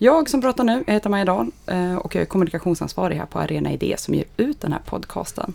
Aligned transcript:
Jag 0.00 0.30
som 0.30 0.40
pratar 0.40 0.64
nu, 0.64 0.84
jag 0.86 0.94
heter 0.94 1.10
Maja 1.10 1.24
Dahl 1.24 1.50
eh, 1.66 1.96
och 1.96 2.14
jag 2.14 2.22
är 2.22 2.26
kommunikationsansvarig 2.26 3.16
här 3.16 3.26
på 3.26 3.38
Arena 3.38 3.72
Idé 3.72 3.94
som 3.98 4.14
ger 4.14 4.24
ut 4.36 4.60
den 4.60 4.72
här 4.72 4.80
podcasten. 4.86 5.54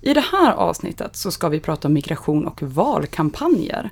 I 0.00 0.14
det 0.14 0.24
här 0.32 0.52
avsnittet 0.52 1.16
så 1.16 1.30
ska 1.30 1.48
vi 1.48 1.60
prata 1.60 1.88
om 1.88 1.94
migration 1.94 2.46
och 2.46 2.62
valkampanjer. 2.62 3.90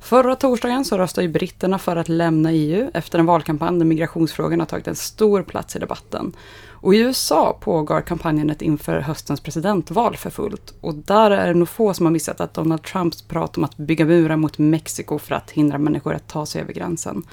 Förra 0.00 0.36
torsdagen 0.36 0.84
så 0.84 0.98
röstade 0.98 1.26
ju 1.26 1.32
britterna 1.32 1.78
för 1.78 1.96
att 1.96 2.08
lämna 2.08 2.52
EU 2.52 2.90
efter 2.94 3.18
en 3.18 3.26
valkampanj 3.26 3.78
där 3.78 3.84
migrationsfrågan 3.86 4.60
har 4.60 4.66
tagit 4.66 4.88
en 4.88 4.96
stor 4.96 5.42
plats 5.42 5.76
i 5.76 5.78
debatten. 5.78 6.32
Och 6.70 6.94
i 6.94 6.98
USA 6.98 7.58
pågår 7.60 8.00
kampanjen 8.00 8.54
inför 8.60 9.00
höstens 9.00 9.40
presidentval 9.40 10.16
för 10.16 10.30
fullt. 10.30 10.74
Och 10.80 10.94
där 10.94 11.30
är 11.30 11.46
det 11.46 11.54
nog 11.54 11.68
få 11.68 11.94
som 11.94 12.06
har 12.06 12.10
missat 12.12 12.40
att 12.40 12.54
Donald 12.54 12.82
Trumps 12.82 13.22
prat 13.22 13.56
om 13.58 13.64
att 13.64 13.76
bygga 13.76 14.04
murar 14.04 14.36
mot 14.36 14.58
Mexiko 14.58 15.18
för 15.18 15.34
att 15.34 15.50
hindra 15.50 15.78
människor 15.78 16.14
att 16.14 16.28
ta 16.28 16.46
sig 16.46 16.60
över 16.60 16.72
gränsen. 16.72 17.24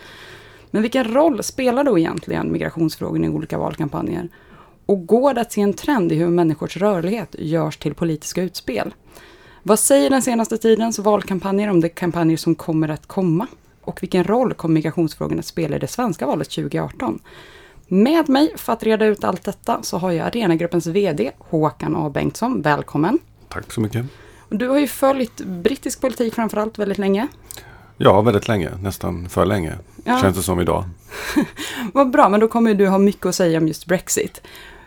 Men 0.76 0.82
vilken 0.82 1.14
roll 1.14 1.44
spelar 1.44 1.84
då 1.84 2.00
egentligen 2.00 2.52
migrationsfrågorna 2.52 3.26
i 3.26 3.30
olika 3.30 3.58
valkampanjer? 3.58 4.30
Och 4.86 5.08
går 5.08 5.34
det 5.34 5.42
att 5.42 5.52
se 5.52 5.62
en 5.62 5.74
trend 5.74 6.12
i 6.12 6.16
hur 6.16 6.28
människors 6.28 6.78
rörlighet 6.78 7.36
görs 7.40 7.78
till 7.78 7.94
politiska 7.94 8.42
utspel? 8.42 8.94
Vad 9.64 9.80
säger 9.80 10.10
den 10.10 10.22
senaste 10.22 10.58
tidens 10.58 11.00
valkampanjer 11.00 11.70
om 11.70 11.82
de 11.82 11.90
kampanjer 11.90 12.38
som 12.38 12.56
kommer 12.56 12.90
att 12.90 13.08
komma? 13.08 13.48
Och 13.82 14.04
vilken 14.04 14.24
roll 14.24 14.54
kommer 14.54 14.74
migrationsfrågorna 14.74 15.40
att 15.40 15.46
spela 15.46 15.76
i 15.76 15.80
det 15.80 15.88
svenska 15.88 16.26
valet 16.26 16.50
2018? 16.50 17.20
Med 17.88 18.30
mig 18.30 18.54
för 18.56 18.74
att 18.74 18.84
reda 18.84 19.06
ut 19.06 19.24
allt 19.24 19.44
detta 19.44 19.84
så 19.84 19.98
har 19.98 20.12
jag 20.12 20.28
Arenagruppens 20.28 20.88
VD 20.88 21.32
Håkan 21.38 21.96
A 21.96 22.10
Bengtsson. 22.10 22.62
Välkommen! 22.62 23.20
Tack 23.50 23.74
så 23.74 23.82
mycket! 23.82 24.06
Du 24.50 24.68
har 24.68 24.80
ju 24.80 24.88
följt 24.88 25.42
brittisk 25.46 26.02
politik 26.02 26.34
framförallt 26.34 26.80
väldigt 26.80 26.98
länge. 26.98 27.28
Ja, 27.98 28.22
väldigt 28.22 28.48
länge. 28.48 28.70
Nästan 28.82 29.30
för 29.30 29.46
länge. 29.46 29.74
Ja. 30.08 30.22
Känns 30.22 30.38
det 30.38 30.44
som 30.44 30.60
idag. 30.60 30.84
Vad 31.94 32.10
bra, 32.10 32.30
men 32.30 32.40
då 32.40 32.48
kommer 32.48 32.74
du 32.74 32.88
ha 32.88 32.98
mycket 32.98 33.26
att 33.26 33.36
säga 33.36 33.58
om 33.58 33.68
just 33.68 33.86
Brexit. 33.86 34.42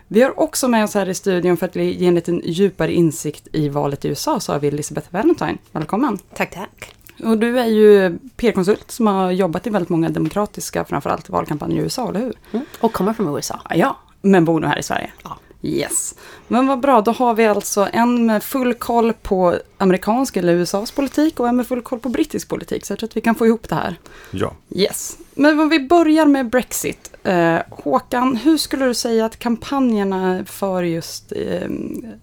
Vi 0.07 0.21
har 0.21 0.39
också 0.39 0.67
med 0.67 0.83
oss 0.83 0.93
här 0.93 1.09
i 1.09 1.13
studion 1.13 1.57
för 1.57 1.65
att 1.65 1.75
ge 1.75 2.07
en 2.07 2.15
liten 2.15 2.41
djupare 2.45 2.93
insikt 2.93 3.47
i 3.51 3.69
valet 3.69 4.05
i 4.05 4.07
USA 4.07 4.39
så 4.39 4.51
har 4.51 4.59
vi 4.59 4.67
Elizabeth 4.67 5.07
Valentine. 5.11 5.57
Välkommen! 5.71 6.17
Tack, 6.33 6.51
tack! 6.51 6.95
Och 7.23 7.37
du 7.37 7.59
är 7.59 7.65
ju 7.65 8.17
PR-konsult 8.37 8.91
som 8.91 9.07
har 9.07 9.31
jobbat 9.31 9.67
i 9.67 9.69
väldigt 9.69 9.89
många 9.89 10.09
demokratiska, 10.09 10.85
framförallt 10.85 11.29
valkampanjer 11.29 11.77
i 11.79 11.83
USA, 11.83 12.09
eller 12.09 12.19
hur? 12.19 12.33
Mm. 12.51 12.65
Och 12.79 12.93
kommer 12.93 13.13
från 13.13 13.35
USA. 13.35 13.61
Ja, 13.75 13.97
men 14.21 14.45
bor 14.45 14.59
nu 14.59 14.67
här 14.67 14.79
i 14.79 14.83
Sverige. 14.83 15.11
Ja. 15.23 15.37
Yes. 15.61 16.15
Men 16.47 16.67
vad 16.67 16.79
bra, 16.79 17.01
då 17.01 17.11
har 17.11 17.33
vi 17.33 17.45
alltså 17.45 17.87
en 17.93 18.25
med 18.25 18.43
full 18.43 18.73
koll 18.73 19.13
på 19.13 19.55
amerikansk 19.77 20.37
eller 20.37 20.53
USAs 20.53 20.91
politik 20.91 21.39
och 21.39 21.47
en 21.47 21.55
med 21.55 21.67
full 21.67 21.81
koll 21.81 21.99
på 21.99 22.09
brittisk 22.09 22.49
politik. 22.49 22.85
Så 22.85 22.91
jag 22.91 22.99
tror 22.99 23.09
att 23.09 23.17
vi 23.17 23.21
kan 23.21 23.35
få 23.35 23.45
ihop 23.45 23.69
det 23.69 23.75
här. 23.75 23.95
Ja. 24.31 24.53
Yes. 24.75 25.17
Men 25.33 25.59
om 25.59 25.69
vi 25.69 25.79
börjar 25.79 26.25
med 26.25 26.49
Brexit. 26.49 27.11
Eh, 27.23 27.57
Håkan, 27.69 28.35
hur 28.35 28.57
skulle 28.57 28.85
du 28.85 28.93
säga 28.93 29.25
att 29.25 29.39
kampanjerna 29.39 30.45
för 30.45 30.83
just 30.83 31.31
eh, 31.35 31.69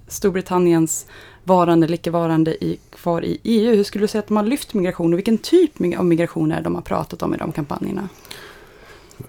Storbritanniens 0.09 1.07
varande 1.45 1.87
eller 1.87 1.95
icke-varande 1.95 2.65
i, 2.65 2.79
kvar 2.91 3.25
i 3.25 3.41
EU, 3.43 3.75
hur 3.75 3.85
skulle 3.85 4.05
du 4.05 4.09
säga 4.09 4.21
att 4.21 4.29
de 4.29 4.37
har 4.37 4.45
lyft 4.45 4.75
migration 4.75 5.13
och 5.13 5.19
vilken 5.19 5.39
typ 5.39 5.99
av 5.99 6.05
migration 6.05 6.53
är 6.53 6.63
de 6.63 6.75
har 6.75 6.83
pratat 6.83 7.23
om 7.23 7.35
i 7.35 7.37
de 7.39 7.53
kampanjerna? 7.53 8.09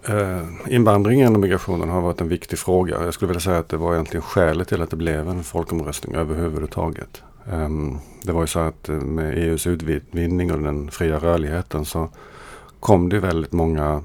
Eh, 0.03 0.45
Invandringen 0.67 1.35
och 1.35 1.39
migrationen 1.39 1.89
har 1.89 2.01
varit 2.01 2.21
en 2.21 2.27
viktig 2.27 2.59
fråga. 2.59 3.03
Jag 3.03 3.13
skulle 3.13 3.27
vilja 3.27 3.41
säga 3.41 3.57
att 3.57 3.69
det 3.69 3.77
var 3.77 3.93
egentligen 3.93 4.21
skälet 4.21 4.67
till 4.67 4.81
att 4.81 4.89
det 4.89 4.95
blev 4.95 5.29
en 5.29 5.43
folkomröstning 5.43 6.15
överhuvudtaget. 6.15 7.23
Ehm, 7.51 7.97
det 8.23 8.31
var 8.31 8.41
ju 8.41 8.47
så 8.47 8.59
att 8.59 8.89
eh, 8.89 8.95
med 8.95 9.37
EUs 9.37 9.67
utvidgning 9.67 10.51
och 10.51 10.59
den 10.59 10.91
fria 10.91 11.17
rörligheten 11.19 11.85
så 11.85 12.09
kom 12.79 13.09
det 13.09 13.19
väldigt 13.19 13.51
många 13.51 14.03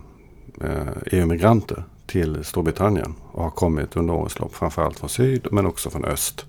eh, 0.61 0.89
e 0.89 0.95
EU-migranter 1.11 1.85
till 2.07 2.45
Storbritannien 2.45 3.15
och 3.33 3.43
har 3.43 3.51
kommit 3.51 3.97
under 3.97 4.15
årens 4.15 4.39
lopp. 4.39 4.55
Framförallt 4.55 4.99
från 4.99 5.09
syd 5.09 5.47
men 5.51 5.67
också 5.67 5.91
från 5.91 6.05
öst. 6.05 6.47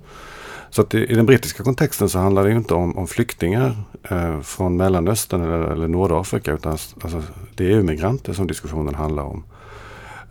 Så 0.73 0.81
att 0.81 0.93
i, 0.93 0.97
i 0.97 1.15
den 1.15 1.25
brittiska 1.25 1.63
kontexten 1.63 2.09
så 2.09 2.19
handlar 2.19 2.43
det 2.43 2.49
ju 2.49 2.57
inte 2.57 2.73
om, 2.73 2.97
om 2.97 3.07
flyktingar 3.07 3.75
eh, 4.03 4.41
från 4.41 4.77
Mellanöstern 4.77 5.41
eller, 5.41 5.59
eller 5.71 5.87
Nordafrika 5.87 6.53
utan 6.53 6.71
alltså, 6.71 7.23
det 7.55 7.65
är 7.65 7.69
EU-migranter 7.69 8.33
som 8.33 8.47
diskussionen 8.47 8.95
handlar 8.95 9.23
om. 9.23 9.43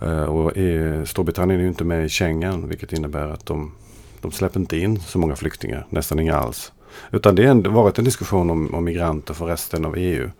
Eh, 0.00 0.22
och 0.22 0.56
i, 0.56 1.02
Storbritannien 1.06 1.60
är 1.60 1.64
ju 1.64 1.68
inte 1.68 1.84
med 1.84 2.04
i 2.04 2.08
Schengen 2.08 2.68
vilket 2.68 2.92
innebär 2.92 3.28
att 3.28 3.46
de, 3.46 3.72
de 4.20 4.32
släpper 4.32 4.60
inte 4.60 4.78
in 4.78 5.00
så 5.00 5.18
många 5.18 5.36
flyktingar, 5.36 5.86
nästan 5.90 6.18
inga 6.18 6.36
alls. 6.36 6.72
Utan 7.10 7.34
det 7.34 7.46
har 7.46 7.70
varit 7.70 7.98
en 7.98 8.04
diskussion 8.04 8.50
om, 8.50 8.74
om 8.74 8.84
migranter 8.84 9.34
för 9.34 9.46
resten 9.46 9.84
av 9.84 9.96
EU. 9.96 10.30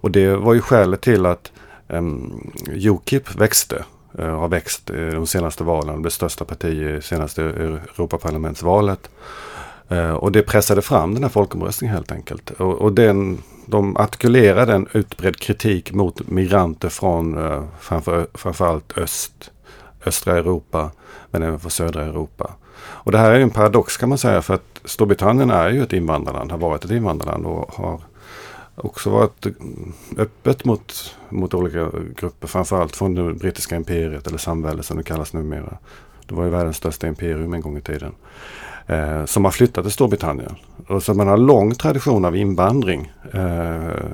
Och 0.00 0.10
det 0.10 0.36
var 0.36 0.54
ju 0.54 0.60
skälet 0.60 1.00
till 1.00 1.26
att 1.26 1.52
um, 1.88 2.50
Ukip 2.68 3.34
växte 3.34 3.84
Eh, 4.18 4.38
har 4.38 4.48
växt 4.48 4.90
eh, 4.90 4.96
de 4.96 5.26
senaste 5.26 5.64
valen. 5.64 6.02
Det 6.02 6.10
största 6.10 6.44
parti 6.44 6.64
i 6.64 7.02
senaste 7.02 7.42
Europaparlamentsvalet. 7.42 9.10
Och 10.18 10.32
det 10.32 10.42
pressade 10.42 10.82
fram 10.82 11.14
den 11.14 11.22
här 11.22 11.30
folkomröstningen 11.30 11.94
helt 11.94 12.12
enkelt. 12.12 12.50
Och, 12.50 12.72
och 12.74 12.92
den, 12.92 13.38
de 13.66 13.96
artikulerade 13.96 14.74
en 14.74 14.88
utbredd 14.92 15.36
kritik 15.36 15.92
mot 15.92 16.28
migranter 16.28 16.88
från 16.88 17.36
framför, 17.80 18.26
framförallt 18.34 18.98
öst, 18.98 19.50
östra 20.06 20.38
Europa 20.38 20.90
men 21.30 21.42
även 21.42 21.60
från 21.60 21.70
södra 21.70 22.02
Europa. 22.02 22.50
Och 22.76 23.12
det 23.12 23.18
här 23.18 23.30
är 23.30 23.40
en 23.40 23.50
paradox 23.50 23.96
kan 23.96 24.08
man 24.08 24.18
säga 24.18 24.42
för 24.42 24.54
att 24.54 24.80
Storbritannien 24.84 25.50
är 25.50 25.70
ju 25.70 25.82
ett 25.82 25.92
invandrarland, 25.92 26.50
har 26.50 26.58
varit 26.58 26.84
ett 26.84 26.90
invandrarland 26.90 27.46
och 27.46 27.74
har 27.74 28.00
också 28.76 29.10
varit 29.10 29.46
öppet 30.18 30.64
mot, 30.64 31.16
mot 31.28 31.54
olika 31.54 31.90
grupper. 32.16 32.48
Framförallt 32.48 32.96
från 32.96 33.14
det 33.14 33.34
brittiska 33.34 33.76
imperiet 33.76 34.26
eller 34.26 34.38
samväldet 34.38 34.86
som 34.86 34.96
det 34.96 35.02
kallas 35.02 35.32
numera. 35.32 35.78
Det 36.26 36.34
var 36.34 36.44
ju 36.44 36.50
världens 36.50 36.76
största 36.76 37.06
imperium 37.06 37.54
en 37.54 37.60
gång 37.60 37.76
i 37.76 37.80
tiden. 37.80 38.12
Eh, 38.86 39.24
som 39.24 39.44
har 39.44 39.52
flyttat 39.52 39.84
till 39.84 39.92
Storbritannien. 39.92 40.56
Och 40.88 41.02
så 41.02 41.14
man 41.14 41.28
har 41.28 41.36
lång 41.36 41.74
tradition 41.74 42.24
av 42.24 42.36
invandring. 42.36 43.12
Eh, 43.32 44.06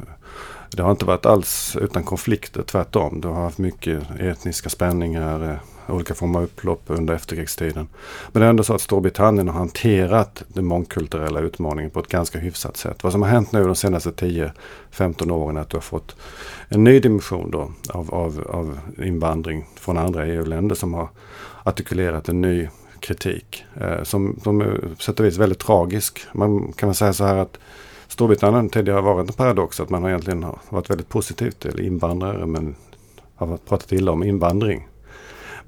det 0.71 0.82
har 0.82 0.91
inte 0.91 1.04
varit 1.04 1.27
alls 1.27 1.77
utan 1.81 2.03
konflikter, 2.03 2.62
tvärtom. 2.62 3.21
Du 3.21 3.28
har 3.28 3.42
haft 3.42 3.59
mycket 3.59 4.03
etniska 4.21 4.69
spänningar, 4.69 5.50
eh, 5.50 5.56
olika 5.90 6.14
former 6.14 6.38
av 6.38 6.44
upplopp 6.44 6.82
under 6.86 7.14
efterkrigstiden. 7.14 7.88
Men 8.32 8.40
det 8.40 8.46
är 8.46 8.50
ändå 8.50 8.62
så 8.62 8.74
att 8.74 8.80
Storbritannien 8.80 9.48
har 9.48 9.58
hanterat 9.58 10.42
den 10.48 10.65
mångkulturella 10.65 11.41
utmaningen 11.41 11.91
på 11.91 12.00
ett 12.00 12.09
ganska 12.09 12.38
hyfsat 12.38 12.76
sätt. 12.76 13.03
Vad 13.03 13.12
som 13.12 13.22
har 13.22 13.28
hänt 13.28 13.53
nu 13.53 13.65
de 13.65 13.74
senaste 13.74 14.10
10-15 14.10 15.30
åren 15.30 15.56
är 15.56 15.60
att 15.60 15.70
du 15.70 15.76
har 15.76 15.82
fått 15.82 16.16
en 16.68 16.84
ny 16.84 17.00
dimension 17.00 17.50
då 17.50 17.72
av, 17.88 18.15
av, 18.15 18.44
av 18.48 18.78
invandring 19.04 19.66
från 19.74 19.98
andra 19.98 20.26
EU-länder 20.26 20.74
som 20.74 20.94
har 20.94 21.09
artikulerat 21.65 22.28
en 22.28 22.41
ny 22.41 22.68
kritik. 23.00 23.65
Eh, 23.80 24.03
som, 24.03 24.41
som 24.42 24.60
är 24.60 24.94
på 24.97 25.03
sätt 25.03 25.20
och 25.20 25.26
vis 25.26 25.36
väldigt 25.36 25.59
tragisk. 25.59 26.20
Man 26.32 26.72
kan 26.72 26.88
väl 26.88 26.97
säga 26.97 27.12
så 27.12 27.24
här 27.24 27.36
att 27.36 27.59
Storbritannien 28.09 28.70
tidigare 28.70 28.97
har 28.97 29.15
varit 29.15 29.28
en 29.28 29.34
paradox 29.34 29.80
att 29.80 29.91
man 29.91 30.03
har 30.03 30.10
egentligen 30.10 30.47
varit 30.68 30.91
väldigt 30.91 31.09
positiv 31.09 31.50
till 31.50 31.80
invandrare 31.80 32.47
men 32.47 32.74
har 33.36 33.56
pratat 33.56 33.92
illa 33.92 34.12
om 34.12 34.22
invandring. 34.22 34.88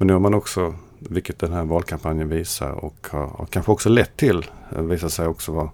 Men 0.02 0.06
nu 0.06 0.12
har 0.12 0.20
man 0.20 0.34
också, 0.34 0.75
vilket 0.99 1.38
den 1.38 1.52
här 1.52 1.64
valkampanjen 1.64 2.28
visar 2.28 2.70
och 2.70 3.06
har, 3.10 3.26
har 3.26 3.46
kanske 3.46 3.72
också 3.72 3.88
lett 3.88 4.16
till, 4.16 4.46
eh, 4.76 4.82
visar 4.82 5.08
sig 5.08 5.26
också 5.26 5.52
vara 5.52 5.70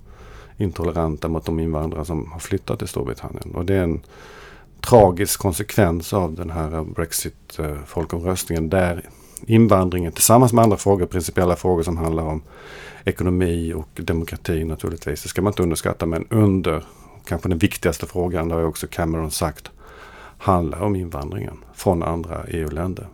intoleranta 0.56 1.28
mot 1.28 1.44
de 1.44 1.60
invandrare 1.60 2.04
som 2.04 2.32
har 2.32 2.38
flyttat 2.38 2.78
till 2.78 2.88
Storbritannien. 2.88 3.54
Och 3.54 3.64
det 3.64 3.74
är 3.74 3.82
en 3.82 4.00
tragisk 4.80 5.40
konsekvens 5.40 6.12
av 6.12 6.34
den 6.34 6.50
här 6.50 6.74
eh, 6.74 6.84
Brexit-folkomröstningen 6.84 8.64
eh, 8.64 8.70
där 8.70 9.08
invandringen 9.46 10.12
tillsammans 10.12 10.52
med 10.52 10.64
andra 10.64 10.76
frågor, 10.76 11.06
principiella 11.06 11.56
frågor 11.56 11.82
som 11.82 11.96
handlar 11.96 12.22
om 12.22 12.42
ekonomi 13.04 13.72
och 13.72 13.88
demokrati 13.94 14.64
naturligtvis. 14.64 15.22
Det 15.22 15.28
ska 15.28 15.42
man 15.42 15.52
inte 15.52 15.62
underskatta 15.62 16.06
men 16.06 16.26
under 16.30 16.84
kanske 17.24 17.48
den 17.48 17.58
viktigaste 17.58 18.06
frågan, 18.06 18.48
det 18.48 18.54
har 18.54 18.64
också 18.64 18.86
Cameron 18.90 19.30
sagt, 19.30 19.70
handlar 20.38 20.80
om 20.80 20.96
invandringen 20.96 21.56
från 21.74 22.02
andra 22.02 22.44
EU-länder. 22.48 23.06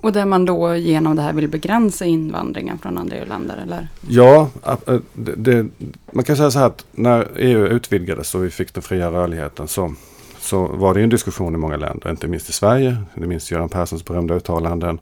Och 0.00 0.12
där 0.12 0.26
man 0.26 0.44
då 0.44 0.74
genom 0.74 1.16
det 1.16 1.22
här 1.22 1.32
vill 1.32 1.48
begränsa 1.48 2.04
invandringen 2.04 2.78
från 2.78 2.98
andra 2.98 3.16
EU-länder, 3.16 3.60
eller? 3.62 3.88
Ja, 4.08 4.50
eh, 4.66 4.98
det, 5.12 5.34
det, 5.36 5.66
man 6.12 6.24
kan 6.24 6.36
säga 6.36 6.50
så 6.50 6.58
här 6.58 6.66
att 6.66 6.86
när 6.92 7.28
EU 7.36 7.66
utvidgades 7.66 8.34
och 8.34 8.44
vi 8.44 8.50
fick 8.50 8.74
den 8.74 8.82
fria 8.82 9.10
rörligheten 9.10 9.68
så, 9.68 9.94
så 10.38 10.66
var 10.66 10.94
det 10.94 11.02
en 11.02 11.08
diskussion 11.08 11.54
i 11.54 11.58
många 11.58 11.76
länder, 11.76 12.10
inte 12.10 12.28
minst 12.28 12.48
i 12.48 12.52
Sverige, 12.52 12.96
inte 13.14 13.28
minst 13.28 13.50
Göran 13.50 13.68
Perssons 13.68 14.04
berömda 14.04 14.34
uttalanden. 14.34 14.98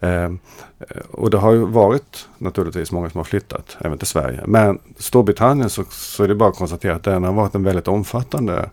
Ehm, 0.00 0.38
eh, 0.78 1.02
och 1.10 1.30
det 1.30 1.38
har 1.38 1.52
ju 1.52 1.66
varit 1.66 2.28
naturligtvis 2.38 2.92
många 2.92 3.10
som 3.10 3.18
har 3.18 3.24
flyttat, 3.24 3.76
även 3.80 3.98
till 3.98 4.06
Sverige. 4.06 4.40
Men 4.46 4.78
Storbritannien 4.98 5.70
så, 5.70 5.84
så 5.90 6.24
är 6.24 6.28
det 6.28 6.34
bara 6.34 6.48
att 6.48 6.56
konstatera 6.56 6.94
att 6.94 7.04
den 7.04 7.24
har 7.24 7.32
varit 7.32 7.54
en 7.54 7.64
väldigt 7.64 7.88
omfattande 7.88 8.70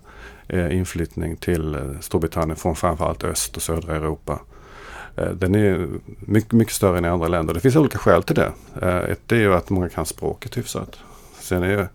eh, 0.48 0.78
inflyttning 0.78 1.36
till 1.36 1.76
eh, 1.76 1.82
Storbritannien 2.02 2.56
från 2.56 2.76
framförallt 2.76 3.24
öst 3.24 3.56
och 3.56 3.62
södra 3.62 3.96
Europa. 3.96 4.40
Eh, 5.16 5.30
den 5.30 5.56
är 5.56 5.88
mycket, 6.20 6.52
mycket 6.52 6.74
större 6.74 6.98
än 6.98 7.06
i 7.06 7.08
andra 7.08 7.28
länder. 7.28 7.54
Det 7.54 7.60
finns 7.60 7.76
olika 7.76 7.98
skäl 7.98 8.24
till 8.24 8.36
det. 8.36 8.52
Eh, 8.82 8.98
ett 8.98 9.32
är 9.32 9.36
ju 9.36 9.54
att 9.54 9.70
många 9.70 9.90
kan 9.90 10.06
språket 10.06 10.58
hyfsat. 10.58 11.00
Sen 11.40 11.64
är, 11.64 11.88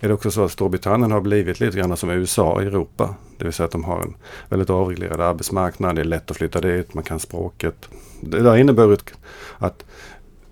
är 0.00 0.08
det 0.08 0.14
också 0.14 0.30
så 0.30 0.44
att 0.44 0.52
Storbritannien 0.52 1.12
har 1.12 1.20
blivit 1.20 1.60
lite 1.60 1.78
grann 1.78 1.96
som 1.96 2.10
USA 2.10 2.62
i 2.62 2.66
Europa. 2.66 3.14
Det 3.38 3.44
vill 3.44 3.52
säga 3.52 3.64
att 3.64 3.72
de 3.72 3.84
har 3.84 4.00
en 4.00 4.14
väldigt 4.48 4.70
avreglerad 4.70 5.20
arbetsmarknad. 5.20 5.96
Det 5.96 6.02
är 6.02 6.04
lätt 6.04 6.30
att 6.30 6.36
flytta 6.36 6.60
dit, 6.60 6.94
man 6.94 7.04
kan 7.04 7.20
språket. 7.20 7.88
Det 8.20 8.48
har 8.48 8.56
inneburit 8.56 9.14
att 9.58 9.84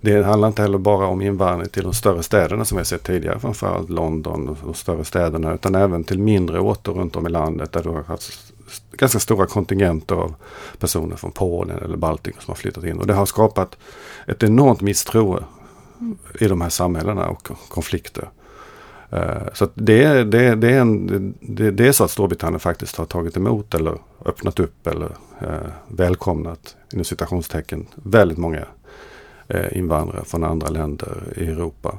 det 0.00 0.22
handlar 0.22 0.48
inte 0.48 0.62
heller 0.62 0.78
bara 0.78 1.06
om 1.06 1.22
invandring 1.22 1.68
till 1.68 1.82
de 1.82 1.94
större 1.94 2.22
städerna 2.22 2.64
som 2.64 2.76
vi 2.76 2.80
har 2.80 2.84
sett 2.84 3.02
tidigare, 3.02 3.38
framförallt 3.38 3.90
London 3.90 4.48
och 4.48 4.56
de 4.64 4.74
större 4.74 5.04
städerna, 5.04 5.54
utan 5.54 5.74
även 5.74 6.04
till 6.04 6.18
mindre 6.18 6.60
orter 6.60 6.92
runt 6.92 7.16
om 7.16 7.26
i 7.26 7.30
landet 7.30 7.72
där 7.72 7.82
du 7.82 7.88
har 7.88 8.02
haft 8.02 8.51
ganska 8.92 9.18
stora 9.18 9.46
kontingenter 9.46 10.14
av 10.14 10.34
personer 10.78 11.16
från 11.16 11.32
Polen 11.32 11.78
eller 11.78 11.96
Baltikum 11.96 12.40
som 12.40 12.50
har 12.50 12.56
flyttat 12.56 12.84
in. 12.84 12.98
Och 12.98 13.06
det 13.06 13.14
har 13.14 13.26
skapat 13.26 13.78
ett 14.26 14.42
enormt 14.42 14.80
misstroende 14.80 15.44
i 16.40 16.48
de 16.48 16.60
här 16.60 16.68
samhällena 16.68 17.28
och 17.28 17.48
konflikter. 17.68 18.28
Eh, 19.10 19.42
så 19.52 19.68
det, 19.74 20.24
det, 20.24 20.54
det, 20.54 20.70
är 20.70 20.80
en, 20.80 21.34
det, 21.40 21.70
det, 21.70 21.88
är 21.88 21.92
så 21.92 22.04
att 22.04 22.10
Storbritannien 22.10 22.60
faktiskt 22.60 22.96
har 22.96 23.04
tagit 23.04 23.36
emot 23.36 23.74
eller 23.74 23.98
öppnat 24.24 24.60
upp 24.60 24.86
eller 24.86 25.16
eh, 25.40 25.70
välkomnat 25.88 26.76
inom 26.92 27.04
citationstecken 27.04 27.86
väldigt 27.94 28.38
många 28.38 28.66
eh, 29.48 29.78
invandrare 29.78 30.24
från 30.24 30.44
andra 30.44 30.68
länder 30.68 31.22
i 31.36 31.46
Europa. 31.46 31.98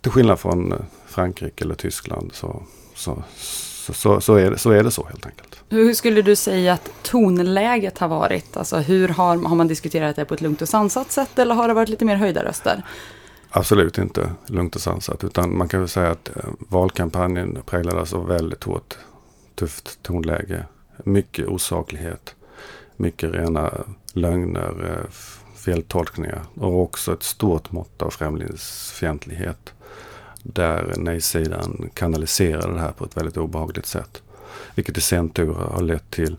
Till 0.00 0.12
skillnad 0.12 0.38
från 0.38 0.72
eh, 0.72 0.78
Frankrike 1.06 1.64
eller 1.64 1.74
Tyskland 1.74 2.30
så, 2.34 2.62
så, 2.94 3.22
så, 3.36 3.92
så, 3.92 4.20
så, 4.20 4.34
är, 4.34 4.50
det, 4.50 4.58
så 4.58 4.70
är 4.70 4.82
det 4.82 4.90
så 4.90 5.06
helt 5.06 5.26
enkelt. 5.26 5.55
Hur 5.68 5.94
skulle 5.94 6.22
du 6.22 6.36
säga 6.36 6.72
att 6.72 6.90
tonläget 7.02 7.98
har 7.98 8.08
varit? 8.08 8.56
Alltså 8.56 8.76
hur 8.76 9.08
har, 9.08 9.36
har 9.36 9.56
man 9.56 9.68
diskuterat 9.68 10.16
det 10.16 10.24
på 10.24 10.34
ett 10.34 10.40
lugnt 10.40 10.62
och 10.62 10.68
sansat 10.68 11.12
sätt 11.12 11.38
eller 11.38 11.54
har 11.54 11.68
det 11.68 11.74
varit 11.74 11.88
lite 11.88 12.04
mer 12.04 12.16
höjda 12.16 12.44
röster? 12.44 12.82
Absolut 13.50 13.98
inte 13.98 14.30
lugnt 14.46 14.74
och 14.74 14.80
sansat 14.80 15.24
utan 15.24 15.58
man 15.58 15.68
kan 15.68 15.80
väl 15.80 15.88
säga 15.88 16.10
att 16.10 16.28
eh, 16.36 16.44
valkampanjen 16.58 17.58
präglades 17.66 18.12
av 18.12 18.20
alltså 18.20 18.32
väldigt 18.32 18.64
hårt 18.64 18.98
tufft 19.54 20.02
tonläge. 20.02 20.64
Mycket 21.04 21.46
osaklighet. 21.46 22.34
Mycket 22.96 23.34
rena 23.34 23.72
lögner, 24.12 24.84
eh, 24.90 25.10
feltolkningar 25.56 26.42
och 26.54 26.82
också 26.82 27.12
ett 27.12 27.22
stort 27.22 27.72
mått 27.72 28.02
av 28.02 28.10
främlingsfientlighet. 28.10 29.72
Där 30.42 30.94
nej-sidan 30.96 31.90
kanaliserade 31.94 32.74
det 32.74 32.80
här 32.80 32.92
på 32.92 33.04
ett 33.04 33.16
väldigt 33.16 33.36
obehagligt 33.36 33.86
sätt. 33.86 34.22
Vilket 34.74 34.98
i 34.98 35.00
sin 35.00 35.28
tur 35.28 35.54
har 35.54 35.82
lett 35.82 36.10
till 36.10 36.36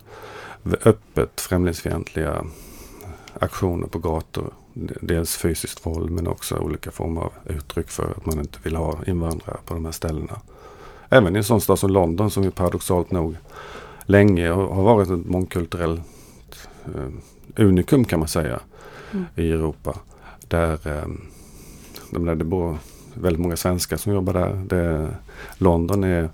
öppet 0.84 1.40
främlingsfientliga 1.40 2.44
aktioner 3.40 3.86
på 3.86 3.98
gator. 3.98 4.52
Dels 5.00 5.36
fysiskt 5.36 5.86
våld 5.86 6.10
men 6.10 6.26
också 6.26 6.56
olika 6.58 6.90
former 6.90 7.20
av 7.20 7.32
uttryck 7.46 7.88
för 7.88 8.10
att 8.16 8.26
man 8.26 8.38
inte 8.38 8.58
vill 8.62 8.76
ha 8.76 8.98
invandrare 9.06 9.56
på 9.64 9.74
de 9.74 9.84
här 9.84 9.92
ställena. 9.92 10.40
Även 11.08 11.36
i 11.36 11.38
en 11.38 11.44
sån 11.44 11.60
stad 11.60 11.78
som 11.78 11.90
London 11.90 12.30
som 12.30 12.44
ju 12.44 12.50
paradoxalt 12.50 13.10
nog 13.10 13.36
länge 14.06 14.48
har 14.48 14.82
varit 14.82 15.10
ett 15.10 15.26
mångkulturellt 15.26 16.00
eh, 16.84 17.12
unikum 17.56 18.04
kan 18.04 18.18
man 18.18 18.28
säga 18.28 18.60
mm. 19.12 19.26
i 19.36 19.50
Europa. 19.50 19.94
Där 20.48 20.78
eh, 20.84 22.34
det 22.34 22.44
bor 22.44 22.78
väldigt 23.14 23.40
många 23.40 23.56
svenskar 23.56 23.96
som 23.96 24.12
jobbar 24.12 24.32
där. 24.32 24.64
Det, 24.68 25.08
London 25.58 26.04
är, 26.04 26.28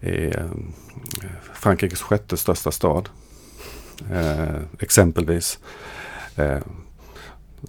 är 0.00 0.38
eh, 0.38 1.30
Frankrikes 1.54 2.00
sjätte 2.00 2.36
största 2.36 2.70
stad. 2.70 3.08
Eh, 4.10 4.60
exempelvis. 4.78 5.58
Eh, 6.36 6.58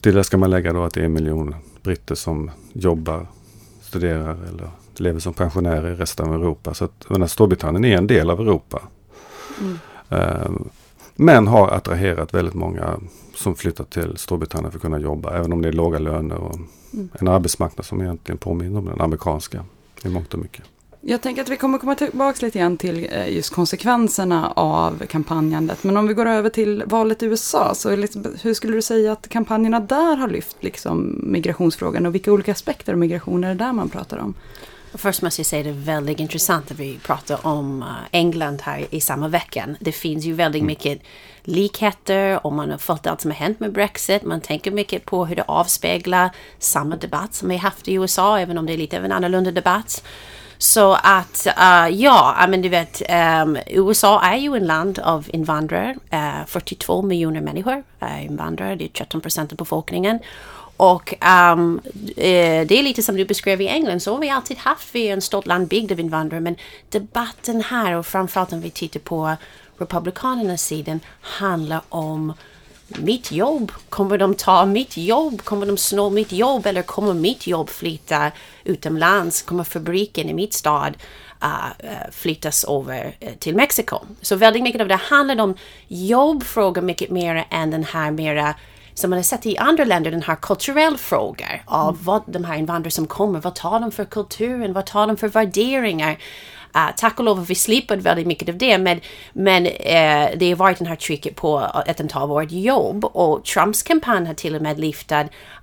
till 0.02 0.16
det 0.16 0.24
ska 0.24 0.38
man 0.38 0.50
lägga 0.50 0.74
då 0.74 0.84
att 0.84 0.94
det 0.94 1.02
är 1.02 1.06
en 1.06 1.14
miljon 1.14 1.56
britter 1.84 2.16
som 2.16 2.52
jobbar, 2.74 3.28
studerar 3.82 4.38
eller 4.50 4.70
lever 4.96 5.20
som 5.20 5.34
pensionärer 5.34 5.92
i 5.92 5.96
resten 5.96 6.28
av 6.28 6.34
Europa. 6.34 6.74
Så 6.74 6.86
att 6.86 7.10
menar, 7.10 7.28
Storbritannien 7.28 7.86
är 7.86 7.98
en 7.98 8.08
del 8.08 8.30
av 8.30 8.40
Europa. 8.40 8.82
Mm. 9.62 9.78
Eh, 10.10 10.52
men 11.16 11.48
har 11.48 11.68
attraherat 11.68 12.34
väldigt 12.34 12.54
många 12.54 13.00
som 13.36 13.56
flyttat 13.56 13.90
till 13.90 14.18
Storbritannien 14.18 14.72
för 14.72 14.78
att 14.78 14.82
kunna 14.82 15.00
jobba. 15.00 15.38
Även 15.38 15.54
om 15.54 15.62
det 15.62 15.68
är 15.68 15.74
låga 15.74 16.00
löner 16.00 16.36
och 16.36 16.56
mm. 16.94 17.10
en 17.14 17.28
arbetsmarknad 17.28 17.86
som 17.86 18.02
egentligen 18.02 18.38
påminner 18.38 18.80
om 18.80 18.86
den 18.86 19.02
amerikanska 19.02 19.66
i 20.04 20.10
mångt 20.10 20.34
och 20.34 20.40
mycket. 20.40 20.64
Jag 21.02 21.22
tänker 21.22 21.42
att 21.42 21.50
vi 21.50 21.58
kommer 21.58 21.78
komma 21.78 21.96
tillbaka 21.96 22.46
lite 22.46 22.60
grann 22.60 22.78
till 22.78 23.08
eh, 23.12 23.30
just 23.30 23.54
konsekvenserna 23.54 24.52
av 24.56 25.06
kampanjandet. 25.10 25.84
Men 25.84 25.98
om 25.98 26.08
vi 26.08 26.14
går 26.14 26.26
över 26.26 26.50
till 26.50 26.84
valet 26.86 27.24
i 27.24 27.26
USA, 27.26 27.76
så 27.76 27.96
liksom, 27.96 28.36
hur 28.42 28.54
skulle 28.54 28.76
du 28.76 28.82
säga 28.82 29.12
att 29.12 29.30
kampanjerna 29.30 29.80
där 29.80 30.16
har 30.16 30.28
lyft 30.28 30.58
liksom, 30.60 31.22
migrationsfrågan 31.24 32.06
och 32.06 32.16
vilka 32.16 32.32
olika 32.32 32.52
aspekter 32.52 32.94
av 32.94 33.00
migration 33.00 33.44
är 33.44 33.48
det 33.48 33.56
där 33.56 33.74
man 33.74 33.90
pratar 33.90 34.18
om? 34.18 34.34
Först 34.94 35.22
måste 35.22 35.40
jag 35.40 35.46
säga 35.46 35.60
att 35.60 35.66
det 35.66 35.82
är 35.92 35.96
väldigt 35.96 36.20
intressant 36.20 36.72
att 36.72 36.80
vi 36.80 37.00
pratar 37.04 37.48
om 37.48 37.82
uh, 37.82 37.88
England 38.12 38.62
här 38.62 38.86
i 38.90 39.02
samma 39.02 39.28
vecka. 39.28 39.76
Det 39.80 39.92
finns 39.92 40.26
ju 40.26 40.34
väldigt 40.34 40.60
mm. 40.60 40.68
mycket 40.68 41.02
likheter 41.44 42.46
och 42.46 42.54
man 42.54 42.72
har 42.72 42.78
följt 42.78 43.08
allt 43.08 43.22
som 43.22 43.32
har 43.32 43.36
hänt 43.36 43.60
med 43.60 43.72
Brexit. 43.72 44.24
Man 44.24 44.42
tänker 44.42 44.72
mycket 44.72 45.06
på 45.06 45.26
hur 45.26 45.36
det 45.36 45.44
avspeglar 45.48 46.30
samma 46.60 46.96
debatt 46.96 47.34
som 47.34 47.50
vi 47.50 47.58
haft 47.58 47.88
i 47.88 47.94
USA, 47.94 48.40
även 48.40 48.58
om 48.58 48.66
det 48.66 48.74
är 48.74 48.78
lite 48.78 48.98
av 48.98 49.06
en 49.06 49.12
annorlunda 49.12 49.52
debatt. 49.52 50.04
Så 50.58 50.94
att 51.04 51.48
uh, 51.48 51.96
ja, 51.96 52.46
men 52.50 52.62
du 52.62 52.70
vet, 52.70 53.02
um, 53.44 53.58
USA 53.68 54.22
är 54.22 54.38
ju 54.38 54.56
en 54.56 54.66
land 54.66 55.00
av 55.00 55.26
invandrare. 55.34 55.96
Eh, 56.10 56.20
uh, 56.20 56.46
42 56.48 57.02
miljoner 57.02 57.42
människor 57.42 57.84
är 58.00 58.22
invandrare, 58.22 58.76
det 58.76 58.84
är 58.84 58.90
13 58.90 59.22
procent 59.22 59.52
av 59.52 59.58
befolkningen. 59.58 60.20
Och 60.78 61.14
um, 61.54 61.82
det 62.16 62.80
är 62.80 62.84
lite 62.84 63.02
som 63.02 63.16
du 63.16 63.26
beskrev 63.26 63.62
i 63.62 63.68
England, 63.68 64.00
så 64.00 64.14
har 64.14 64.20
vi 64.20 64.30
alltid 64.30 64.58
haft. 64.58 64.96
Vi 64.96 65.10
är 65.10 65.14
en 65.14 65.22
stort 65.22 65.46
land 65.46 65.68
byggd 65.68 65.92
av 65.92 66.00
invandrare, 66.00 66.42
men 66.42 66.56
debatten 66.90 67.62
här 67.62 67.94
och 67.94 68.06
framförallt 68.06 68.54
om 68.54 68.62
vi 68.62 68.70
tittar 68.70 69.00
på 69.00 69.36
Republikanernas 69.78 70.62
sidan 70.62 71.00
handlar 71.22 71.82
om 71.90 72.34
mitt 72.88 73.32
jobb? 73.32 73.72
Kommer 73.90 74.18
de 74.18 74.36
ta 74.36 74.66
mitt 74.66 74.98
jobb? 74.98 75.42
Kommer 75.42 75.66
de 75.66 75.78
snå 75.78 76.10
mitt 76.10 76.32
jobb? 76.32 76.66
Eller 76.66 76.82
kommer 76.82 77.14
mitt 77.14 77.48
jobb 77.48 77.70
flytta 77.70 78.32
utomlands? 78.64 79.42
Kommer 79.42 79.64
fabriken 79.64 80.30
i 80.30 80.34
mitt 80.34 80.54
stad 80.54 80.98
uh, 81.44 82.12
flyttas 82.12 82.64
över 82.64 83.16
äh, 83.20 83.34
till 83.34 83.56
Mexiko? 83.56 84.00
Så 84.22 84.36
väldigt 84.36 84.64
mycket 84.64 84.82
av 84.82 84.88
det 84.88 84.96
handlar 84.96 85.42
om 85.42 85.56
jobbfrågor 85.88 86.82
mycket 86.82 87.10
mer 87.10 87.48
än 87.50 87.72
den 87.72 87.84
här 87.84 88.12
mera 88.12 88.56
som 88.94 89.10
man 89.10 89.20
har 89.20 89.24
sett 89.24 89.46
i 89.46 89.58
andra 89.58 89.84
länder, 89.84 90.12
den 90.12 90.22
här 90.22 90.36
kulturella 90.36 90.98
frågor 90.98 91.64
av 91.66 91.90
mm. 91.90 92.04
vad 92.04 92.22
de 92.26 92.44
här 92.44 92.56
invandrare 92.56 92.92
som 92.92 93.08
kommer, 93.08 93.40
vad 93.40 93.56
tar 93.56 93.80
de 93.80 93.92
för 93.92 94.06
kulturen, 94.06 94.74
vad 94.74 94.86
tar 94.86 95.08
de 95.08 95.18
för 95.18 95.28
värderingar? 95.28 96.18
Uh, 96.76 96.90
tack 96.98 97.20
och 97.20 97.26
lov 97.26 97.38
har 97.38 97.46
vi 97.46 97.56
slipat 97.56 98.00
väldigt 98.00 98.28
mycket 98.28 98.50
av 98.50 98.58
det 98.58 98.78
men, 98.78 99.00
men 99.34 99.66
uh, 99.66 100.38
det 100.38 100.50
har 100.50 100.56
varit 100.56 100.78
den 100.78 100.88
här 100.88 100.96
trycket 100.96 101.36
på 101.36 101.58
att 101.60 101.98
de 101.98 102.08
tar 102.08 102.28
vårt 102.28 102.52
jobb 102.52 103.06
och 103.06 103.46
Trumps 103.46 103.84
kampanj 103.84 104.26
har 104.26 104.34
till 104.34 104.56
och 104.56 104.62
med 104.62 104.80
lyft 104.80 105.12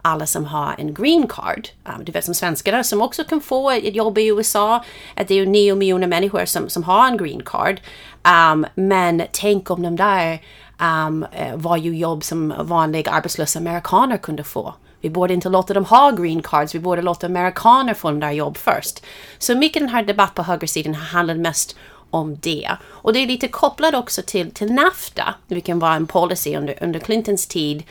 alla 0.02 0.26
som 0.26 0.44
har 0.44 0.74
en 0.78 0.94
green 0.94 1.26
card, 1.28 1.68
um, 1.84 2.04
du 2.04 2.12
vet 2.12 2.24
som 2.24 2.34
svenskarna 2.34 2.84
som 2.84 3.02
också 3.02 3.24
kan 3.24 3.40
få 3.40 3.70
ett 3.70 3.96
jobb 3.96 4.18
i 4.18 4.26
USA, 4.26 4.84
att 5.16 5.28
det 5.28 5.34
är 5.34 5.38
ju 5.38 5.46
nio 5.46 5.74
miljoner 5.74 6.06
människor 6.06 6.44
som, 6.44 6.68
som 6.68 6.82
har 6.82 7.06
en 7.06 7.16
green 7.16 7.42
card. 7.44 7.80
Um, 8.52 8.66
men 8.74 9.22
tänk 9.32 9.70
om 9.70 9.82
de 9.82 9.96
där 9.96 10.42
um, 10.80 11.26
var 11.54 11.76
ju 11.76 11.96
jobb 11.96 12.24
som 12.24 12.54
vanliga 12.58 13.10
arbetslösa 13.10 13.58
amerikaner 13.58 14.16
kunde 14.16 14.44
få. 14.44 14.74
Vi 15.04 15.10
borde 15.10 15.34
inte 15.34 15.48
låta 15.48 15.74
dem 15.74 15.84
ha 15.84 16.10
green 16.10 16.42
cards, 16.42 16.74
vi 16.74 16.78
borde 16.78 17.02
låta 17.02 17.26
amerikaner 17.26 17.94
få 17.94 18.08
de 18.08 18.20
där 18.20 18.30
jobb 18.30 18.56
först. 18.56 19.04
Så 19.38 19.54
mycket 19.54 19.82
den 19.82 19.88
här 19.88 20.02
debatten 20.02 20.34
på 20.34 20.42
högersidan 20.42 20.94
handlar 20.94 21.34
mest 21.34 21.76
om 22.10 22.38
det. 22.40 22.70
Och 22.84 23.12
det 23.12 23.18
är 23.18 23.26
lite 23.26 23.48
kopplat 23.48 23.94
också 23.94 24.22
till, 24.22 24.50
till 24.50 24.72
NAFTA, 24.72 25.34
vilken 25.46 25.78
var 25.78 25.92
en 25.92 26.06
policy 26.06 26.56
under, 26.56 26.78
under 26.80 27.00
Clintons 27.00 27.46
tid, 27.46 27.82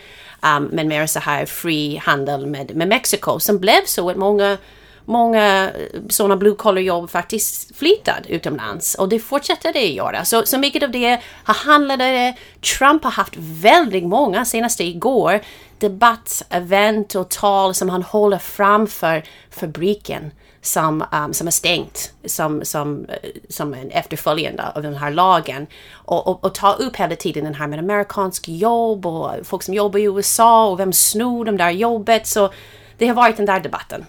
um, 0.58 0.64
men 0.64 0.88
mer 0.88 1.08
så 1.08 1.20
här 1.20 1.46
fri 1.46 1.98
handel 1.98 2.46
med, 2.46 2.76
med 2.76 2.88
Mexiko, 2.88 3.40
som 3.40 3.60
blev 3.60 3.86
så 3.86 4.10
att 4.10 4.18
många 4.18 4.58
många 5.06 5.70
eh, 5.70 6.02
sådana 6.10 6.38
blue 6.38 6.56
collar 6.56 6.82
jobb 6.82 7.10
faktiskt 7.10 7.76
flyttade 7.76 8.30
utomlands 8.30 8.96
och 8.96 9.10
det 9.10 9.20
fortsätter 9.20 9.74
det 9.74 9.84
att 9.84 9.94
göra. 9.94 10.26
Så, 10.26 10.46
så 10.46 10.58
mycket 10.58 10.84
av 10.84 10.92
det 10.92 11.20
har 11.44 11.54
handlat 11.54 12.36
Trump 12.78 13.04
har 13.04 13.12
haft 13.12 13.34
väldigt 13.38 14.04
många, 14.04 14.46
senast 14.46 14.80
igår, 14.80 15.42
Debatt, 15.84 16.44
event 16.50 17.16
och 17.16 17.30
tal 17.30 17.74
som 17.74 17.90
han 17.90 18.04
håller 18.04 18.38
framför 18.38 19.24
fabriken 19.50 20.32
som, 20.62 21.04
um, 21.12 21.34
som 21.34 21.48
är 21.48 21.52
stängt 21.52 22.14
som, 22.26 22.66
som, 22.66 23.06
eh, 23.06 23.30
som 23.50 23.74
en 23.74 23.92
efterföljande 23.92 24.64
av 24.76 24.84
den 24.84 24.96
här 24.96 25.12
lagen. 25.12 25.68
Och, 25.94 26.28
och, 26.28 26.44
och, 26.44 26.56
ta 26.56 26.74
upp 26.74 26.96
hela 26.96 27.16
tiden 27.16 27.44
den 27.44 27.56
här 27.56 27.68
med 27.68 27.80
amerikansk 27.80 28.50
jobb 28.50 29.06
och 29.06 29.32
folk 29.44 29.64
som 29.64 29.74
jobbar 29.74 30.00
i 30.00 30.04
USA 30.04 30.68
och 30.68 30.80
vem 30.80 30.94
snor 30.94 31.46
de 31.46 31.58
där 31.58 31.72
jobbet. 31.72 32.28
Så 32.28 32.54
det 32.98 33.08
har 33.08 33.16
varit 33.16 33.38
den 33.38 33.46
där 33.46 33.60
debatten. 33.60 34.06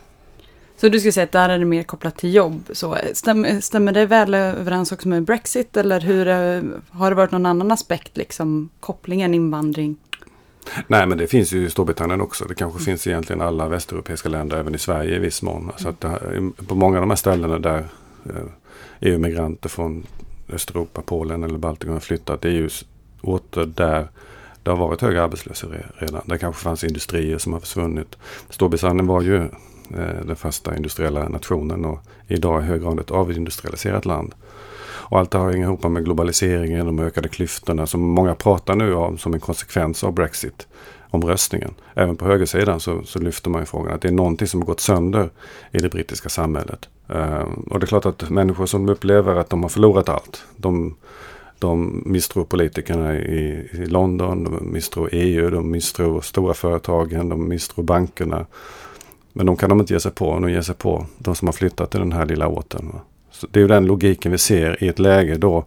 Så 0.76 0.88
du 0.88 0.98
skulle 0.98 1.12
säga 1.12 1.24
att 1.24 1.32
där 1.32 1.48
är 1.48 1.58
det 1.58 1.64
mer 1.64 1.82
kopplat 1.82 2.16
till 2.16 2.34
jobb. 2.34 2.70
Så 2.72 2.96
eh, 2.96 3.12
stämmer, 3.12 3.60
stämmer 3.60 3.92
det 3.92 4.06
väl 4.06 4.34
överens 4.34 4.92
också 4.92 5.08
med 5.08 5.22
Brexit 5.22 5.76
eller 5.76 6.00
hur, 6.00 6.28
eh, 6.28 6.62
har 6.90 7.10
det 7.10 7.16
varit 7.16 7.30
någon 7.30 7.46
annan 7.46 7.72
aspekt, 7.72 8.16
liksom 8.16 8.70
kopplingen 8.80 9.34
invandring? 9.34 9.96
Nej, 10.86 11.06
men 11.06 11.18
det 11.18 11.26
finns 11.26 11.52
ju 11.52 11.66
i 11.66 11.70
Storbritannien 11.70 12.20
också. 12.20 12.44
Det 12.44 12.54
kanske 12.54 12.76
mm. 12.76 12.84
finns 12.84 13.06
egentligen 13.06 13.42
alla 13.42 13.68
västeuropeiska 13.68 14.28
länder, 14.28 14.56
även 14.56 14.74
i 14.74 14.78
Sverige 14.78 15.16
i 15.16 15.18
viss 15.18 15.42
mån. 15.42 15.70
Alltså 15.72 15.88
att 15.88 16.04
här, 16.04 16.50
på 16.66 16.74
många 16.74 16.96
av 16.96 17.02
de 17.02 17.10
här 17.10 17.16
ställena 17.16 17.58
där 17.58 17.84
eh, 18.24 18.46
EU-migranter 19.00 19.68
från 19.68 20.06
Östeuropa, 20.48 21.02
Polen 21.02 21.42
eller 21.42 21.58
Baltikum 21.58 21.92
har 21.92 22.00
flyttat, 22.00 22.40
det 22.40 22.48
är 22.48 22.52
ju 22.52 22.68
orter 23.22 23.66
där 23.66 24.08
det 24.62 24.70
har 24.70 24.76
varit 24.76 25.00
hög 25.00 25.16
arbetslöshet 25.16 25.70
redan. 25.94 26.22
Det 26.24 26.38
kanske 26.38 26.62
fanns 26.62 26.84
industrier 26.84 27.38
som 27.38 27.52
har 27.52 27.60
försvunnit. 27.60 28.16
Storbritannien 28.50 29.06
var 29.06 29.22
ju 29.22 29.48
Eh, 29.90 30.24
den 30.26 30.36
första 30.36 30.76
industriella 30.76 31.28
nationen 31.28 31.84
och 31.84 31.98
idag 32.28 32.62
i 32.62 32.66
hög 32.66 32.82
grad 32.82 33.00
ett 33.00 33.10
avindustrialiserat 33.10 34.04
land. 34.04 34.34
Och 35.04 35.18
allt 35.18 35.30
det 35.30 35.38
har 35.38 35.50
hänger 35.50 35.64
ihop 35.64 35.82
med 35.82 36.04
globaliseringen, 36.04 36.86
de 36.86 36.98
ökade 36.98 37.28
klyftorna 37.28 37.86
som 37.86 38.00
många 38.00 38.34
pratar 38.34 38.74
nu 38.74 38.94
om 38.94 39.18
som 39.18 39.34
en 39.34 39.40
konsekvens 39.40 40.04
av 40.04 40.12
Brexit 40.12 40.66
omröstningen. 41.14 41.74
Även 41.94 42.16
på 42.16 42.24
högersidan 42.24 42.80
så, 42.80 43.02
så 43.04 43.18
lyfter 43.18 43.50
man 43.50 43.62
ju 43.62 43.66
frågan 43.66 43.94
att 43.94 44.00
det 44.00 44.08
är 44.08 44.12
någonting 44.12 44.48
som 44.48 44.60
har 44.60 44.66
gått 44.66 44.80
sönder 44.80 45.30
i 45.70 45.78
det 45.78 45.88
brittiska 45.88 46.28
samhället. 46.28 46.88
Uh, 47.10 47.48
och 47.70 47.80
det 47.80 47.84
är 47.84 47.86
klart 47.86 48.06
att 48.06 48.30
människor 48.30 48.66
som 48.66 48.88
upplever 48.88 49.36
att 49.36 49.50
de 49.50 49.62
har 49.62 49.68
förlorat 49.68 50.08
allt. 50.08 50.44
De, 50.56 50.96
de 51.58 52.02
misstror 52.06 52.44
politikerna 52.44 53.16
i, 53.16 53.68
i 53.72 53.86
London, 53.86 54.44
de 54.44 54.72
misstror 54.72 55.08
EU, 55.12 55.50
de 55.50 55.70
misstror 55.70 56.20
stora 56.20 56.54
företagen, 56.54 57.28
de 57.28 57.48
misstror 57.48 57.82
bankerna. 57.82 58.46
Men 59.32 59.46
de 59.46 59.56
kan 59.56 59.68
de 59.68 59.80
inte 59.80 59.92
ge 59.92 60.00
sig 60.00 60.12
på. 60.12 60.32
De 60.32 60.50
ger 60.50 60.62
sig 60.62 60.74
på 60.74 61.06
de 61.18 61.34
som 61.34 61.48
har 61.48 61.52
flyttat 61.52 61.90
till 61.90 62.00
den 62.00 62.12
här 62.12 62.26
lilla 62.26 62.48
åten. 62.48 62.92
Så 63.34 63.46
det 63.50 63.58
är 63.58 63.60
ju 63.60 63.68
den 63.68 63.86
logiken 63.86 64.32
vi 64.32 64.38
ser 64.38 64.84
i 64.84 64.88
ett 64.88 64.98
läge 64.98 65.36
då 65.36 65.64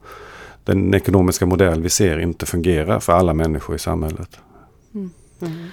den 0.63 0.93
ekonomiska 0.93 1.45
modell 1.45 1.81
vi 1.81 1.89
ser 1.89 2.19
inte 2.19 2.45
fungerar 2.45 2.99
för 2.99 3.13
alla 3.13 3.33
människor 3.33 3.75
i 3.75 3.79
samhället. 3.79 4.39
Mm. 4.93 5.09
Mm. 5.41 5.67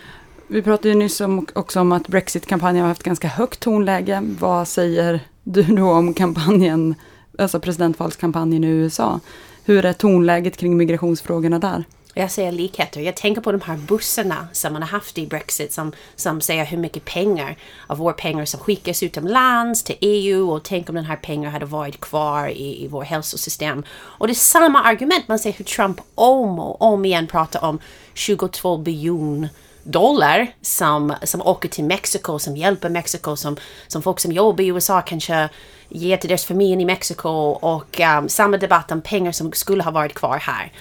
Vi 0.49 0.63
pratade 0.63 0.89
ju 0.89 0.95
nyss 0.95 1.21
om, 1.21 1.47
också 1.53 1.81
om 1.81 1.93
att 1.93 2.09
Brexit-kampanjen 2.09 2.83
har 2.83 2.89
haft 2.89 3.03
ganska 3.03 3.29
högt 3.29 3.61
tonläge. 3.61 4.23
Vad 4.41 4.69
säger 4.69 5.21
du 5.43 5.63
då 5.63 5.91
om 5.91 6.15
kampanjen, 6.15 6.95
alltså 7.39 7.61
presidentvalskampanjen 7.61 8.65
i 8.65 8.69
USA? 8.69 9.21
Hur 9.65 9.85
är 9.85 9.93
tonläget 9.93 10.57
kring 10.57 10.77
migrationsfrågorna 10.77 11.59
där? 11.59 11.85
Jag 12.17 12.31
ser 12.31 12.53
likheter. 12.53 13.01
Jag 13.01 13.17
tänker 13.17 13.41
på 13.41 13.53
de 13.53 13.61
här 13.61 13.77
bussarna 13.77 14.49
som 14.53 14.73
man 14.73 14.83
har 14.83 14.89
haft 14.89 15.19
i 15.19 15.27
Brexit 15.27 15.73
som, 15.73 15.93
som 16.17 16.41
säger 16.41 16.65
hur 16.65 16.79
mycket 16.79 17.05
pengar 17.05 17.57
av 17.87 17.99
våra 17.99 18.13
pengar 18.13 18.45
som 18.45 18.61
skickas 18.61 19.03
utomlands 19.03 19.83
till 19.83 19.97
EU 20.01 20.51
och 20.51 20.63
tänk 20.63 20.89
om 20.89 20.95
den 20.95 21.05
här 21.05 21.17
pengar 21.17 21.51
hade 21.51 21.67
varit 21.67 22.01
kvar 22.01 22.49
i, 22.49 22.85
i 22.85 22.89
vårt 22.89 23.07
hälsosystem. 23.07 23.85
Och 23.91 24.27
det 24.27 24.33
är 24.33 24.35
samma 24.35 24.83
argument. 24.83 25.29
Man 25.29 25.39
ser 25.39 25.53
hur 25.53 25.65
Trump 25.65 26.01
om 26.15 26.59
och 26.59 26.83
om 26.83 27.05
igen 27.05 27.27
pratar 27.27 27.65
om 27.65 27.79
22 28.15 28.79
biljoner 28.79 29.49
dollar 29.85 30.47
som, 30.63 31.15
som 31.23 31.43
åker 31.43 31.69
till 31.69 31.85
Mexiko, 31.85 32.39
som 32.39 32.57
hjälper 32.57 32.89
Mexiko, 32.89 33.37
som, 33.37 33.57
som 33.87 34.03
folk 34.03 34.21
som 34.21 34.33
jobbar 34.33 34.65
i 34.65 34.67
USA 34.67 35.01
kanske 35.01 35.49
ger 35.89 36.17
till 36.17 36.29
deras 36.29 36.45
familj 36.45 36.83
i 36.83 36.85
Mexiko 36.85 37.29
och 37.49 38.01
um, 38.01 38.29
samma 38.29 38.57
debatt 38.57 38.93
om 38.93 39.01
pengar 39.01 39.33
som 39.33 39.53
skulle 39.53 39.83
ha 39.83 39.91
varit 39.91 40.15
kvar 40.15 40.39
här. 40.39 40.73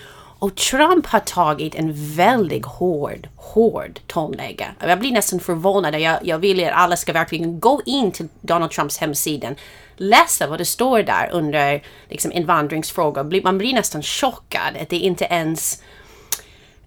Och 0.44 0.56
Trump 0.56 1.06
har 1.06 1.20
tagit 1.20 1.76
en 1.76 2.16
väldigt 2.16 2.66
hård, 2.66 3.28
hård 3.36 4.00
tonläge. 4.08 4.66
Jag 4.80 5.00
blir 5.00 5.12
nästan 5.12 5.40
förvånad. 5.40 6.00
Jag, 6.00 6.20
jag 6.24 6.38
vill 6.38 6.66
att 6.66 6.74
alla 6.74 6.96
ska 6.96 7.14
verkligen 7.14 7.60
gå 7.60 7.82
in 7.86 8.12
till 8.12 8.28
Donald 8.42 8.72
Trumps 8.72 8.98
hemsida, 8.98 9.50
läsa 9.96 10.48
vad 10.48 10.60
det 10.60 10.66
står 10.66 11.04
där 11.04 11.30
under 11.32 11.84
liksom, 12.10 12.32
invandringsfrågor. 12.32 13.42
Man 13.44 13.58
blir 13.58 13.74
nästan 13.74 14.04
chockad 14.04 14.78
att 14.82 14.90
det 14.90 14.98
inte 14.98 15.26
ens 15.26 15.82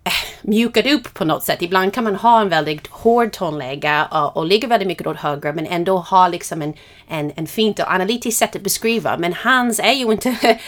äh, 0.06 0.12
mjukad 0.42 0.86
upp 0.86 1.14
på 1.14 1.24
något 1.24 1.44
sätt. 1.44 1.62
Ibland 1.62 1.94
kan 1.94 2.04
man 2.04 2.16
ha 2.16 2.40
en 2.40 2.48
väldigt 2.48 2.86
hård 2.86 3.32
tonläge 3.32 4.04
och, 4.10 4.36
och 4.36 4.46
ligga 4.46 4.68
väldigt 4.68 4.88
mycket 4.88 5.06
åt 5.06 5.16
höger 5.16 5.52
men 5.52 5.66
ändå 5.66 5.98
ha 5.98 6.28
liksom 6.28 6.62
en, 6.62 6.74
en, 7.08 7.32
en 7.36 7.46
fint 7.46 7.78
och 7.78 7.90
analytiskt 7.90 8.38
sätt 8.38 8.56
att 8.56 8.62
beskriva. 8.62 9.16
Men 9.18 9.32
hans 9.32 9.78
är 9.80 9.92
ju 9.92 10.12
inte... 10.12 10.36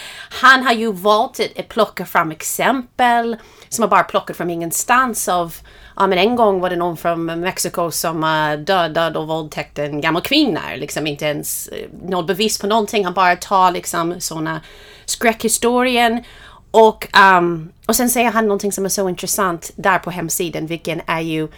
han 0.42 0.62
har 0.62 0.72
ju 0.72 0.92
valt 0.92 1.40
att, 1.40 1.58
att 1.58 1.68
plocka 1.68 2.06
fram 2.06 2.30
exempel 2.30 3.36
som 3.68 3.82
har 3.82 3.88
bara 3.88 4.02
plockat 4.02 4.36
från 4.36 4.50
ingenstans 4.50 5.28
av 5.28 5.54
ja 5.96 6.06
men 6.06 6.18
en 6.18 6.36
gång 6.36 6.60
var 6.60 6.70
det 6.70 6.76
någon 6.76 6.96
från 6.96 7.24
Mexiko 7.24 7.90
som 7.90 8.24
uh, 8.24 8.58
dödade 8.58 9.18
och 9.18 9.26
våldtäckte 9.26 9.84
en 9.84 10.00
gammal 10.00 10.22
kvinna. 10.22 10.60
Liksom 10.76 11.06
inte 11.06 11.24
ens 11.24 11.68
uh, 11.72 12.08
något 12.10 12.26
bevis 12.26 12.58
på 12.58 12.66
någonting. 12.66 13.04
Han 13.04 13.14
bara 13.14 13.36
tar 13.36 13.70
liksom 13.70 14.20
såna 14.20 14.60
skräckhistorien 15.04 16.24
och, 16.70 17.08
um, 17.38 17.72
och 17.86 17.96
sen 17.96 18.10
säger 18.10 18.30
han 18.30 18.44
någonting 18.44 18.72
som 18.72 18.84
är 18.84 18.88
så 18.88 19.08
intressant 19.08 19.70
där 19.76 19.98
på 19.98 20.10
hemsidan, 20.10 20.66
vilken 20.66 21.00
är 21.06 21.20
ju 21.20 21.48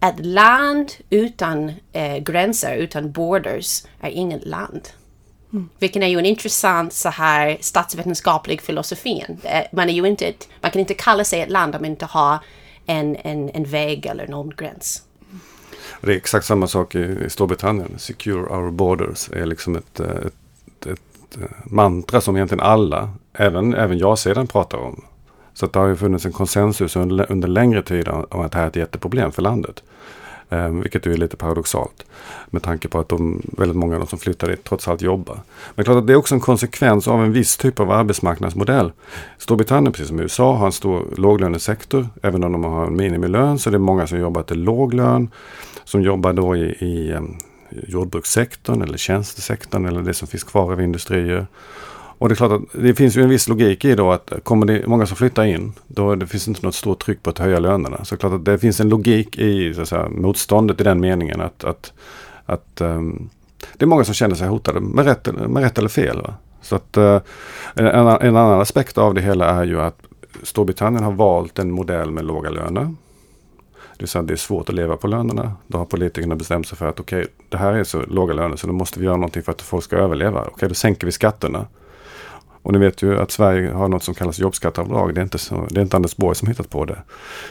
ett 0.00 0.26
land 0.26 0.92
utan 1.10 1.72
eh, 1.92 2.16
gränser, 2.16 2.76
utan 2.76 3.12
borders, 3.12 3.82
är 4.00 4.10
inget 4.10 4.46
land. 4.46 4.88
Mm. 5.52 5.68
Vilken 5.78 6.02
är 6.02 6.06
ju 6.06 6.18
en 6.18 6.26
intressant 6.26 6.92
så 6.92 7.08
här 7.08 7.58
statsvetenskaplig 7.60 8.62
filosofi. 8.62 9.24
Man, 9.72 9.88
är 9.88 9.92
ju 9.92 10.06
inte 10.06 10.26
ett, 10.26 10.48
man 10.60 10.70
kan 10.70 10.80
inte 10.80 10.94
kalla 10.94 11.24
sig 11.24 11.40
ett 11.40 11.50
land 11.50 11.74
om 11.74 11.80
man 11.80 11.90
inte 11.90 12.06
har 12.06 12.38
en, 12.86 13.16
en, 13.16 13.50
en 13.50 13.64
väg 13.64 14.06
eller 14.06 14.28
någon 14.28 14.50
gräns. 14.50 15.02
Det 16.00 16.12
är 16.12 16.16
exakt 16.16 16.46
samma 16.46 16.66
sak 16.66 16.94
i 16.94 17.30
Storbritannien. 17.30 17.98
Secure 17.98 18.42
our 18.42 18.70
borders 18.70 19.30
är 19.32 19.46
liksom 19.46 19.76
ett, 19.76 20.00
eh, 20.00 20.06
ett, 20.10 20.34
ett 21.28 21.40
eh, 21.40 21.48
mantra 21.64 22.20
som 22.20 22.36
egentligen 22.36 22.64
alla 22.64 23.10
även, 23.32 23.74
även 23.74 23.98
jag-sidan 23.98 24.46
pratar 24.46 24.78
om. 24.78 25.04
Så 25.54 25.66
det 25.66 25.78
har 25.78 25.86
ju 25.86 25.96
funnits 25.96 26.26
en 26.26 26.32
konsensus 26.32 26.96
under, 26.96 27.32
under 27.32 27.48
längre 27.48 27.82
tid 27.82 28.08
om 28.08 28.40
att 28.40 28.52
det 28.52 28.58
här 28.58 28.64
är 28.64 28.68
ett 28.68 28.76
jätteproblem 28.76 29.32
för 29.32 29.42
landet. 29.42 29.82
Eh, 30.50 30.68
vilket 30.68 31.06
är 31.06 31.16
lite 31.16 31.36
paradoxalt. 31.36 32.04
Med 32.50 32.62
tanke 32.62 32.88
på 32.88 32.98
att 32.98 33.08
de, 33.08 33.42
väldigt 33.58 33.76
många 33.76 33.94
av 33.94 34.00
de 34.00 34.06
som 34.06 34.18
flyttar 34.18 34.48
dit 34.48 34.64
trots 34.64 34.88
allt 34.88 35.02
jobbar. 35.02 35.40
Men 35.74 35.84
klart 35.84 35.96
att 35.96 36.06
det 36.06 36.12
är 36.12 36.16
också 36.16 36.34
en 36.34 36.40
konsekvens 36.40 37.08
av 37.08 37.24
en 37.24 37.32
viss 37.32 37.56
typ 37.56 37.80
av 37.80 37.90
arbetsmarknadsmodell. 37.90 38.92
Storbritannien, 39.38 39.92
precis 39.92 40.08
som 40.08 40.20
USA, 40.20 40.56
har 40.56 40.66
en 40.66 40.72
stor 40.72 41.06
låglönesektor. 41.16 42.08
Även 42.22 42.44
om 42.44 42.52
de 42.52 42.64
har 42.64 42.86
en 42.86 42.96
minimilön 42.96 43.58
så 43.58 43.70
är 43.70 43.72
det 43.72 43.78
många 43.78 44.06
som 44.06 44.18
jobbar 44.18 44.42
till 44.42 44.62
låg 44.62 44.94
lön. 44.94 45.30
Som 45.84 46.02
jobbar 46.02 46.32
då 46.32 46.56
i, 46.56 46.60
i 46.60 47.12
ehm, 47.12 47.36
jordbrukssektorn 47.70 48.82
eller 48.82 48.98
tjänstesektorn 48.98 49.86
eller 49.86 50.02
det 50.02 50.14
som 50.14 50.28
finns 50.28 50.44
kvar 50.44 50.72
av 50.72 50.80
industrier. 50.80 51.46
Och 52.18 52.28
det 52.28 52.32
är 52.32 52.36
klart 52.36 52.52
att 52.52 52.82
det 52.82 52.94
finns 52.94 53.16
ju 53.16 53.22
en 53.22 53.28
viss 53.28 53.48
logik 53.48 53.84
i 53.84 53.94
då 53.94 54.12
att 54.12 54.32
kommer 54.42 54.66
det 54.66 54.86
många 54.86 55.06
som 55.06 55.16
flyttar 55.16 55.44
in, 55.44 55.72
då 55.86 56.14
det 56.14 56.26
finns 56.26 56.48
inte 56.48 56.66
något 56.66 56.74
stort 56.74 57.04
tryck 57.04 57.22
på 57.22 57.30
att 57.30 57.38
höja 57.38 57.58
lönerna. 57.58 58.04
Så 58.04 58.14
det 58.14 58.16
är 58.16 58.20
klart 58.20 58.32
att 58.32 58.44
det 58.44 58.58
finns 58.58 58.80
en 58.80 58.88
logik 58.88 59.38
i 59.38 59.74
så 59.74 59.80
att 59.82 59.88
säga, 59.88 60.08
motståndet 60.08 60.80
i 60.80 60.84
den 60.84 61.00
meningen 61.00 61.40
att, 61.40 61.64
att, 61.64 61.92
att 62.46 62.80
um, 62.80 63.30
det 63.76 63.84
är 63.84 63.86
många 63.86 64.04
som 64.04 64.14
känner 64.14 64.34
sig 64.34 64.48
hotade 64.48 64.80
med 64.80 65.04
rätt, 65.04 65.28
med 65.48 65.62
rätt 65.62 65.78
eller 65.78 65.88
fel. 65.88 66.22
Va? 66.22 66.34
Så 66.62 66.76
att 66.76 66.96
uh, 66.96 67.20
en, 67.74 67.86
en 67.86 68.36
annan 68.36 68.60
aspekt 68.60 68.98
av 68.98 69.14
det 69.14 69.20
hela 69.20 69.46
är 69.46 69.64
ju 69.64 69.80
att 69.80 69.98
Storbritannien 70.42 71.04
har 71.04 71.12
valt 71.12 71.58
en 71.58 71.70
modell 71.70 72.10
med 72.10 72.24
låga 72.24 72.50
löner. 72.50 72.94
Det 73.98 74.02
vill 74.02 74.08
säga 74.08 74.22
det 74.22 74.34
är 74.34 74.36
svårt 74.36 74.68
att 74.68 74.74
leva 74.74 74.96
på 74.96 75.06
lönerna. 75.06 75.52
Då 75.66 75.78
har 75.78 75.84
politikerna 75.84 76.36
bestämt 76.36 76.66
sig 76.68 76.78
för 76.78 76.88
att 76.88 77.00
okej, 77.00 77.20
okay, 77.20 77.32
det 77.48 77.56
här 77.56 77.72
är 77.72 77.84
så 77.84 78.02
låga 78.02 78.34
löner 78.34 78.56
så 78.56 78.66
då 78.66 78.72
måste 78.72 79.00
vi 79.00 79.06
göra 79.06 79.16
någonting 79.16 79.42
för 79.42 79.52
att 79.52 79.62
folk 79.62 79.84
ska 79.84 79.96
överleva. 79.96 80.40
Okej, 80.40 80.52
okay, 80.54 80.68
då 80.68 80.74
sänker 80.74 81.06
vi 81.06 81.12
skatterna. 81.12 81.66
Och 82.62 82.72
ni 82.72 82.78
vet 82.78 83.02
ju 83.02 83.18
att 83.18 83.30
Sverige 83.30 83.70
har 83.70 83.88
något 83.88 84.02
som 84.02 84.14
kallas 84.14 84.38
jobbskatteavdrag. 84.38 85.14
Det 85.14 85.20
är 85.20 85.22
inte, 85.22 85.38
så, 85.38 85.66
det 85.70 85.80
är 85.80 85.82
inte 85.82 85.96
Anders 85.96 86.16
Borg 86.16 86.36
som 86.36 86.48
hittat 86.48 86.70
på 86.70 86.84
det. 86.84 87.02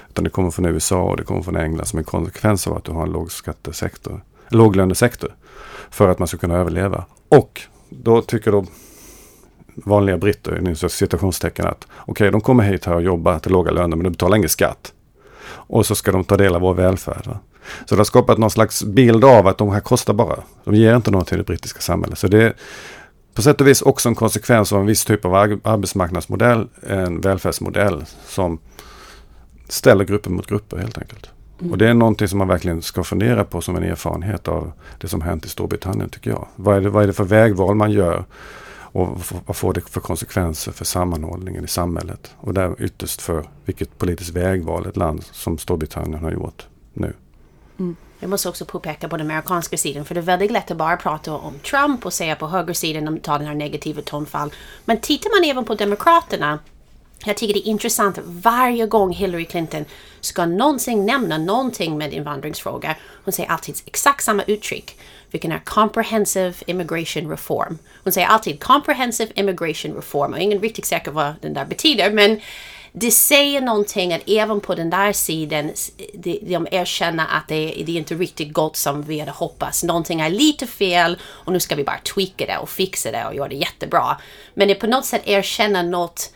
Utan 0.10 0.24
det 0.24 0.30
kommer 0.30 0.52
från 0.52 0.66
USA 0.66 1.02
och 1.02 1.18
det 1.18 1.24
kommer 1.24 1.42
från 1.42 1.56
England 1.56 1.86
som 1.86 2.00
en 2.00 2.06
konsekvens 2.06 2.68
av 2.68 2.78
att 2.78 2.84
du 2.84 2.92
har 2.92 3.04
en 3.04 3.12
lågskattesektor, 3.12 4.22
låglönesektor. 4.50 5.36
För 5.90 6.08
att 6.08 6.20
man 6.20 6.28
ska 6.28 6.38
kunna 6.38 6.56
överleva. 6.56 7.06
Och 7.30 7.62
då 7.90 8.22
tycker 8.22 8.52
då 8.52 8.66
vanliga 9.76 10.18
britter, 10.18 10.70
i 10.70 10.90
citationstecken, 10.90 11.68
att 11.68 11.88
okej, 12.00 12.12
okay, 12.12 12.30
de 12.30 12.42
kommer 12.42 12.64
hit 12.64 12.86
här 12.86 12.96
och 12.96 13.04
jobbar 13.04 13.40
till 13.40 13.52
låga 13.52 13.72
löner 13.72 13.98
men 13.98 14.04
de 14.04 14.10
betalar 14.10 14.38
ingen 14.38 14.50
skatt. 14.50 14.94
Och 15.50 15.86
så 15.86 15.96
ska 15.96 16.12
de 16.12 16.24
ta 16.24 16.38
del 16.38 16.56
av 16.56 16.62
vår 16.62 16.74
välfärd. 16.74 17.28
Va? 17.28 17.40
Så 17.86 17.96
det 17.96 18.00
har 18.00 18.06
skapat 18.06 18.38
någon 18.38 18.52
slags 18.52 18.84
bild 18.84 19.24
av 19.24 19.48
att 19.48 19.58
de 19.58 19.70
här 19.70 19.80
kostar 19.80 20.14
bara. 20.14 20.40
De 20.64 20.76
ger 20.76 20.96
inte 20.96 21.12
något 21.12 21.28
till 21.28 21.38
det 21.38 21.44
brittiska 21.44 21.82
samhället. 21.82 22.20
Så 22.20 22.28
det 22.28 22.44
är 22.44 22.54
på 23.34 23.42
sätt 23.42 23.62
och 23.62 23.68
vis 23.68 23.82
också 23.82 24.10
en 24.10 24.16
konsekvens 24.16 24.74
av 24.74 24.80
en 24.80 24.86
viss 24.86 25.06
typ 25.06 25.26
av 25.26 25.36
arbetsmarknadsmodell, 25.64 26.68
en 26.88 27.22
välfärdsmodell 27.22 28.06
som 28.26 28.60
ställer 29.70 30.06
grupper 30.06 30.30
mot 30.30 30.48
grupper 30.48 30.78
helt 30.78 30.98
enkelt. 30.98 31.30
Mm. 31.60 31.72
Och 31.72 31.78
det 31.78 31.90
är 31.90 31.94
någonting 31.94 32.28
som 32.28 32.40
man 32.40 32.48
verkligen 32.48 32.82
ska 32.82 33.04
fundera 33.04 33.44
på 33.44 33.62
som 33.62 33.76
en 33.76 33.84
erfarenhet 33.84 34.48
av 34.48 34.72
det 34.98 35.08
som 35.08 35.22
hänt 35.22 35.46
i 35.46 35.50
Storbritannien 35.50 36.10
tycker 36.10 36.30
jag. 36.30 36.48
Vad 36.56 36.78
är 36.78 36.82
det, 36.82 36.90
vad 36.90 37.04
är 37.04 37.08
det 37.08 37.14
för 37.14 37.24
vägval 37.24 37.76
man 37.76 37.92
gör? 37.92 38.26
Och 38.98 39.20
vad 39.46 39.56
får 39.56 39.74
det 39.74 39.82
för 39.82 40.02
konsekvenser 40.02 40.72
för 40.72 40.86
sammanhållningen 40.86 41.66
i 41.66 41.68
samhället? 41.68 42.36
Och 42.38 42.54
där 42.54 42.82
ytterst 42.82 43.22
för 43.22 43.50
vilket 43.66 43.98
politiskt 43.98 44.30
vägval 44.30 44.86
ett 44.86 44.98
land 44.98 45.24
som 45.32 45.58
Storbritannien 45.58 46.24
har 46.24 46.32
gjort 46.32 46.68
nu. 46.94 47.14
Mm. 47.80 47.96
Jag 48.20 48.30
måste 48.30 48.50
också 48.50 48.66
påpeka 48.66 49.10
på 49.10 49.18
den 49.18 49.28
amerikanska 49.28 49.78
sidan, 49.78 50.06
för 50.06 50.16
det 50.16 50.20
är 50.20 50.24
väldigt 50.24 50.52
lätt 50.52 50.72
att 50.72 50.78
bara 50.78 50.98
prata 50.98 51.34
om 51.34 51.54
Trump 51.60 52.06
och 52.06 52.14
säga 52.14 52.36
på 52.36 52.48
högersidan, 52.48 53.06
de 53.06 53.20
tar 53.20 53.40
den 53.40 53.48
här 53.48 53.56
negativa 53.56 54.02
tonfall. 54.02 54.54
Men 54.86 55.02
tittar 55.02 55.42
man 55.42 55.50
även 55.50 55.66
på 55.66 55.76
Demokraterna 55.76 56.60
jag 57.26 57.38
tycker 57.38 57.54
det 57.54 57.68
är 57.68 57.72
intressant 57.72 58.20
varje 58.26 58.88
gång 58.88 59.14
Hillary 59.14 59.46
Clinton 59.46 59.86
ska 60.22 60.46
någonsin 60.46 61.06
nämna 61.06 61.38
någonting 61.38 61.98
med 61.98 62.14
invandringsfrågor. 62.14 62.96
Hon 63.24 63.32
säger 63.32 63.50
alltid 63.50 63.76
exakt 63.86 64.24
samma 64.24 64.44
uttryck. 64.44 64.98
Vilken 65.32 65.52
är 65.52 65.60
comprehensive 65.60 66.54
immigration 66.66 67.30
reform. 67.30 67.78
Hon 68.04 68.14
säger 68.14 68.28
alltid 68.28 68.64
comprehensive 68.64 69.32
immigration 69.36 69.96
reform. 69.96 70.34
Och 70.34 70.40
ingen 70.40 70.60
riktigt 70.60 70.86
säker 70.86 71.12
vad 71.12 71.34
den 71.42 71.54
där 71.54 71.66
betyder. 71.66 72.12
Men 72.12 72.40
det 72.92 73.12
säger 73.12 73.62
någonting 73.62 74.14
att 74.14 74.22
även 74.30 74.60
på 74.60 74.76
den 74.76 74.90
där 74.90 75.14
sidan 75.14 75.72
de, 76.14 76.40
de 76.42 76.68
erkänner 76.72 77.26
att 77.30 77.48
det, 77.48 77.84
det 77.86 77.92
är 77.92 77.98
inte 77.98 78.16
riktigt 78.16 78.54
gott 78.54 78.78
som 78.78 79.04
vi 79.04 79.20
hade 79.20 79.32
hoppats. 79.32 79.84
Någonting 79.84 80.22
är 80.22 80.30
lite 80.30 80.68
fel 80.68 81.18
och 81.24 81.54
nu 81.54 81.60
ska 81.60 81.76
vi 81.76 81.84
bara 81.84 82.00
tweaka 82.16 82.46
det 82.46 82.58
och 82.58 82.70
fixa 82.70 83.12
det 83.12 83.26
och 83.26 83.36
göra 83.36 83.48
det 83.48 83.56
jättebra. 83.56 84.18
Men 84.54 84.68
det 84.68 84.76
på 84.76 84.88
något 84.88 85.06
sätt 85.06 85.22
erkänner 85.26 85.84
något 85.84 86.32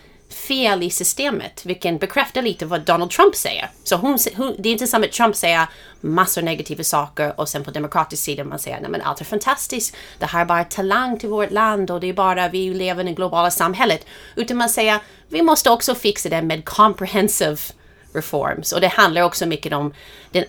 fel 0.47 0.83
i 0.83 0.89
systemet, 0.89 1.65
Vilket 1.65 1.99
bekräftar 1.99 2.41
lite 2.41 2.65
vad 2.65 2.81
Donald 2.81 3.11
Trump 3.11 3.35
säger. 3.35 3.69
Så 3.83 3.95
hon, 3.95 4.17
hon, 4.35 4.55
det 4.59 4.69
är 4.69 4.73
inte 4.73 4.87
som 4.87 5.03
att 5.03 5.11
Trump 5.11 5.35
säger 5.35 5.67
massor 6.01 6.41
negativa 6.41 6.83
saker 6.83 7.39
och 7.39 7.49
sen 7.49 7.63
på 7.63 7.71
demokratisk 7.71 8.23
sida 8.23 8.43
man 8.43 8.59
säger 8.59 8.81
nej 8.81 8.89
men 8.89 9.01
allt 9.01 9.21
är 9.21 9.25
fantastiskt, 9.25 9.95
det 10.19 10.25
här 10.25 10.41
är 10.41 10.45
bara 10.45 10.63
talang 10.63 11.19
till 11.19 11.29
vårt 11.29 11.51
land 11.51 11.91
och 11.91 11.99
det 11.99 12.09
är 12.09 12.13
bara 12.13 12.49
vi 12.49 12.73
lever 12.73 13.03
i 13.03 13.07
det 13.07 13.13
globala 13.13 13.51
samhället. 13.51 14.05
Utan 14.35 14.57
man 14.57 14.69
säger 14.69 14.99
vi 15.29 15.41
måste 15.41 15.69
också 15.69 15.95
fixa 15.95 16.29
det 16.29 16.41
med 16.41 16.65
comprehensive 16.65 17.57
reforms. 18.13 18.71
Och 18.71 18.81
det 18.81 18.87
handlar 18.87 19.21
också 19.21 19.45
mycket 19.45 19.73
om, 19.73 19.93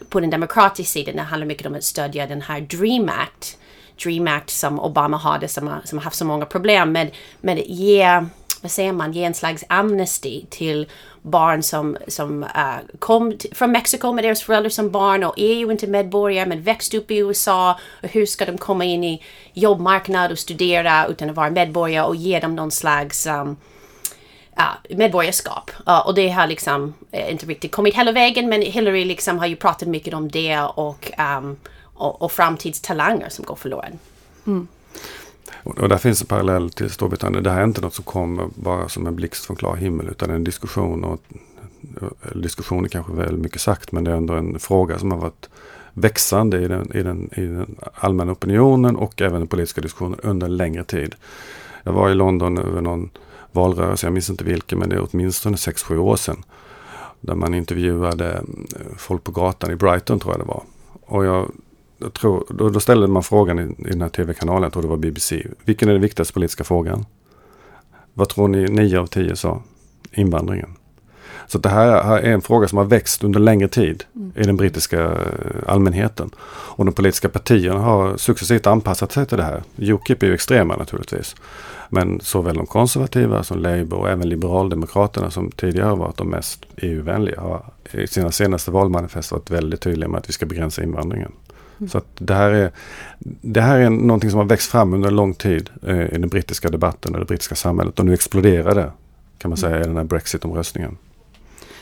på 0.08 0.20
den 0.20 0.30
demokratiska 0.30 0.90
sidan, 0.90 1.16
det 1.16 1.22
handlar 1.22 1.46
mycket 1.46 1.66
om 1.66 1.74
att 1.74 1.84
stödja 1.84 2.26
den 2.26 2.42
här 2.42 2.60
Dream 2.60 3.08
Act. 3.08 3.58
Dream 4.02 4.28
Act 4.28 4.50
som 4.50 4.80
Obama 4.80 5.16
hade 5.16 5.48
som 5.48 5.68
har, 5.68 5.80
som 5.84 5.98
har 5.98 6.04
haft 6.04 6.16
så 6.16 6.24
många 6.24 6.46
problem 6.46 6.92
med, 6.92 7.10
med 7.40 7.58
att 7.58 7.66
ge 7.66 8.24
vad 8.62 8.70
säger 8.70 8.92
man, 8.92 9.12
ge 9.12 9.24
en 9.24 9.34
slags 9.34 9.64
amnesti 9.68 10.46
till 10.50 10.86
barn 11.22 11.62
som, 11.62 11.96
som 12.08 12.42
uh, 12.42 12.98
kom 12.98 13.38
från 13.52 13.72
Mexiko 13.72 14.12
med 14.12 14.24
deras 14.24 14.42
föräldrar 14.42 14.70
som 14.70 14.90
barn 14.90 15.24
och 15.24 15.38
är 15.38 15.54
ju 15.54 15.70
inte 15.70 15.86
medborgare 15.86 16.46
men 16.46 16.62
växte 16.62 16.98
upp 16.98 17.10
i 17.10 17.16
USA. 17.16 17.78
Och 18.02 18.08
hur 18.08 18.26
ska 18.26 18.44
de 18.44 18.58
komma 18.58 18.84
in 18.84 19.04
i 19.04 19.22
jobbmarknad 19.52 20.32
och 20.32 20.38
studera 20.38 21.06
utan 21.06 21.30
att 21.30 21.36
vara 21.36 21.50
medborgare 21.50 22.06
och 22.06 22.16
ge 22.16 22.40
dem 22.40 22.56
någon 22.56 22.70
slags 22.70 23.26
um, 23.26 23.56
uh, 24.58 24.96
medborgarskap. 24.96 25.70
Uh, 25.88 26.06
och 26.06 26.14
det 26.14 26.28
har 26.28 26.46
liksom 26.46 26.94
uh, 27.14 27.32
inte 27.32 27.46
riktigt 27.46 27.72
kommit 27.72 27.96
hela 27.96 28.12
vägen 28.12 28.48
men 28.48 28.62
Hillary 28.62 29.04
liksom 29.04 29.38
har 29.38 29.46
ju 29.46 29.56
pratat 29.56 29.88
mycket 29.88 30.14
om 30.14 30.30
det 30.30 30.58
och, 30.60 31.12
um, 31.38 31.56
och, 31.94 32.22
och 32.22 32.32
framtidstalanger 32.32 33.28
som 33.28 33.44
går 33.44 33.56
förlorade. 33.56 33.98
Mm. 34.46 34.68
Och 35.62 35.88
där 35.88 35.98
finns 35.98 36.20
en 36.20 36.26
parallell 36.26 36.70
till 36.70 36.90
Storbritannien. 36.90 37.42
Det 37.42 37.50
här 37.50 37.60
är 37.60 37.64
inte 37.64 37.80
något 37.80 37.94
som 37.94 38.04
kommer 38.04 38.48
bara 38.54 38.88
som 38.88 39.06
en 39.06 39.16
blixt 39.16 39.44
från 39.44 39.56
klar 39.56 39.76
himmel 39.76 40.08
utan 40.08 40.30
en 40.30 40.44
diskussion. 40.44 41.04
Och, 41.04 41.20
diskussion 42.34 42.84
är 42.84 42.88
kanske 42.88 43.12
väl 43.12 43.36
mycket 43.36 43.60
sagt 43.60 43.92
men 43.92 44.04
det 44.04 44.10
är 44.10 44.16
ändå 44.16 44.34
en 44.34 44.58
fråga 44.58 44.98
som 44.98 45.10
har 45.10 45.18
varit 45.18 45.48
växande 45.92 46.60
i 46.60 46.68
den, 46.68 46.96
i 46.96 47.02
den, 47.02 47.30
i 47.36 47.46
den 47.46 47.76
allmänna 47.94 48.32
opinionen 48.32 48.96
och 48.96 49.22
även 49.22 49.40
den 49.40 49.48
politiska 49.48 49.80
diskussionen 49.80 50.20
under 50.22 50.46
en 50.46 50.56
längre 50.56 50.84
tid. 50.84 51.14
Jag 51.82 51.92
var 51.92 52.10
i 52.10 52.14
London 52.14 52.58
över 52.58 52.80
någon 52.80 53.10
valrörelse, 53.52 54.06
jag 54.06 54.12
minns 54.12 54.30
inte 54.30 54.44
vilken 54.44 54.78
men 54.78 54.88
det 54.88 54.96
är 54.96 55.08
åtminstone 55.10 55.56
6-7 55.56 55.96
år 55.96 56.16
sedan. 56.16 56.44
Där 57.20 57.34
man 57.34 57.54
intervjuade 57.54 58.42
folk 58.96 59.24
på 59.24 59.32
gatan 59.32 59.70
i 59.70 59.76
Brighton 59.76 60.20
tror 60.20 60.34
jag 60.34 60.40
det 60.40 60.48
var. 60.48 60.62
Och 61.02 61.24
jag 61.24 61.50
jag 62.02 62.12
tror, 62.12 62.44
då, 62.48 62.68
då 62.68 62.80
ställde 62.80 63.06
man 63.06 63.22
frågan 63.22 63.58
i, 63.58 63.88
i 63.88 63.90
den 63.90 64.02
här 64.02 64.08
tv-kanalen, 64.08 64.62
jag 64.62 64.72
tror 64.72 64.82
det 64.82 64.88
var 64.88 64.96
BBC. 64.96 65.46
Vilken 65.64 65.88
är 65.88 65.92
den 65.92 66.02
viktigaste 66.02 66.34
politiska 66.34 66.64
frågan? 66.64 67.06
Vad 68.14 68.28
tror 68.28 68.48
ni 68.48 68.64
nio 68.64 69.00
av 69.00 69.06
tio 69.06 69.36
sa? 69.36 69.62
Invandringen. 70.12 70.76
Så 71.46 71.58
det 71.58 71.68
här 71.68 72.18
är 72.18 72.32
en 72.32 72.42
fråga 72.42 72.68
som 72.68 72.78
har 72.78 72.84
växt 72.84 73.24
under 73.24 73.40
längre 73.40 73.68
tid 73.68 74.04
mm. 74.16 74.32
i 74.36 74.42
den 74.42 74.56
brittiska 74.56 75.02
eh, 75.04 75.16
allmänheten. 75.66 76.30
Och 76.44 76.84
de 76.84 76.94
politiska 76.94 77.28
partierna 77.28 77.80
har 77.80 78.16
successivt 78.16 78.66
anpassat 78.66 79.12
sig 79.12 79.26
till 79.26 79.38
det 79.38 79.44
här. 79.44 79.62
Ukip 79.76 80.22
är 80.22 80.26
ju 80.26 80.34
extrema 80.34 80.76
naturligtvis. 80.76 81.36
Men 81.88 82.20
såväl 82.20 82.56
de 82.56 82.66
konservativa 82.66 83.42
som 83.42 83.58
Labour 83.58 83.98
och 83.98 84.10
även 84.10 84.28
Liberaldemokraterna 84.28 85.30
som 85.30 85.50
tidigare 85.50 85.96
varit 85.96 86.16
de 86.16 86.28
mest 86.28 86.66
EU-vänliga 86.76 87.40
har 87.40 87.64
i 87.92 88.06
sina 88.06 88.32
senaste 88.32 88.70
valmanifest 88.70 89.32
varit 89.32 89.50
väldigt 89.50 89.80
tydliga 89.80 90.08
med 90.08 90.18
att 90.18 90.28
vi 90.28 90.32
ska 90.32 90.46
begränsa 90.46 90.82
invandringen. 90.82 91.32
Så 91.88 91.98
att 91.98 92.06
det, 92.18 92.34
här 92.34 92.50
är, 92.50 92.70
det 93.40 93.60
här 93.60 93.78
är 93.78 93.90
någonting 93.90 94.30
som 94.30 94.38
har 94.38 94.46
växt 94.46 94.70
fram 94.70 94.94
under 94.94 95.08
en 95.08 95.16
lång 95.16 95.34
tid 95.34 95.70
eh, 95.86 96.14
i 96.14 96.18
den 96.18 96.28
brittiska 96.28 96.68
debatten 96.68 97.14
och 97.14 97.20
det 97.20 97.26
brittiska 97.26 97.54
samhället. 97.54 97.98
Och 97.98 98.06
nu 98.06 98.14
exploderar 98.14 98.74
det, 98.74 98.92
kan 99.38 99.48
man 99.48 99.58
säga, 99.58 99.80
i 99.80 99.82
den 99.82 99.96
här 99.96 100.04
Brexit-omröstningen. 100.04 100.96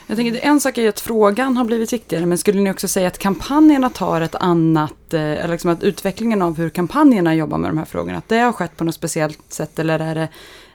Jag 0.07 0.17
tänker, 0.17 0.41
en 0.43 0.61
sak 0.61 0.79
är 0.79 0.89
att 0.89 1.01
frågan 1.01 1.57
har 1.57 1.65
blivit 1.65 1.93
viktigare, 1.93 2.27
men 2.27 2.39
skulle 2.39 2.61
ni 2.61 2.71
också 2.71 2.89
säga 2.89 3.09
att 3.09 3.19
kampanjerna 3.19 3.91
tar 3.91 4.21
ett 4.21 4.35
annat, 4.35 5.15
eh, 5.15 5.21
eller 5.21 5.49
liksom 5.49 5.71
att 5.71 5.83
utvecklingen 5.83 6.43
av 6.43 6.57
hur 6.57 6.71
kampanjerna 6.71 7.35
jobbar 7.35 7.59
med 7.59 7.71
de 7.71 7.79
här 7.79 7.85
frågorna, 7.85 8.19
att 8.19 8.29
det 8.29 8.39
har 8.39 8.53
skett 8.53 8.77
på 8.77 8.85
något 8.85 8.95
speciellt 8.95 9.53
sätt, 9.53 9.79
eller 9.79 9.99
är 9.99 10.15
det, 10.15 10.29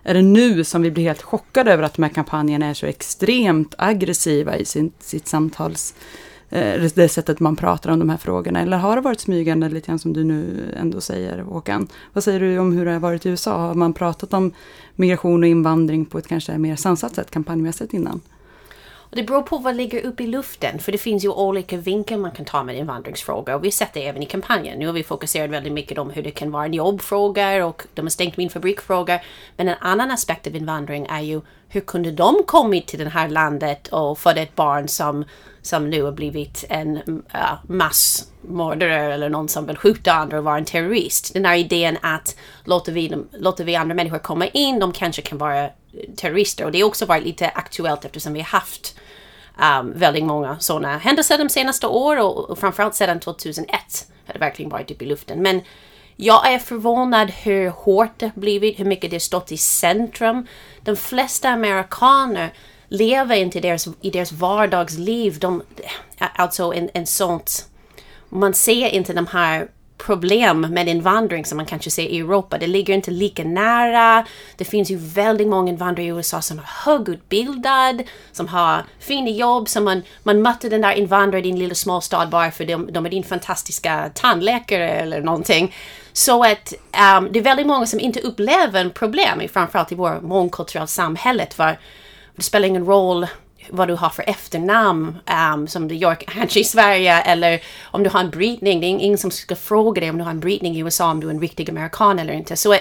är 0.03 0.13
det 0.13 0.21
nu 0.21 0.63
som 0.63 0.81
vi 0.81 0.91
blir 0.91 1.03
helt 1.03 1.21
chockade 1.21 1.73
över 1.73 1.83
att 1.83 1.93
de 1.93 2.03
här 2.03 2.09
kampanjerna 2.09 2.65
är 2.65 2.73
så 2.73 2.85
extremt 2.85 3.75
aggressiva 3.77 4.57
i 4.57 4.65
sin, 4.65 4.91
sitt 4.99 5.27
samtals 5.27 5.93
Eh, 5.95 6.34
Eh, 6.49 6.91
det 6.95 7.09
sättet 7.09 7.39
man 7.39 7.55
pratar 7.55 7.91
om 7.91 7.99
de 7.99 8.09
här 8.09 8.17
frågorna? 8.17 8.61
Eller 8.61 8.77
har 8.77 8.95
det 8.95 9.01
varit 9.01 9.19
smygande 9.19 9.69
lite 9.69 9.87
grann 9.87 9.99
som 9.99 10.13
du 10.13 10.23
nu 10.23 10.71
ändå 10.77 11.01
säger, 11.01 11.39
Håkan? 11.39 11.87
Vad 12.13 12.23
säger 12.23 12.39
du 12.39 12.59
om 12.59 12.71
hur 12.71 12.85
det 12.85 12.91
har 12.91 12.99
varit 12.99 13.25
i 13.25 13.29
USA? 13.29 13.57
Har 13.57 13.73
man 13.73 13.93
pratat 13.93 14.33
om 14.33 14.51
migration 14.95 15.43
och 15.43 15.49
invandring 15.49 16.05
på 16.05 16.17
ett 16.17 16.27
kanske 16.27 16.57
mer 16.57 16.75
sansat 16.75 17.15
sätt 17.15 17.31
kampanjmässigt 17.31 17.93
innan? 17.93 18.21
Och 19.09 19.15
det 19.15 19.23
beror 19.23 19.41
på 19.41 19.57
vad 19.57 19.75
ligger 19.75 20.05
uppe 20.05 20.23
i 20.23 20.27
luften, 20.27 20.79
för 20.79 20.91
det 20.91 20.97
finns 20.97 21.25
ju 21.25 21.29
olika 21.29 21.77
vinklar 21.77 22.17
man 22.17 22.31
kan 22.31 22.45
ta 22.45 22.63
med 22.63 22.77
invandringsfrågor. 22.77 23.59
Vi 23.59 23.67
har 23.67 23.71
sett 23.71 23.93
det 23.93 24.07
även 24.07 24.23
i 24.23 24.25
kampanjen. 24.25 24.79
Nu 24.79 24.85
har 24.85 24.93
vi 24.93 25.03
fokuserat 25.03 25.49
väldigt 25.49 25.73
mycket 25.73 25.97
om 25.97 26.09
hur 26.09 26.23
det 26.23 26.31
kan 26.31 26.51
vara 26.51 26.65
en 26.65 26.73
jobbfråga 26.73 27.65
och 27.65 27.83
de 27.93 28.01
har 28.01 28.09
stängt 28.09 28.37
min 28.37 28.49
fabrikfråga. 28.49 29.21
Men 29.57 29.67
en 29.67 29.75
annan 29.79 30.11
aspekt 30.11 30.47
av 30.47 30.55
invandring 30.55 31.05
är 31.09 31.21
ju 31.21 31.41
hur 31.67 31.81
kunde 31.81 32.11
de 32.11 32.43
kommit 32.47 32.87
till 32.87 32.99
det 32.99 33.09
här 33.09 33.29
landet 33.29 33.87
och 33.87 34.19
fått 34.19 34.37
ett 34.37 34.55
barn 34.55 34.87
som, 34.87 35.25
som 35.61 35.89
nu 35.89 36.03
har 36.03 36.11
blivit 36.11 36.65
en 36.69 36.97
uh, 36.97 37.53
massmördare 37.67 39.13
eller 39.13 39.29
någon 39.29 39.49
som 39.49 39.65
vill 39.65 39.77
skjuta 39.77 40.13
andra 40.13 40.37
och 40.37 40.43
vara 40.43 40.57
en 40.57 40.65
terrorist. 40.65 41.33
Den 41.33 41.45
här 41.45 41.55
idén 41.55 41.97
att 42.01 42.35
låter 42.63 42.91
vi, 42.91 43.15
låter 43.31 43.63
vi 43.63 43.75
andra 43.75 43.95
människor 43.95 44.19
komma 44.19 44.47
in, 44.47 44.79
de 44.79 44.91
kanske 44.91 45.21
kan 45.21 45.37
vara 45.37 45.69
terrorister. 46.15 46.65
Och 46.65 46.71
det 46.71 46.81
har 46.81 46.87
också 46.87 47.05
varit 47.05 47.23
lite 47.23 47.49
aktuellt 47.49 48.05
eftersom 48.05 48.33
vi 48.33 48.39
har 48.39 48.47
haft 48.47 48.95
um, 49.79 49.93
väldigt 49.95 50.25
många 50.25 50.59
sådana 50.59 50.97
händelser 50.97 51.37
de 51.37 51.49
senaste 51.49 51.87
åren 51.87 52.23
och, 52.23 52.49
och 52.49 52.59
framförallt 52.59 52.95
sedan 52.95 53.19
2001 53.19 53.71
har 54.25 54.33
det 54.33 54.39
verkligen 54.39 54.71
varit 54.71 54.91
uppe 54.91 55.05
i 55.05 55.07
luften. 55.07 55.41
Men 55.41 55.61
jag 56.15 56.53
är 56.53 56.59
förvånad 56.59 57.31
hur 57.31 57.69
hårt 57.69 58.19
det 58.19 58.31
blivit, 58.35 58.79
hur 58.79 58.85
mycket 58.85 59.11
det 59.11 59.19
stått 59.19 59.51
i 59.51 59.57
centrum. 59.57 60.47
De 60.81 60.95
flesta 60.95 61.49
amerikaner 61.49 62.53
lever 62.87 63.35
inte 63.35 63.57
i 63.57 63.61
deras, 63.61 63.87
i 64.01 64.09
deras 64.09 64.31
vardagsliv. 64.31 65.39
De, 65.39 65.63
alltså 66.17 66.73
en, 66.73 66.89
en 66.93 67.05
sånt... 67.05 67.69
Man 68.29 68.53
ser 68.53 68.89
inte 68.89 69.13
de 69.13 69.27
här 69.27 69.67
problem 69.97 70.61
med 70.61 70.87
invandring 70.87 71.45
som 71.45 71.57
man 71.57 71.65
kanske 71.65 71.91
ser 71.91 72.07
i 72.07 72.19
Europa. 72.19 72.57
Det 72.57 72.67
ligger 72.67 72.93
inte 72.93 73.11
lika 73.11 73.43
nära. 73.43 74.25
Det 74.57 74.65
finns 74.65 74.91
ju 74.91 74.97
väldigt 74.97 75.47
många 75.47 75.69
invandrare 75.69 76.05
i 76.05 76.09
USA 76.09 76.41
som 76.41 76.59
är 76.59 76.63
högutbildade, 76.85 78.03
som 78.31 78.47
har 78.47 78.83
fina 78.99 79.29
jobb, 79.29 79.69
som 79.69 79.83
man, 79.83 80.01
man 80.23 80.41
mötte 80.41 80.69
den 80.69 80.81
där 80.81 80.91
invandraren 80.91 81.45
i 81.45 81.47
din 81.47 81.59
lilla 81.59 81.75
småstad 81.75 82.25
bara 82.25 82.51
för 82.51 82.65
de, 82.65 82.93
de 82.93 83.05
är 83.05 83.09
din 83.09 83.23
fantastiska 83.23 84.11
tandläkare 84.13 84.89
eller 84.89 85.21
någonting. 85.21 85.75
Så 86.13 86.43
att 86.43 86.73
um, 87.17 87.29
det 87.31 87.39
är 87.39 87.43
väldigt 87.43 87.67
många 87.67 87.85
som 87.85 87.99
inte 87.99 88.19
upplever 88.19 88.89
problem, 88.89 89.41
framförallt 89.53 89.91
i 89.91 89.95
vårt 89.95 90.21
mångkulturella 90.21 90.87
samhället. 90.87 91.53
för 91.53 91.79
det 92.35 92.41
spelar 92.41 92.67
ingen 92.67 92.85
roll 92.85 93.27
vad 93.69 93.87
du 93.87 93.93
har 93.93 94.09
för 94.09 94.29
efternamn 94.29 95.17
um, 95.53 95.67
som 95.67 95.87
du 95.87 95.95
gör 95.95 96.15
kanske 96.15 96.59
i 96.59 96.63
Sverige 96.63 97.21
eller 97.21 97.61
om 97.83 98.03
du 98.03 98.09
har 98.09 98.19
en 98.19 98.29
brytning. 98.29 98.79
Det 98.79 98.87
är 98.87 98.89
ingen 98.89 99.17
som 99.17 99.31
ska 99.31 99.55
fråga 99.55 99.99
dig 99.99 100.09
om 100.09 100.17
du 100.17 100.23
har 100.23 100.31
en 100.31 100.39
brytning 100.39 100.75
i 100.75 100.79
USA 100.79 101.11
om 101.11 101.19
du 101.19 101.27
är 101.27 101.31
en 101.31 101.41
riktig 101.41 101.69
amerikan 101.69 102.19
eller 102.19 102.33
inte. 102.33 102.55
Så 102.55 102.73
eh, 102.73 102.79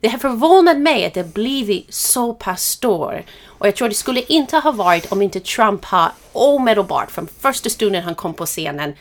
det 0.00 0.08
har 0.08 0.18
förvånat 0.18 0.78
mig 0.78 1.06
att 1.06 1.14
det 1.14 1.34
blivit 1.34 1.94
så 1.94 2.34
pass 2.34 2.62
stor. 2.62 3.22
Och 3.46 3.66
jag 3.66 3.76
tror 3.76 3.88
det 3.88 3.94
skulle 3.94 4.22
inte 4.22 4.56
ha 4.56 4.72
varit 4.72 5.12
om 5.12 5.22
inte 5.22 5.40
Trump 5.40 5.84
har 5.84 6.12
omedelbart 6.32 7.10
från 7.10 7.28
första 7.40 7.70
stunden 7.70 8.02
han 8.02 8.14
kom 8.14 8.34
på 8.34 8.46
scenen 8.46 8.94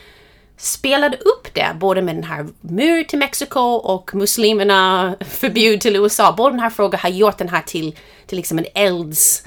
spelade 0.60 1.18
upp 1.18 1.54
det, 1.54 1.68
både 1.80 2.02
med 2.02 2.16
den 2.16 2.24
här 2.24 2.48
mur 2.62 3.04
till 3.04 3.20
Mexiko 3.20 3.60
och 3.60 4.16
muslimerna 4.16 5.16
förbjud 5.30 5.82
till 5.82 5.96
USA. 5.96 6.34
Båda 6.38 6.50
den 6.50 6.60
här 6.60 6.70
frågan 6.70 7.00
har 7.00 7.10
gjort 7.10 7.38
den 7.38 7.50
här 7.50 7.62
till, 7.62 7.96
till 8.28 8.38
liksom 8.38 8.58
en 8.58 8.66
elds 8.76 9.44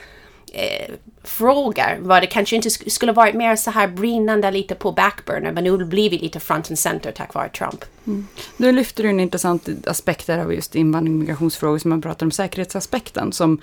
eh, 0.54 0.94
frågor 1.24 1.98
Var 2.00 2.20
det 2.20 2.26
kanske 2.26 2.56
inte 2.56 2.68
sk- 2.68 2.88
skulle 2.88 3.12
varit 3.12 3.34
mer 3.34 3.56
så 3.56 3.70
här 3.70 3.88
brinnande 3.88 4.50
lite 4.50 4.74
på 4.74 4.92
backburner, 4.92 5.52
men 5.52 5.64
nu 5.64 5.70
har 5.70 5.78
det 5.78 5.84
blivit 5.84 6.22
lite 6.22 6.40
front 6.40 6.70
and 6.70 6.78
center 6.78 7.12
tack 7.12 7.34
vare 7.34 7.48
Trump. 7.48 7.84
Mm. 8.06 8.26
Nu 8.56 8.72
lyfter 8.72 9.02
du 9.02 9.08
en 9.08 9.20
intressant 9.20 9.68
aspekt 9.86 10.26
där 10.26 10.38
av 10.38 10.54
just 10.54 10.74
invandring 10.74 11.14
och 11.14 11.20
migrationsfrågor 11.20 11.78
som 11.78 11.88
man 11.88 12.02
pratar 12.02 12.26
om 12.26 12.30
säkerhetsaspekten 12.30 13.32
som, 13.32 13.60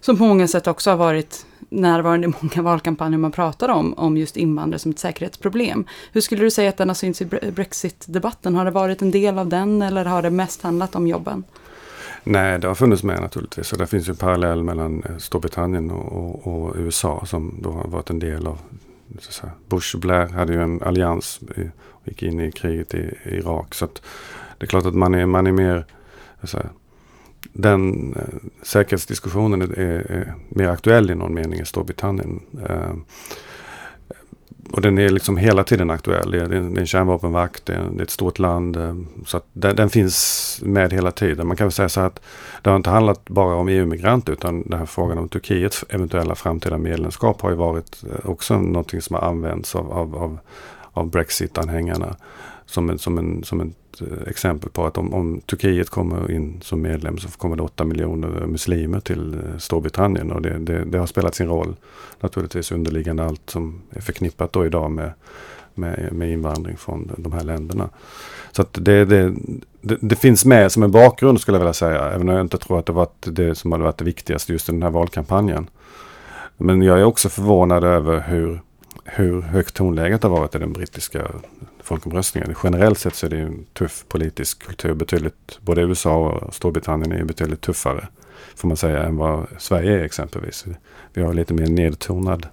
som 0.00 0.18
på 0.18 0.24
många 0.24 0.48
sätt 0.48 0.66
också 0.66 0.90
har 0.90 0.96
varit 0.96 1.46
närvarande 1.68 2.26
i 2.26 2.32
många 2.42 2.62
valkampanjer 2.70 3.18
man 3.18 3.32
pratar 3.32 3.68
om, 3.68 3.94
om 3.94 4.16
just 4.16 4.36
invandrare 4.36 4.78
som 4.78 4.90
ett 4.90 4.98
säkerhetsproblem. 4.98 5.84
Hur 6.12 6.20
skulle 6.20 6.44
du 6.44 6.50
säga 6.50 6.68
att 6.68 6.76
den 6.76 6.88
har 6.88 6.94
synts 6.94 7.22
i 7.22 7.24
Brexit-debatten? 7.24 8.54
Har 8.54 8.64
det 8.64 8.70
varit 8.70 9.02
en 9.02 9.10
del 9.10 9.38
av 9.38 9.48
den 9.48 9.82
eller 9.82 10.04
har 10.04 10.22
det 10.22 10.30
mest 10.30 10.62
handlat 10.62 10.94
om 10.94 11.06
jobben? 11.06 11.44
Nej, 12.24 12.58
det 12.58 12.68
har 12.68 12.74
funnits 12.74 13.02
med 13.02 13.20
naturligtvis. 13.20 13.72
Och 13.72 13.78
det 13.78 13.86
finns 13.86 14.08
ju 14.08 14.10
en 14.10 14.16
parallell 14.16 14.62
mellan 14.62 15.02
eh, 15.02 15.16
Storbritannien 15.16 15.90
och, 15.90 16.12
och, 16.12 16.46
och 16.46 16.74
USA 16.76 17.26
som 17.26 17.58
då 17.62 17.70
har 17.72 17.88
varit 17.88 18.10
en 18.10 18.18
del 18.18 18.46
av 18.46 18.58
så 19.18 19.28
att 19.28 19.34
säga, 19.34 19.52
Bush 19.68 19.94
och 19.94 20.00
Blair 20.00 20.26
hade 20.26 20.52
ju 20.52 20.62
en 20.62 20.82
allians 20.82 21.40
och 21.80 22.08
gick 22.08 22.22
in 22.22 22.40
i 22.40 22.52
kriget 22.52 22.94
i, 22.94 23.14
i 23.24 23.36
Irak. 23.36 23.74
Så 23.74 23.84
att 23.84 24.02
det 24.58 24.64
är 24.64 24.68
klart 24.68 24.86
att 24.86 24.94
man 24.94 25.14
är, 25.14 25.26
man 25.26 25.46
är 25.46 25.52
mer 25.52 25.86
så 26.42 26.56
här, 26.56 26.68
den 27.52 28.12
eh, 28.16 28.50
säkerhetsdiskussionen 28.62 29.62
är, 29.62 29.78
är, 29.78 30.10
är 30.10 30.34
mer 30.48 30.68
aktuell 30.68 31.10
i 31.10 31.14
någon 31.14 31.34
mening 31.34 31.60
i 31.60 31.64
Storbritannien. 31.64 32.40
Eh, 32.68 32.94
och 34.72 34.80
den 34.80 34.98
är 34.98 35.08
liksom 35.08 35.36
hela 35.36 35.64
tiden 35.64 35.90
aktuell. 35.90 36.30
Det 36.30 36.40
är, 36.40 36.48
det 36.48 36.56
är 36.56 36.78
en 36.78 36.86
kärnvapenvakt, 36.86 37.66
det 37.66 37.74
är, 37.74 37.84
det 37.92 38.00
är 38.00 38.02
ett 38.02 38.10
stort 38.10 38.38
land. 38.38 38.76
Eh, 38.76 38.94
så 39.26 39.36
att 39.36 39.46
den, 39.52 39.76
den 39.76 39.90
finns 39.90 40.60
med 40.62 40.92
hela 40.92 41.10
tiden. 41.10 41.46
Man 41.46 41.56
kan 41.56 41.66
väl 41.66 41.72
säga 41.72 41.88
så 41.88 42.00
här 42.00 42.06
att 42.06 42.20
det 42.62 42.70
har 42.70 42.76
inte 42.76 42.90
handlat 42.90 43.24
bara 43.24 43.54
om 43.54 43.68
EU-migranter 43.68 44.32
utan 44.32 44.62
den 44.62 44.78
här 44.78 44.86
frågan 44.86 45.18
om 45.18 45.28
Turkiets 45.28 45.84
eventuella 45.88 46.34
framtida 46.34 46.78
medlemskap 46.78 47.40
har 47.40 47.50
ju 47.50 47.56
varit 47.56 48.04
eh, 48.10 48.30
också 48.30 48.60
någonting 48.60 49.02
som 49.02 49.14
har 49.14 49.22
använts 49.22 49.74
av, 49.74 49.92
av, 49.92 50.16
av, 50.16 50.38
av 50.92 51.10
Brexit-anhängarna. 51.10 52.16
Som, 52.66 52.90
en, 52.90 52.98
som, 52.98 53.18
en, 53.18 53.44
som 53.44 53.60
ett 53.60 54.00
eh, 54.00 54.28
exempel 54.28 54.70
på 54.70 54.86
att 54.86 54.98
om, 54.98 55.14
om 55.14 55.40
Turkiet 55.40 55.90
kommer 55.90 56.30
in 56.30 56.60
som 56.62 56.82
medlem 56.82 57.18
så 57.18 57.28
kommer 57.28 57.56
det 57.56 57.62
8 57.62 57.84
miljoner 57.84 58.46
muslimer 58.46 59.00
till 59.00 59.34
eh, 59.34 59.58
Storbritannien. 59.58 60.32
Och 60.32 60.42
det, 60.42 60.58
det, 60.58 60.84
det 60.84 60.98
har 60.98 61.06
spelat 61.06 61.34
sin 61.34 61.48
roll 61.48 61.76
naturligtvis 62.20 62.72
underliggande 62.72 63.24
allt 63.24 63.50
som 63.50 63.82
är 63.90 64.00
förknippat 64.00 64.52
då 64.52 64.66
idag 64.66 64.90
med, 64.90 65.12
med, 65.74 66.12
med 66.12 66.32
invandring 66.32 66.76
från 66.76 67.10
de 67.16 67.32
här 67.32 67.44
länderna. 67.44 67.88
Så 68.52 68.62
att 68.62 68.78
det, 68.80 69.04
det, 69.04 69.34
det, 69.80 69.98
det 70.00 70.16
finns 70.16 70.44
med 70.44 70.72
som 70.72 70.82
en 70.82 70.90
bakgrund 70.90 71.40
skulle 71.40 71.56
jag 71.56 71.60
vilja 71.60 71.72
säga. 71.72 72.10
Även 72.10 72.28
om 72.28 72.34
jag 72.34 72.44
inte 72.44 72.58
tror 72.58 72.78
att 72.78 72.86
det 72.86 72.92
varit 72.92 73.26
det 73.26 73.54
som 73.54 73.72
hade 73.72 73.84
varit 73.84 73.98
det 73.98 74.04
viktigaste 74.04 74.52
just 74.52 74.68
i 74.68 74.72
den 74.72 74.82
här 74.82 74.90
valkampanjen. 74.90 75.70
Men 76.56 76.82
jag 76.82 77.00
är 77.00 77.04
också 77.04 77.28
förvånad 77.28 77.84
över 77.84 78.24
hur, 78.28 78.60
hur 79.04 79.42
högt 79.42 79.74
tonläget 79.74 80.22
har 80.22 80.30
varit 80.30 80.54
i 80.54 80.58
den 80.58 80.72
brittiska 80.72 81.22
folkomröstningen. 81.84 82.54
Generellt 82.64 82.98
sett 82.98 83.14
så 83.14 83.26
är 83.26 83.30
det 83.30 83.38
en 83.38 83.64
tuff 83.72 84.04
politisk 84.08 84.66
kultur. 84.66 84.94
Betydligt, 84.94 85.58
både 85.60 85.82
USA 85.82 86.16
och 86.16 86.54
Storbritannien 86.54 87.12
är 87.12 87.24
betydligt 87.24 87.60
tuffare. 87.60 88.08
Får 88.54 88.68
man 88.68 88.76
säga 88.76 89.02
än 89.02 89.16
vad 89.16 89.46
Sverige 89.58 90.00
är 90.00 90.04
exempelvis. 90.04 90.64
Vi 91.12 91.22
har 91.22 91.34
lite 91.34 91.54
mer 91.54 91.66
nedtonad 91.66 92.46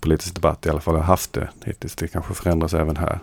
politisk 0.00 0.34
debatt 0.34 0.66
i 0.66 0.68
alla 0.68 0.80
fall. 0.80 0.94
Har 0.94 1.02
haft 1.02 1.32
det 1.32 1.48
hittills. 1.64 1.96
Det 1.96 2.08
kanske 2.08 2.34
förändras 2.34 2.74
även 2.74 2.96
här. 2.96 3.18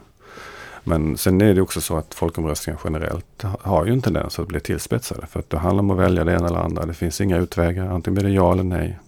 Men 0.84 1.18
sen 1.18 1.42
är 1.42 1.54
det 1.54 1.62
också 1.62 1.82
så 1.82 1.98
att 1.98 2.14
folkomröstningar 2.14 2.80
generellt 2.84 3.44
har 3.62 3.86
ju 3.86 3.94
en 3.94 4.02
tendens 4.02 4.40
att 4.40 4.48
bli 4.48 4.60
tillspetsade. 4.60 5.28
För 5.28 5.40
att 5.40 5.50
det 5.50 5.58
handlar 5.58 5.84
om 5.84 5.92
att 5.92 5.98
välja 5.98 6.24
det 6.24 6.34
ena 6.34 6.48
eller 6.48 6.60
andra. 6.60 6.86
Det 6.86 6.94
finns 6.94 7.22
inga 7.22 7.38
utvägar. 7.38 7.88
Antingen 7.88 8.16
blir 8.16 8.24
det 8.24 8.36
ja 8.36 8.52
eller 8.52 8.64
nej. 8.64 9.00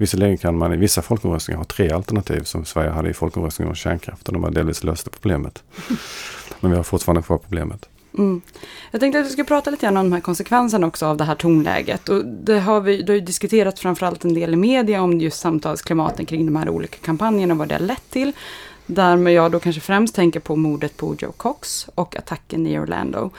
Visserligen 0.00 0.38
kan 0.38 0.58
man 0.58 0.72
i 0.72 0.76
vissa 0.76 1.02
folkomröstningar 1.02 1.58
ha 1.58 1.64
tre 1.64 1.90
alternativ 1.90 2.42
som 2.42 2.64
Sverige 2.64 2.90
hade 2.90 3.10
i 3.10 3.14
folkomröstningen 3.14 3.68
om 3.70 3.74
kärnkraft. 3.74 4.28
Och 4.28 4.34
de 4.34 4.44
har 4.44 4.50
delvis 4.50 4.84
löst 4.84 5.10
problemet. 5.10 5.62
Men 6.60 6.70
vi 6.70 6.76
har 6.76 6.84
fortfarande 6.84 7.22
kvar 7.22 7.38
problemet. 7.38 7.88
Mm. 8.18 8.40
Jag 8.90 9.00
tänkte 9.00 9.20
att 9.20 9.26
vi 9.26 9.30
ska 9.30 9.44
prata 9.44 9.70
lite 9.70 9.86
grann 9.86 9.96
om 9.96 10.04
de 10.04 10.12
här 10.12 10.20
konsekvenserna 10.20 10.86
också 10.86 11.06
av 11.06 11.16
det 11.16 11.24
här 11.24 11.34
tonläget. 11.34 12.08
Och 12.08 12.24
det 12.24 12.58
har 12.58 12.80
vi 12.80 13.02
det 13.02 13.12
har 13.12 13.14
ju 13.14 13.20
diskuterat 13.20 13.78
framförallt 13.78 14.24
en 14.24 14.34
del 14.34 14.52
i 14.52 14.56
media 14.56 15.02
om 15.02 15.20
just 15.20 15.40
samtalsklimaten 15.40 16.26
kring 16.26 16.46
de 16.46 16.56
här 16.56 16.68
olika 16.68 16.96
kampanjerna 16.96 17.54
och 17.54 17.58
vad 17.58 17.68
det 17.68 17.74
har 17.74 17.80
lett 17.80 18.10
till. 18.10 18.32
Där 18.86 19.28
jag 19.28 19.52
då 19.52 19.60
kanske 19.60 19.80
främst 19.80 20.14
tänker 20.14 20.40
på 20.40 20.56
mordet 20.56 20.96
på 20.96 21.16
Joe 21.18 21.32
Cox 21.32 21.88
och 21.94 22.16
attacken 22.16 22.66
i 22.66 22.78
Orlando. 22.78 23.30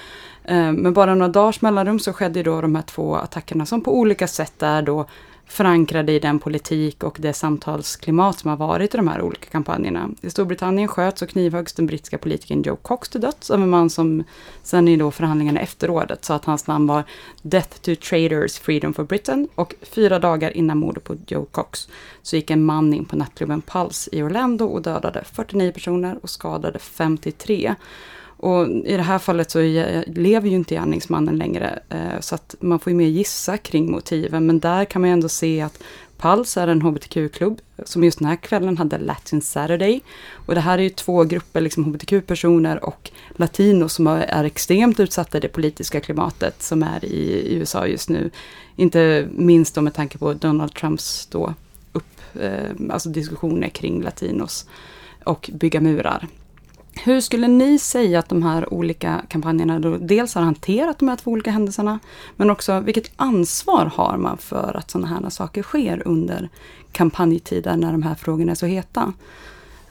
Eh, 0.44 0.72
Med 0.72 0.94
bara 0.94 1.16
några 1.16 1.32
dagars 1.32 1.62
mellanrum 1.62 2.00
så 2.00 2.14
skedde 2.14 2.44
då 2.44 2.62
de 2.62 2.76
här 2.76 2.84
två 2.84 3.16
attackerna 3.16 3.66
som 3.66 3.82
på 3.82 3.98
olika 3.98 4.28
sätt 4.28 4.64
är 4.64 4.82
då 4.82 5.06
förankrade 5.52 6.12
i 6.12 6.20
den 6.20 6.40
politik 6.40 7.04
och 7.04 7.18
det 7.20 7.34
samtalsklimat 7.34 8.40
som 8.40 8.50
har 8.50 8.58
varit 8.58 8.94
i 8.94 8.98
de 8.98 9.08
här 9.08 9.22
olika 9.22 9.50
kampanjerna. 9.50 10.10
I 10.22 10.30
Storbritannien 10.30 10.88
sköts 10.88 11.22
och 11.22 11.30
knivhöggs 11.30 11.74
den 11.74 11.86
brittiska 11.86 12.18
politikern 12.18 12.62
Joe 12.62 12.76
Cox 12.76 13.10
till 13.10 13.22
döds 13.22 13.52
av 13.52 13.62
en 13.62 13.70
man 13.70 13.90
som 13.90 14.24
sen 14.64 14.88
i 14.88 14.98
då 14.98 15.12
förhandlingarna 15.12 15.60
efter 15.60 15.88
rådet 15.88 16.26
sa 16.26 16.36
att 16.36 16.46
hans 16.46 16.68
namn 16.68 16.88
var 16.88 17.04
Death 17.42 17.78
to 17.82 17.96
Traders 17.96 18.60
Freedom 18.60 18.94
for 18.94 19.04
Britain 19.04 19.48
och 19.56 19.76
fyra 19.82 20.20
dagar 20.20 20.58
innan 20.58 20.78
mordet 20.78 21.04
på 21.04 21.16
Joe 21.28 21.46
Cox 21.46 21.88
så 22.22 22.36
gick 22.36 22.50
en 22.50 22.66
man 22.66 22.94
in 22.94 23.06
på 23.06 23.16
nattklubben 23.16 23.62
Pulse 23.62 24.10
i 24.16 24.24
Orlando 24.24 24.66
och 24.66 24.82
dödade 24.82 25.24
49 25.34 25.72
personer 25.72 26.20
och 26.22 26.30
skadade 26.30 26.80
53. 26.80 27.76
Och 28.42 28.68
i 28.68 28.98
det 28.98 29.04
här 29.04 29.20
fallet 29.20 29.52
så 29.52 29.60
lever 30.08 30.50
ju 30.50 30.56
inte 30.56 30.76
gärningsmannen 30.76 31.38
längre, 31.38 31.80
eh, 31.90 32.20
så 32.20 32.36
att 32.36 32.56
man 32.60 32.80
får 32.80 32.92
ju 32.92 32.98
mer 32.98 33.08
gissa 33.08 33.58
kring 33.58 33.92
motiven. 33.92 34.46
Men 34.46 34.60
där 34.60 34.86
kan 34.86 35.02
man 35.02 35.10
ju 35.10 35.14
ändå 35.14 35.30
se 35.30 35.62
att 35.62 35.84
Pulse 36.18 36.62
är 36.62 36.68
en 36.68 36.82
hbtq-klubb 36.82 37.62
som 37.86 38.04
just 38.04 38.20
den 38.20 38.28
här 38.28 38.36
kvällen 38.36 38.78
hade 38.78 38.98
Latin 38.98 39.42
Saturday. 39.42 40.02
Och 40.34 40.56
det 40.56 40.62
här 40.62 40.78
är 40.78 40.82
ju 40.84 40.90
två 40.90 41.24
grupper, 41.24 41.62
liksom 41.62 41.84
hbtq-personer 41.84 42.86
och 42.86 43.12
latinos 43.36 43.94
som 43.94 44.08
är- 44.08 44.22
är 44.22 44.44
extremt 44.44 45.00
utsatta 45.00 45.38
i 45.38 45.42
det 45.42 45.48
politiska 45.48 46.00
klimatet 46.00 46.62
som 46.64 46.84
är 46.84 47.06
i 47.06 47.54
USA 47.56 47.88
just 47.88 48.10
nu. 48.10 48.30
Inte 48.76 49.28
minst 49.36 49.76
då 49.76 49.82
med 49.82 49.94
tanke 49.94 50.18
på 50.18 50.34
Donald 50.34 50.74
Trumps 50.74 51.26
då 51.32 51.54
upp, 51.94 52.20
eh, 52.42 52.72
alltså 52.90 53.10
diskussioner 53.10 53.70
kring 53.70 54.02
latinos 54.04 54.66
och 55.24 55.50
bygga 55.54 55.82
murar. 55.82 56.28
Hur 56.94 57.22
skulle 57.22 57.48
ni 57.48 57.80
säga 57.80 58.20
att 58.20 58.30
de 58.30 58.44
här 58.44 58.74
olika 58.74 59.22
kampanjerna 59.30 59.80
då 59.80 59.98
dels 59.98 60.36
har 60.36 60.42
hanterat 60.42 61.00
de 61.00 61.10
här 61.10 61.16
två 61.16 61.32
olika 61.32 61.52
händelserna, 61.52 62.00
men 62.36 62.50
också 62.50 62.80
vilket 62.80 63.12
ansvar 63.16 63.86
har 63.86 64.18
man 64.18 64.38
för 64.38 64.78
att 64.78 64.92
sådana 64.92 65.08
här 65.08 65.30
saker 65.30 65.64
sker 65.64 66.08
under 66.08 66.50
kampanjtider 66.92 67.78
när 67.78 67.92
de 67.92 68.04
här 68.04 68.16
frågorna 68.16 68.52
är 68.52 68.56
så 68.56 68.66
heta? 68.66 69.14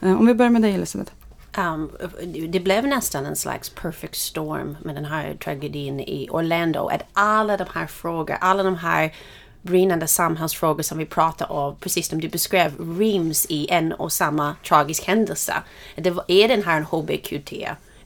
Eh, 0.01 0.19
om 0.19 0.25
vi 0.25 0.33
börjar 0.33 0.51
med 0.51 0.61
dig 0.61 0.73
Elisabeth. 0.75 1.11
Um, 1.57 1.91
det 2.49 2.59
blev 2.59 2.87
nästan 2.87 3.25
en 3.25 3.35
slags 3.35 3.69
perfect 3.69 4.15
storm 4.15 4.77
med 4.81 4.95
den 4.95 5.05
här 5.05 5.35
tragedin 5.35 5.99
i 5.99 6.27
Orlando. 6.31 6.87
Att 6.87 7.01
alla 7.13 7.57
de 7.57 7.65
här 7.73 7.87
frågorna, 7.87 8.37
alla 8.41 8.63
de 8.63 8.75
här 8.75 9.13
brinnande 9.61 10.07
samhällsfrågor 10.07 10.83
som 10.83 10.97
vi 10.97 11.05
pratar 11.05 11.51
om, 11.51 11.75
precis 11.75 12.07
som 12.09 12.21
du 12.21 12.29
beskrev, 12.29 12.97
ryms 12.99 13.45
i 13.49 13.67
en 13.69 13.93
och 13.93 14.11
samma 14.11 14.55
tragisk 14.67 15.07
händelse. 15.07 15.53
Det 15.95 16.09
var- 16.11 16.25
är 16.27 16.47
den 16.47 16.63
här 16.63 16.77
en 16.77 16.83
HBQT 16.85 17.53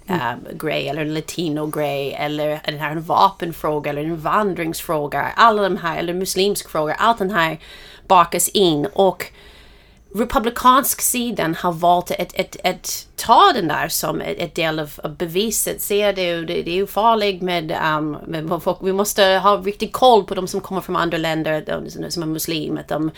um, 0.10 0.58
grej 0.58 0.90
eller 0.90 1.02
en 1.02 1.14
latino 1.14 1.68
grej 1.68 2.14
eller 2.20 2.48
är 2.50 2.72
den 2.72 2.80
här 2.80 2.92
en 2.92 3.02
vapenfråga 3.02 3.90
eller 3.90 4.04
en 4.04 4.18
vandringsfråga. 4.22 5.22
Alla 5.36 5.62
de 5.62 5.78
här, 5.78 5.98
eller 5.98 6.14
muslimsk 6.14 6.70
fråga, 6.70 6.94
allt 6.94 7.18
den 7.18 7.32
här 7.32 7.58
bakas 8.08 8.50
in 8.50 8.86
och 8.94 9.26
republikansk 10.16 11.02
sidan 11.02 11.56
har 11.56 11.72
valt 11.72 12.12
att, 12.12 12.40
att, 12.40 12.58
att 12.64 13.08
ta 13.16 13.52
den 13.54 13.68
där 13.68 13.88
som 13.88 14.22
ett, 14.22 14.56
del 14.56 14.80
av, 14.80 14.92
av 15.04 15.16
beviset. 15.16 15.82
Ser 15.82 16.14
du, 16.14 16.46
det, 16.46 16.62
det 16.62 16.72
är 16.72 16.76
ju 16.76 16.88
farligt 16.88 17.42
med, 17.42 17.78
um, 17.98 18.18
med 18.28 18.64
folk, 18.64 18.78
vi 18.82 18.94
måste 18.94 19.24
ha 19.24 19.58
riktigt 19.58 19.94
koll 19.94 20.24
på 20.24 20.36
de 20.36 20.48
som 20.48 20.62
kommer 20.62 20.82
från 20.82 20.96
andra 20.96 21.18
länder, 21.18 21.64
de 21.68 22.12
som 22.12 22.24
är 22.24 22.28
muslim, 22.28 22.78
att 22.78 22.88
de, 22.88 23.04
um, 23.04 23.12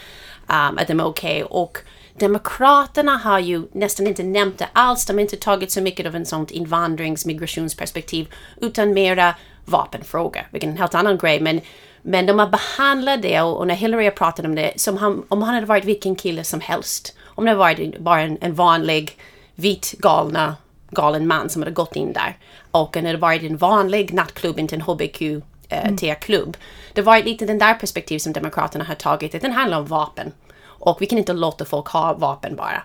att 0.47 0.87
de 0.87 0.99
är 0.99 1.05
okej. 1.05 1.43
Och 1.43 1.77
Demokraterna 2.19 3.17
har 3.17 3.39
ju 3.39 3.63
nästan 3.71 4.07
inte 4.07 4.23
nämnt 4.23 4.57
det 4.57 4.67
alls. 4.73 5.05
De 5.05 5.13
har 5.13 5.21
inte 5.21 5.37
tagit 5.37 5.71
så 5.71 5.81
mycket 5.81 6.05
av 6.05 6.15
en 6.15 6.25
sånt 6.25 6.51
invandrings 6.51 7.25
migrationsperspektiv 7.25 8.27
utan 8.61 8.93
mera 8.93 9.35
vapenfrågor, 9.65 10.47
vilket 10.51 10.67
är 10.67 10.71
en 10.71 10.77
helt 10.77 10.95
annan 10.95 11.17
grej. 11.17 11.39
Men, 11.39 11.61
men 12.07 12.25
de 12.25 12.39
har 12.39 12.47
behandlat 12.47 13.21
det 13.21 13.41
och, 13.41 13.57
och 13.57 13.67
när 13.67 13.75
Hillary 13.75 14.03
har 14.03 14.11
pratat 14.11 14.45
om 14.45 14.55
det 14.55 14.73
som 14.75 14.97
han, 14.97 15.23
om 15.27 15.41
han 15.41 15.53
hade 15.53 15.65
varit 15.65 15.85
vilken 15.85 16.15
kille 16.15 16.43
som 16.43 16.59
helst. 16.59 17.15
Om 17.25 17.45
det 17.45 17.51
hade 17.51 17.59
varit 17.59 17.99
bara 17.99 18.21
en, 18.21 18.37
en 18.41 18.53
vanlig 18.53 19.17
vit 19.55 19.95
galna 19.99 20.55
galen 20.89 21.27
man 21.27 21.49
som 21.49 21.61
hade 21.61 21.71
gått 21.71 21.95
in 21.95 22.13
där. 22.13 22.37
Och 22.71 22.89
det 22.93 23.05
hade 23.05 23.17
varit 23.17 23.43
en 23.43 23.57
vanlig 23.57 24.13
nattklubb, 24.13 24.59
inte 24.59 24.75
en 24.75 24.81
HBQ-T-klubb. 24.81 26.47
Eh, 26.47 26.61
det 26.93 27.01
var 27.01 27.23
lite 27.23 27.45
den 27.45 27.57
där 27.57 27.73
perspektiv 27.73 28.19
som 28.19 28.33
Demokraterna 28.33 28.83
har 28.83 28.95
tagit. 28.95 29.41
Den 29.41 29.51
handlar 29.51 29.79
om 29.79 29.85
vapen. 29.85 30.31
Och 30.63 31.01
vi 31.01 31.05
kan 31.05 31.17
inte 31.17 31.33
låta 31.33 31.65
folk 31.65 31.87
ha 31.87 32.13
vapen 32.13 32.55
bara. 32.55 32.83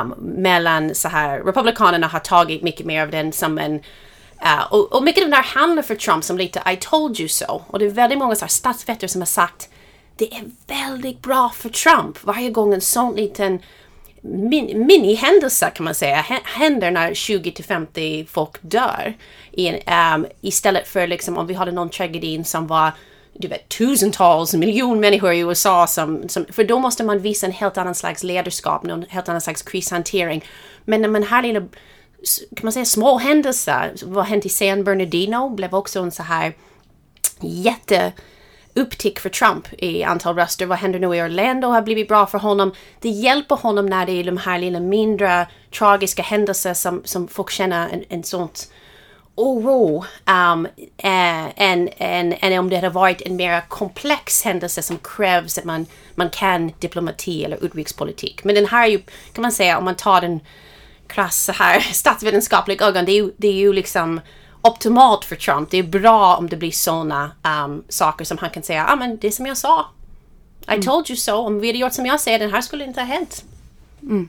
Um, 0.00 0.14
mellan 0.18 0.94
så 0.94 1.08
här, 1.08 1.40
Republikanerna 1.40 2.06
har 2.06 2.20
tagit 2.20 2.62
mycket 2.62 2.86
mer 2.86 3.02
av 3.02 3.10
den 3.10 3.32
som 3.32 3.58
en 3.58 3.80
Uh, 4.42 4.72
och, 4.72 4.92
och, 4.92 5.02
mycket 5.02 5.24
av 5.24 5.30
det 5.30 5.36
här 5.36 5.42
handlar 5.42 5.82
för 5.82 5.94
Trump 5.94 6.24
som 6.24 6.38
lite 6.38 6.62
I 6.72 6.76
told 6.76 7.20
you 7.20 7.28
so. 7.28 7.62
Och 7.66 7.78
det 7.78 7.84
är 7.84 7.90
väldigt 7.90 8.18
många 8.18 8.34
så 8.34 8.48
statsvetare 8.48 9.08
som 9.08 9.20
har 9.20 9.26
sagt 9.26 9.68
det 10.16 10.34
är 10.34 10.44
väldigt 10.66 11.22
bra 11.22 11.52
för 11.56 11.68
Trump 11.68 12.24
varje 12.24 12.50
gång 12.50 12.74
en 12.74 12.80
sån 12.80 13.14
liten 13.14 13.58
min, 14.20 14.86
mini-händelse 14.86 15.70
kan 15.74 15.84
man 15.84 15.94
säga 15.94 16.24
händer 16.44 16.90
när 16.90 17.14
20 17.14 17.52
till 17.52 17.64
50 17.64 18.26
folk 18.30 18.50
dör. 18.60 19.14
I 19.52 19.70
um, 19.70 20.26
istället 20.40 20.88
för 20.88 21.06
liksom 21.06 21.38
om 21.38 21.46
vi 21.46 21.54
hade 21.54 21.72
någon 21.72 21.90
tragedi 21.90 22.44
som 22.44 22.66
var 22.66 22.92
du 23.38 23.48
vet, 23.48 23.68
tusentals, 23.68 24.54
miljoner 24.54 25.00
människor 25.00 25.32
i 25.32 25.38
USA 25.38 25.86
som, 25.86 26.28
som, 26.28 26.46
För 26.52 26.64
då 26.64 26.78
måste 26.78 27.04
man 27.04 27.18
visa 27.18 27.46
en 27.46 27.52
helt 27.52 27.78
annan 27.78 27.94
slags 27.94 28.22
ledarskap, 28.22 28.84
en 28.84 29.06
helt 29.08 29.28
annan 29.28 29.40
slags 29.40 29.62
krishantering. 29.62 30.44
Men 30.84 31.02
när 31.02 31.08
man 31.08 31.22
har 31.22 31.42
lilla, 31.42 31.62
kan 32.56 32.60
man 32.62 32.72
säga 32.72 32.84
små 32.84 33.18
händelser, 33.18 33.94
vad 34.04 34.24
hände 34.24 34.46
i 34.46 34.48
San 34.48 34.84
Bernardino 34.84 35.48
blev 35.48 35.74
också 35.74 36.00
en 36.00 36.12
så 36.12 36.22
här 36.22 36.54
jätte 37.40 38.12
upptick 38.74 39.20
för 39.20 39.28
Trump 39.28 39.68
i 39.78 40.04
antal 40.04 40.36
röster. 40.36 40.66
Vad 40.66 40.78
händer 40.78 40.98
nu 40.98 41.16
i 41.16 41.22
Orlando 41.22 41.68
har 41.68 41.82
blivit 41.82 42.08
bra 42.08 42.26
för 42.26 42.38
honom. 42.38 42.72
Det 43.00 43.08
hjälper 43.08 43.56
honom 43.56 43.86
när 43.86 44.06
det 44.06 44.12
är 44.12 44.24
de 44.24 44.36
här 44.36 44.58
lilla 44.58 44.80
mindre 44.80 45.46
tragiska 45.78 46.22
händelser 46.22 46.74
som, 46.74 47.02
som 47.04 47.28
folk 47.28 47.50
känner 47.50 47.88
en, 47.88 48.04
en 48.08 48.24
sånt 48.24 48.72
oro 49.34 50.04
um, 50.26 50.66
eh, 50.96 51.62
än, 51.62 51.88
än, 51.96 52.32
än 52.32 52.58
om 52.58 52.70
det 52.70 52.76
hade 52.76 52.88
varit 52.88 53.22
en 53.22 53.36
mer 53.36 53.60
komplex 53.68 54.44
händelse 54.44 54.82
som 54.82 54.98
krävs 54.98 55.58
att 55.58 55.64
man, 55.64 55.86
man 56.14 56.30
kan 56.30 56.72
diplomati 56.78 57.44
eller 57.44 57.64
utrikespolitik. 57.64 58.44
Men 58.44 58.54
den 58.54 58.66
här 58.66 58.86
är 58.86 58.90
ju, 58.90 58.98
kan 59.32 59.42
man 59.42 59.52
säga, 59.52 59.78
om 59.78 59.84
man 59.84 59.96
tar 59.96 60.20
den 60.20 60.40
krass 61.08 61.50
här 61.54 61.80
statsvetenskaplig 61.92 62.82
ögon, 62.82 63.04
det 63.04 63.12
är 63.12 63.22
ju, 63.22 63.32
det 63.36 63.48
är 63.48 63.52
ju 63.52 63.72
liksom 63.72 64.20
optimalt 64.62 65.24
för 65.24 65.36
Trump. 65.36 65.70
Det 65.70 65.78
är 65.78 65.82
bra 65.82 66.36
om 66.36 66.48
det 66.48 66.56
blir 66.56 66.70
sådana 66.70 67.30
um, 67.64 67.84
saker 67.88 68.24
som 68.24 68.38
han 68.38 68.50
kan 68.50 68.62
säga, 68.62 68.78
ja 68.78 68.92
ah, 68.92 68.96
men 68.96 69.18
det 69.18 69.26
är 69.26 69.30
som 69.30 69.46
jag 69.46 69.56
sa. 69.56 69.86
I 70.68 70.72
mm. 70.72 70.82
told 70.82 71.10
you 71.10 71.16
so. 71.16 71.34
Om 71.34 71.60
vi 71.60 71.66
hade 71.66 71.78
gjort 71.78 71.92
som 71.92 72.06
jag 72.06 72.20
säger, 72.20 72.38
den 72.38 72.50
här 72.50 72.60
skulle 72.60 72.84
inte 72.84 73.00
ha 73.00 73.06
hänt. 73.06 73.44
Mm. 74.02 74.28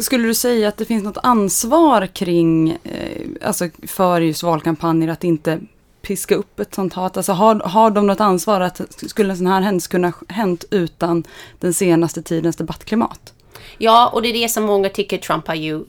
Skulle 0.00 0.28
du 0.28 0.34
säga 0.34 0.68
att 0.68 0.76
det 0.76 0.84
finns 0.84 1.04
något 1.04 1.18
ansvar 1.22 2.06
kring, 2.06 2.70
eh, 2.84 3.26
alltså 3.42 3.68
för 3.86 4.20
just 4.20 4.42
valkampanjer 4.42 5.08
att 5.08 5.24
inte 5.24 5.60
piska 6.02 6.34
upp 6.34 6.60
ett 6.60 6.74
sånt 6.74 6.94
hat? 6.94 7.16
Alltså 7.16 7.32
har, 7.32 7.54
har 7.54 7.90
de 7.90 8.06
något 8.06 8.20
ansvar 8.20 8.60
att 8.60 8.80
skulle 9.10 9.30
en 9.30 9.36
sån 9.36 9.46
här 9.46 9.60
händelse 9.60 9.90
kunna 9.90 10.12
hänt 10.28 10.64
utan 10.70 11.24
den 11.60 11.74
senaste 11.74 12.22
tidens 12.22 12.56
debattklimat? 12.56 13.32
Ja, 13.78 14.08
och 14.08 14.22
det 14.22 14.28
är 14.28 14.32
det 14.32 14.48
som 14.48 14.64
många 14.64 14.88
tycker 14.88 15.18
Trump 15.18 15.48
har 15.48 15.54
ju, 15.54 15.84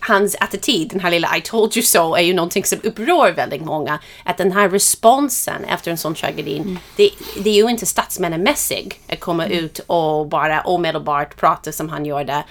hans 0.00 0.36
attityd, 0.40 0.88
den 0.88 1.00
här 1.00 1.10
lilla 1.10 1.36
I 1.36 1.40
told 1.40 1.76
you 1.76 1.82
so, 1.82 2.14
är 2.14 2.22
ju 2.22 2.34
någonting 2.34 2.64
som 2.64 2.78
upprör 2.82 3.32
väldigt 3.32 3.64
många. 3.64 3.98
Att 4.24 4.36
den 4.36 4.52
här 4.52 4.68
responsen 4.68 5.64
efter 5.64 5.90
en 5.90 5.98
sån 5.98 6.14
tragedi, 6.14 6.58
mm. 6.58 6.78
det, 6.96 7.10
det, 7.44 7.50
är 7.50 7.54
ju 7.54 7.70
inte 7.70 7.86
statsmannamässig 7.86 9.00
att 9.08 9.20
komma 9.20 9.46
mm. 9.46 9.58
ut 9.58 9.80
och 9.86 10.26
bara 10.26 10.60
omedelbart 10.60 11.36
prata 11.36 11.72
som 11.72 11.88
han 11.88 12.06
gjorde. 12.06 12.44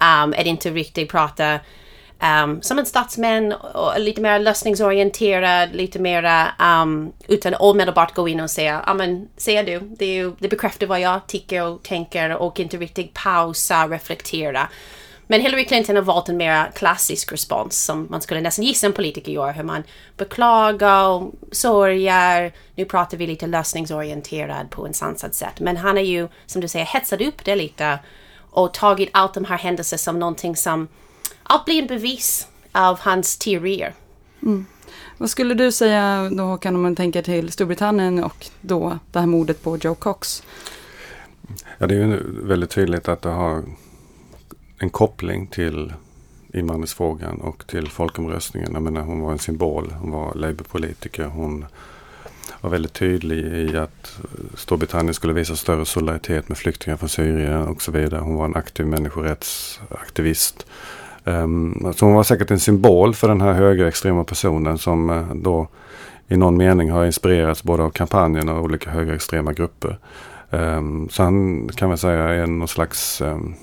Um, 0.00 0.34
att 0.38 0.46
inte 0.46 0.70
riktigt 0.70 1.10
prata 1.10 1.58
um, 2.22 2.62
som 2.62 2.78
en 2.78 2.86
statsman, 2.86 3.52
och 3.52 4.00
lite 4.00 4.20
mer 4.20 4.38
lösningsorienterad, 4.38 5.74
lite 5.74 5.98
mer 5.98 6.52
um, 6.82 7.12
utan 7.28 7.54
omedelbart 7.54 8.14
gå 8.14 8.28
in 8.28 8.40
och 8.40 8.50
säga, 8.50 8.82
ja 8.86 8.94
men 8.94 9.28
säger 9.36 9.64
du, 9.64 9.80
det, 9.80 10.14
ju, 10.14 10.32
det 10.38 10.48
bekräftar 10.48 10.86
vad 10.86 11.00
jag 11.00 11.26
tycker 11.26 11.62
och 11.66 11.82
tänker 11.82 12.36
och 12.36 12.60
inte 12.60 12.76
riktigt 12.76 13.14
pausa, 13.14 13.88
reflektera. 13.88 14.68
Men 15.30 15.40
Hillary 15.40 15.64
Clinton 15.64 15.96
har 15.96 16.02
valt 16.02 16.28
en 16.28 16.36
mer 16.36 16.70
klassisk 16.74 17.32
respons 17.32 17.84
som 17.84 18.06
man 18.10 18.20
skulle 18.20 18.40
nästan 18.40 18.64
gissa 18.64 18.86
en 18.86 18.92
politiker 18.92 19.32
gör. 19.32 19.52
Hur 19.52 19.62
man 19.62 19.82
beklagar 20.16 21.08
och 21.08 21.32
sörjer. 21.52 22.52
Nu 22.74 22.84
pratar 22.84 23.16
vi 23.16 23.26
lite 23.26 23.46
lösningsorienterad 23.46 24.70
på 24.70 24.86
en 24.86 24.94
sansad 24.94 25.34
sätt. 25.34 25.60
Men 25.60 25.76
han 25.76 25.98
är 25.98 26.02
ju, 26.02 26.28
som 26.46 26.60
du 26.60 26.68
säger, 26.68 26.84
hetsat 26.84 27.20
upp 27.20 27.44
det 27.44 27.56
lite 27.56 27.98
och 28.50 28.74
tagit 28.74 29.08
allt 29.12 29.34
de 29.34 29.44
här 29.44 29.58
händelserna 29.58 29.98
som 29.98 30.18
någonting 30.18 30.56
som 30.56 30.88
allt 31.48 31.64
blir 31.64 31.82
en 31.82 31.86
bevis 31.86 32.48
av 32.72 32.98
hans 33.00 33.38
teorier. 33.38 33.94
Mm. 34.42 34.66
Vad 35.18 35.30
skulle 35.30 35.54
du 35.54 35.72
säga 35.72 36.30
då 36.32 36.42
Håkan 36.42 36.74
om 36.74 36.82
man 36.82 36.96
tänker 36.96 37.22
till 37.22 37.52
Storbritannien 37.52 38.24
och 38.24 38.46
då 38.60 38.98
det 39.12 39.18
här 39.18 39.26
mordet 39.26 39.62
på 39.62 39.76
Joe 39.76 39.94
Cox? 39.94 40.42
Ja 41.78 41.86
det 41.86 41.94
är 41.94 41.98
ju 41.98 42.20
väldigt 42.46 42.70
tydligt 42.70 43.08
att 43.08 43.22
det 43.22 43.28
har 43.28 43.62
en 44.78 44.90
koppling 44.90 45.46
till 45.46 45.92
invandringsfrågan 46.54 47.40
och 47.40 47.66
till 47.66 47.88
folkomröstningen. 47.88 48.72
Jag 48.72 48.82
menar, 48.82 49.00
hon 49.00 49.20
var 49.20 49.32
en 49.32 49.38
symbol, 49.38 49.92
hon 50.00 50.10
var 50.10 50.34
Labourpolitiker. 50.34 51.24
Hon 51.24 51.64
var 52.60 52.70
väldigt 52.70 52.92
tydlig 52.92 53.38
i 53.38 53.76
att 53.76 54.18
Storbritannien 54.54 55.14
skulle 55.14 55.32
visa 55.32 55.56
större 55.56 55.86
solidaritet 55.86 56.48
med 56.48 56.58
flyktingar 56.58 56.96
från 56.96 57.08
Syrien 57.08 57.68
och 57.68 57.82
så 57.82 57.92
vidare. 57.92 58.20
Hon 58.20 58.34
var 58.34 58.44
en 58.44 58.56
aktiv 58.56 58.86
människorättsaktivist. 58.86 60.66
Um, 61.28 61.92
så 61.96 62.06
hon 62.06 62.14
var 62.14 62.22
säkert 62.22 62.50
en 62.50 62.60
symbol 62.60 63.14
för 63.14 63.28
den 63.28 63.40
här 63.40 63.52
högerextrema 63.52 64.24
personen 64.24 64.78
som 64.78 65.10
uh, 65.10 65.34
då 65.34 65.68
i 66.28 66.36
någon 66.36 66.56
mening 66.56 66.90
har 66.90 67.04
inspirerats 67.04 67.62
både 67.62 67.82
av 67.82 67.90
kampanjen 67.90 68.48
och 68.48 68.62
olika 68.62 68.90
högerextrema 68.90 69.52
grupper. 69.52 69.98
Um, 70.50 71.08
så 71.08 71.22
han 71.22 71.68
kan 71.68 71.88
man 71.88 71.98
säga 71.98 72.28
är 72.28 72.46
någon 72.46 72.68
slags 72.68 73.20
um, 73.20 73.54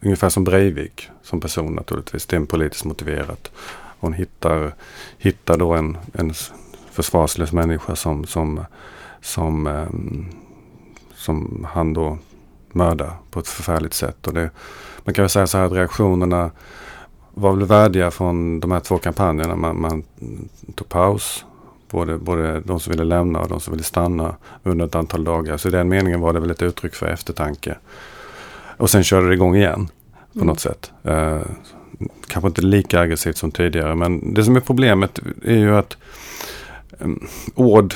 ungefär 0.00 0.28
som 0.28 0.44
Breivik 0.44 1.10
som 1.22 1.40
person 1.40 1.74
naturligtvis. 1.74 2.26
Det 2.26 2.36
är 2.36 2.40
en 2.40 2.46
politiskt 2.46 2.84
motiverat. 2.84 3.50
Hon 4.00 4.12
hittar, 4.12 4.74
hittar 5.18 5.56
då 5.56 5.72
en, 5.72 5.96
en 6.12 6.32
försvarslös 6.90 7.52
människa 7.52 7.96
som, 7.96 8.24
som, 8.24 8.64
som, 9.20 9.86
som 11.14 11.66
han 11.70 11.94
då 11.94 12.18
mördar 12.74 13.16
på 13.30 13.40
ett 13.40 13.48
förfärligt 13.48 13.94
sätt. 13.94 14.26
Och 14.26 14.34
det, 14.34 14.50
man 15.04 15.14
kan 15.14 15.22
väl 15.22 15.30
säga 15.30 15.46
så 15.46 15.58
här 15.58 15.64
att 15.64 15.72
reaktionerna 15.72 16.50
var 17.34 17.52
väl 17.52 17.66
värdiga 17.66 18.10
från 18.10 18.60
de 18.60 18.70
här 18.70 18.80
två 18.80 18.98
kampanjerna. 18.98 19.56
Man, 19.56 19.80
man 19.80 20.02
tog 20.74 20.88
paus. 20.88 21.44
Både, 21.90 22.18
både 22.18 22.60
de 22.60 22.80
som 22.80 22.90
ville 22.90 23.04
lämna 23.04 23.40
och 23.40 23.48
de 23.48 23.60
som 23.60 23.72
ville 23.72 23.84
stanna 23.84 24.36
under 24.62 24.86
ett 24.86 24.94
antal 24.94 25.24
dagar. 25.24 25.56
Så 25.56 25.68
i 25.68 25.70
den 25.70 25.88
meningen 25.88 26.20
var 26.20 26.32
det 26.32 26.40
väl 26.40 26.50
ett 26.50 26.62
uttryck 26.62 26.94
för 26.94 27.06
eftertanke. 27.06 27.76
Och 28.76 28.90
sen 28.90 29.04
körde 29.04 29.28
det 29.28 29.34
igång 29.34 29.56
igen 29.56 29.88
på 30.32 30.38
mm. 30.38 30.46
något 30.46 30.60
sätt. 30.60 30.90
Eh, 31.02 31.40
kanske 32.26 32.48
inte 32.48 32.62
lika 32.62 33.00
aggressivt 33.00 33.36
som 33.36 33.50
tidigare 33.50 33.94
men 33.94 34.34
det 34.34 34.44
som 34.44 34.56
är 34.56 34.60
problemet 34.60 35.20
är 35.44 35.58
ju 35.58 35.76
att 35.76 35.96
eh, 36.98 37.08
ord 37.54 37.94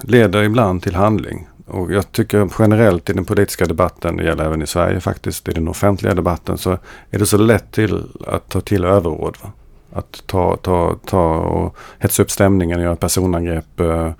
leder 0.00 0.42
ibland 0.42 0.82
till 0.82 0.94
handling. 0.94 1.48
Och 1.72 1.92
jag 1.92 2.12
tycker 2.12 2.48
generellt 2.58 3.10
i 3.10 3.12
den 3.12 3.24
politiska 3.24 3.66
debatten, 3.66 4.16
det 4.16 4.24
gäller 4.24 4.44
även 4.44 4.62
i 4.62 4.66
Sverige 4.66 5.00
faktiskt, 5.00 5.48
i 5.48 5.52
den 5.52 5.68
offentliga 5.68 6.14
debatten 6.14 6.58
så 6.58 6.78
är 7.10 7.18
det 7.18 7.26
så 7.26 7.36
lätt 7.36 7.72
till 7.72 8.04
att 8.26 8.48
ta 8.48 8.60
till 8.60 8.84
överord. 8.84 9.36
Va? 9.42 9.52
Att 9.92 10.22
ta, 10.26 10.56
ta, 10.56 10.96
ta 11.06 11.36
och 11.38 11.76
hetsa 11.98 12.22
upp 12.22 12.30
stämningen 12.30 12.78
och 12.78 12.84
göra 12.84 12.96
personangrepp. 12.96 13.80
Eh, 13.80 14.10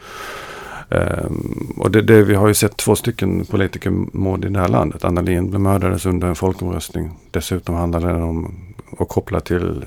eh, 0.91 1.31
och 1.77 1.91
det, 1.91 2.03
det, 2.03 2.23
vi 2.23 2.35
har 2.35 2.49
ju 2.49 2.55
sett 2.55 2.77
två 2.77 2.97
stycken 2.97 3.45
politikermord 3.45 4.45
i 4.45 4.49
det 4.49 4.61
här 4.61 4.69
landet. 4.69 5.05
Anna 5.05 5.21
Lindh 5.21 5.59
mördades 5.59 6.07
under 6.07 6.29
en 6.29 6.35
folkomröstning. 6.35 7.11
Dessutom 7.31 7.75
handlade 7.75 8.07
det 8.07 8.23
om 8.23 8.55
att 8.99 9.09
koppla 9.09 9.41
till 9.41 9.85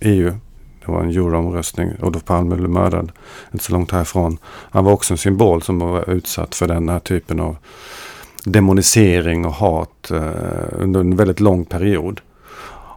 EU 0.00 0.32
det 0.88 0.92
var 0.92 1.02
en 1.02 1.10
juryomröstning. 1.10 1.90
Olof 2.02 2.24
Palme 2.24 2.56
blev 2.56 2.70
mördad 2.70 3.12
inte 3.52 3.64
så 3.64 3.72
långt 3.72 3.90
härifrån. 3.90 4.38
Han 4.70 4.84
var 4.84 4.92
också 4.92 5.14
en 5.14 5.18
symbol 5.18 5.62
som 5.62 5.78
var 5.78 6.10
utsatt 6.10 6.54
för 6.54 6.68
den 6.68 6.88
här 6.88 6.98
typen 6.98 7.40
av 7.40 7.56
demonisering 8.44 9.44
och 9.44 9.52
hat 9.52 10.10
eh, 10.10 10.22
under 10.72 11.00
en 11.00 11.16
väldigt 11.16 11.40
lång 11.40 11.64
period. 11.64 12.20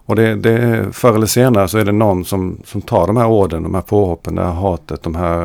Och 0.05 0.15
det, 0.15 0.35
det, 0.35 0.87
förr 0.91 1.15
eller 1.15 1.27
senare 1.27 1.67
så 1.67 1.77
är 1.77 1.85
det 1.85 1.91
någon 1.91 2.25
som, 2.25 2.57
som 2.65 2.81
tar 2.81 3.07
de 3.07 3.17
här 3.17 3.27
orden, 3.27 3.63
de 3.63 3.75
här 3.75 3.81
påhoppen, 3.81 4.35
det 4.35 4.43
här 4.43 4.51
hatet, 4.51 5.03
de 5.03 5.15
här 5.15 5.43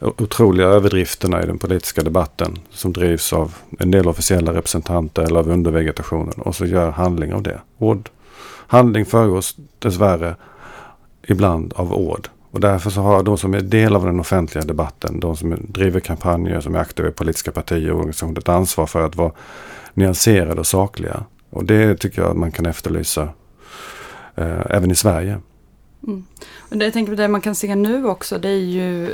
eh, 0.00 0.08
otroliga 0.18 0.66
överdrifterna 0.66 1.42
i 1.42 1.46
den 1.46 1.58
politiska 1.58 2.02
debatten 2.02 2.58
som 2.70 2.92
drivs 2.92 3.32
av 3.32 3.54
en 3.78 3.90
del 3.90 4.08
officiella 4.08 4.54
representanter 4.54 5.22
eller 5.22 5.40
av 5.40 5.50
undervegetationen 5.50 6.34
och 6.36 6.54
så 6.54 6.66
gör 6.66 6.90
handling 6.90 7.34
av 7.34 7.42
det. 7.42 7.60
Ord, 7.78 8.08
handling 8.66 9.04
föregås 9.04 9.56
dessvärre 9.78 10.36
ibland 11.26 11.72
av 11.76 11.92
ord. 11.92 12.28
Och 12.50 12.60
därför 12.60 12.90
så 12.90 13.00
har 13.00 13.22
de 13.22 13.38
som 13.38 13.54
är 13.54 13.60
del 13.60 13.96
av 13.96 14.04
den 14.04 14.20
offentliga 14.20 14.64
debatten, 14.64 15.20
de 15.20 15.36
som 15.36 15.56
driver 15.68 16.00
kampanjer, 16.00 16.60
som 16.60 16.74
är 16.74 16.78
aktiva 16.78 17.08
i 17.08 17.12
politiska 17.12 17.52
partier 17.52 17.90
och 17.90 17.96
organisationer, 17.96 18.38
ett 18.38 18.48
ansvar 18.48 18.86
för 18.86 19.06
att 19.06 19.16
vara 19.16 19.32
nyanserade 19.94 20.60
och 20.60 20.66
sakliga. 20.66 21.24
Och 21.50 21.64
det 21.64 21.96
tycker 21.96 22.22
jag 22.22 22.30
att 22.30 22.36
man 22.36 22.52
kan 22.52 22.66
efterlysa 22.66 23.28
eh, 24.34 24.60
även 24.70 24.90
i 24.90 24.94
Sverige. 24.94 25.38
Mm. 26.06 26.24
Och 26.58 26.76
det, 26.76 26.84
jag 26.84 26.92
tänker 26.92 27.12
på 27.12 27.16
det 27.16 27.28
man 27.28 27.40
kan 27.40 27.54
se 27.54 27.74
nu 27.74 28.06
också, 28.06 28.38
det 28.38 28.48
är 28.48 28.58
ju, 28.58 29.10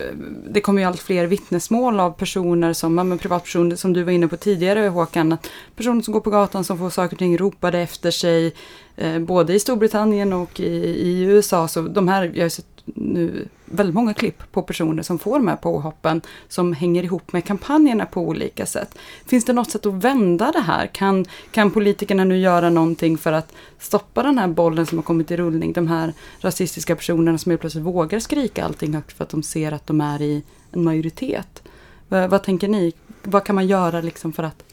det 0.51 0.61
kommer 0.61 0.83
ju 0.83 0.89
allt 0.89 1.01
fler 1.01 1.27
vittnesmål 1.27 2.01
av 2.01 2.11
personer 2.11 2.73
som, 2.73 2.95
men 2.95 3.19
privatpersoner 3.19 3.77
som 3.77 3.93
du 3.93 4.03
var 4.03 4.13
inne 4.13 4.29
på 4.29 4.37
tidigare 4.37 4.89
Håkan, 4.89 5.33
att 5.33 5.51
personer 5.77 6.03
som 6.03 6.13
går 6.13 6.21
på 6.21 6.31
gatan 6.31 6.65
som 6.65 6.79
får 6.79 6.91
saker 6.91 7.15
och 7.15 7.19
ting 7.19 7.39
ropade 7.39 7.79
efter 7.79 8.11
sig, 8.11 8.55
eh, 8.97 9.19
både 9.19 9.55
i 9.55 9.61
Storbritannien 9.61 10.33
och 10.33 10.61
i, 10.61 10.85
i 10.87 11.21
USA, 11.23 11.69
så 11.69 11.83
de 11.83 12.09
här, 12.09 12.33
jag 12.35 12.45
har 12.45 12.49
sett 12.49 12.72
nu 12.85 13.49
väldigt 13.65 13.95
många 13.95 14.15
klipp 14.15 14.53
på 14.53 14.63
personer 14.63 15.03
som 15.03 15.19
får 15.19 15.39
de 15.39 15.49
här 15.49 15.57
påhoppen 15.57 16.21
som 16.49 16.73
hänger 16.73 17.03
ihop 17.03 17.33
med 17.33 17.45
kampanjerna 17.45 18.07
på 18.07 18.21
olika 18.21 18.67
sätt. 18.67 18.99
Finns 19.27 19.45
det 19.45 19.53
något 19.53 19.71
sätt 19.71 19.87
att 19.87 19.95
vända 19.95 20.53
det 20.53 20.61
här? 20.61 20.87
Kan, 20.87 21.25
kan 21.51 21.71
politikerna 21.71 22.25
nu 22.25 22.39
göra 22.39 22.71
någonting 22.71 23.19
för 23.19 23.33
att 23.33 23.53
stoppa 23.79 24.23
den 24.23 24.39
här 24.39 24.49
bollen 24.49 24.87
som 24.87 24.99
har 24.99 25.03
kommit 25.03 25.31
i 25.31 25.37
rullning? 25.37 25.73
De 25.73 25.89
här 25.89 26.13
rasistiska 26.41 26.97
personerna 26.97 27.39
som 27.39 27.51
helt 27.51 27.61
plötsligt 27.61 27.85
vågar 27.85 28.19
skrika 28.19 28.65
allting 28.65 28.95
högt 28.95 29.17
för 29.17 29.25
att 29.25 29.31
de 29.31 29.43
ser 29.43 29.73
att 29.73 29.87
de 29.87 30.01
är 30.01 30.23
i 30.23 30.43
en 30.73 30.85
majoritet. 30.85 31.63
Vad, 32.09 32.31
vad 32.31 32.43
tänker 32.43 32.69
ni? 32.69 32.93
Vad 33.23 33.45
kan 33.45 33.55
man 33.55 33.67
göra 33.67 34.01
liksom 34.01 34.33
för 34.33 34.43
att 34.43 34.65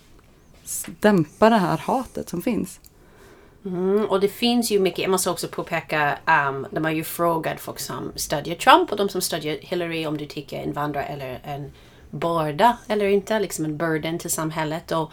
dämpa 0.99 1.49
det 1.49 1.57
här 1.57 1.77
hatet 1.77 2.29
som 2.29 2.41
finns? 2.41 2.79
Mm, 3.69 4.05
och 4.05 4.19
det 4.19 4.27
finns 4.27 4.71
ju 4.71 4.79
mycket, 4.79 4.99
jag 4.99 5.11
måste 5.11 5.29
också 5.29 5.47
påpeka, 5.47 6.17
um, 6.49 6.67
de 6.71 6.83
har 6.83 6.91
ju 6.91 7.03
frågat 7.03 7.59
folk 7.59 7.79
som 7.79 8.11
stödjer 8.15 8.55
Trump 8.55 8.91
och 8.91 8.97
de 8.97 9.09
som 9.09 9.21
stödjer 9.21 9.59
Hillary 9.61 10.05
om 10.05 10.17
du 10.17 10.25
tycker 10.25 10.63
invandrare 10.63 11.05
eller 11.05 11.39
en 11.43 11.71
börda 12.09 12.77
eller 12.87 13.05
inte, 13.05 13.39
liksom 13.39 13.65
en 13.65 13.77
burden 13.77 14.19
till 14.19 14.29
samhället. 14.29 14.91
Och 14.91 15.11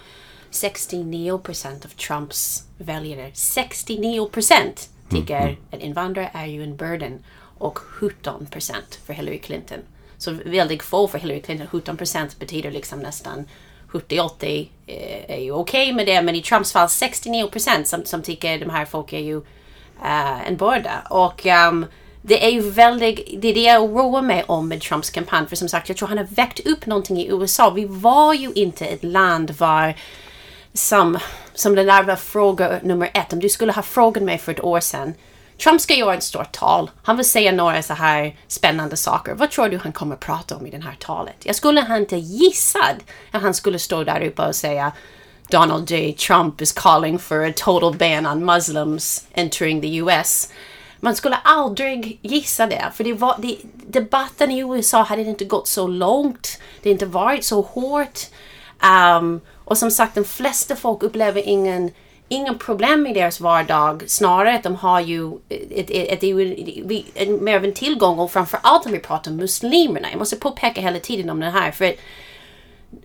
69 0.50 1.38
procent 1.38 1.84
av 1.84 1.88
Trumps 1.88 2.64
väljare, 2.78 3.30
69 3.34 4.28
procent 4.28 4.90
tycker 5.10 5.40
mm. 5.40 5.56
att 5.70 5.80
invandrare 5.80 6.30
är 6.34 6.46
ju 6.46 6.62
en 6.62 6.76
burden 6.76 7.24
och 7.58 7.78
17 7.78 8.46
procent 8.46 9.00
för 9.06 9.12
Hillary 9.12 9.38
Clinton. 9.38 9.78
Så 10.18 10.36
väldigt 10.44 10.82
få 10.82 11.08
för 11.08 11.18
Hillary 11.18 11.42
Clinton, 11.42 11.66
17 11.66 11.96
procent 11.96 12.38
betyder 12.38 12.70
liksom 12.70 13.00
nästan 13.00 13.44
70-80 13.90 14.60
eh, 14.60 14.66
Eh, 14.88 15.36
är 15.36 15.40
ju 15.40 15.52
okej 15.52 15.82
okay 15.82 15.92
med 15.92 16.06
det 16.06 16.22
men 16.22 16.34
i 16.34 16.42
Trumps 16.42 16.72
fall 16.72 16.88
69 16.88 17.48
procent 17.48 17.88
som, 17.88 18.04
som 18.04 18.22
tycker 18.22 18.58
de 18.58 18.70
här 18.70 18.84
folk 18.84 19.12
är 19.12 19.18
ju 19.20 19.36
uh, 19.36 20.48
en 20.48 20.56
börda. 20.56 21.06
Och 21.10 21.46
um, 21.46 21.86
det 22.22 22.46
är 22.46 22.50
ju 22.50 22.70
väldigt, 22.70 23.42
det 23.42 23.48
är 23.48 23.54
det 23.54 23.62
jag 23.62 23.82
oroar 23.82 24.22
mig 24.22 24.44
om 24.46 24.68
med 24.68 24.80
Trumps 24.80 25.10
kampanj. 25.10 25.46
För 25.46 25.56
som 25.56 25.68
sagt, 25.68 25.88
jag 25.88 25.98
tror 25.98 26.08
han 26.08 26.18
har 26.18 26.24
väckt 26.24 26.66
upp 26.66 26.86
någonting 26.86 27.18
i 27.18 27.28
USA. 27.28 27.70
Vi 27.70 27.84
var 27.84 28.34
ju 28.34 28.52
inte 28.52 28.86
ett 28.86 29.04
land 29.04 29.50
var 29.50 29.94
som, 30.72 31.18
som 31.54 31.74
den 31.74 31.86
där 31.86 32.02
var 32.02 32.16
fråga 32.16 32.80
nummer 32.82 33.10
ett. 33.14 33.32
Om 33.32 33.40
du 33.40 33.48
skulle 33.48 33.72
ha 33.72 33.82
frågat 33.82 34.22
mig 34.22 34.38
för 34.38 34.52
ett 34.52 34.64
år 34.64 34.80
sedan 34.80 35.14
Trump 35.62 35.80
ska 35.80 35.94
göra 35.94 36.14
ett 36.14 36.22
stort 36.22 36.52
tal. 36.52 36.90
Han 37.02 37.16
vill 37.16 37.28
säga 37.28 37.52
några 37.52 37.82
så 37.82 37.94
här 37.94 38.36
spännande 38.48 38.96
saker. 38.96 39.34
Vad 39.34 39.50
tror 39.50 39.68
du 39.68 39.78
han 39.78 39.92
kommer 39.92 40.16
prata 40.16 40.56
om 40.56 40.66
i 40.66 40.70
det 40.70 40.82
här 40.82 40.96
talet? 41.00 41.36
Jag 41.42 41.56
skulle 41.56 41.96
inte 41.96 42.16
gissat 42.16 42.96
att 43.30 43.42
han 43.42 43.54
skulle 43.54 43.78
stå 43.78 44.04
där 44.04 44.20
uppe 44.20 44.42
och 44.42 44.54
säga 44.54 44.92
Donald 45.48 45.90
J. 45.90 46.12
Trump 46.12 46.60
is 46.60 46.72
calling 46.72 47.18
for 47.18 47.44
a 47.44 47.52
total 47.56 47.94
ban 47.94 48.26
on 48.26 48.44
Muslims 48.44 49.26
entering 49.34 49.80
the 49.80 49.96
US. 49.96 50.48
Man 51.00 51.16
skulle 51.16 51.36
aldrig 51.36 52.18
gissa 52.22 52.66
det, 52.66 52.84
för 52.94 53.04
det 53.04 53.12
var, 53.12 53.36
det, 53.38 53.56
debatten 53.86 54.50
i 54.50 54.58
USA 54.58 55.02
hade 55.02 55.22
inte 55.22 55.44
gått 55.44 55.68
så 55.68 55.86
långt. 55.86 56.60
Det 56.82 56.90
inte 56.90 57.06
varit 57.06 57.44
så 57.44 57.60
hårt. 57.60 58.20
Um, 59.18 59.40
och 59.64 59.78
som 59.78 59.90
sagt, 59.90 60.14
de 60.14 60.24
flesta 60.24 60.76
folk 60.76 61.02
upplever 61.02 61.48
ingen 61.48 61.90
Inga 62.28 62.54
problem 62.54 63.06
i 63.06 63.14
deras 63.14 63.40
vardag. 63.40 64.04
Snarare 64.06 64.54
att 64.54 64.62
de 64.62 64.76
har 64.76 65.00
ju 65.00 65.32
ett, 65.48 65.90
ett, 65.90 66.22
ett, 66.22 66.22
ett, 67.14 67.40
mer 67.40 67.56
av 67.56 67.64
en 67.64 67.74
tillgång 67.74 68.18
och 68.18 68.32
framförallt 68.32 68.86
om 68.86 68.92
vi 68.92 68.98
pratar 68.98 69.30
om 69.30 69.36
muslimerna. 69.36 70.08
Jag 70.10 70.18
måste 70.18 70.36
påpeka 70.36 70.80
hela 70.80 70.98
tiden 70.98 71.30
om 71.30 71.40
det 71.40 71.50
här. 71.50 71.70
för 71.70 71.94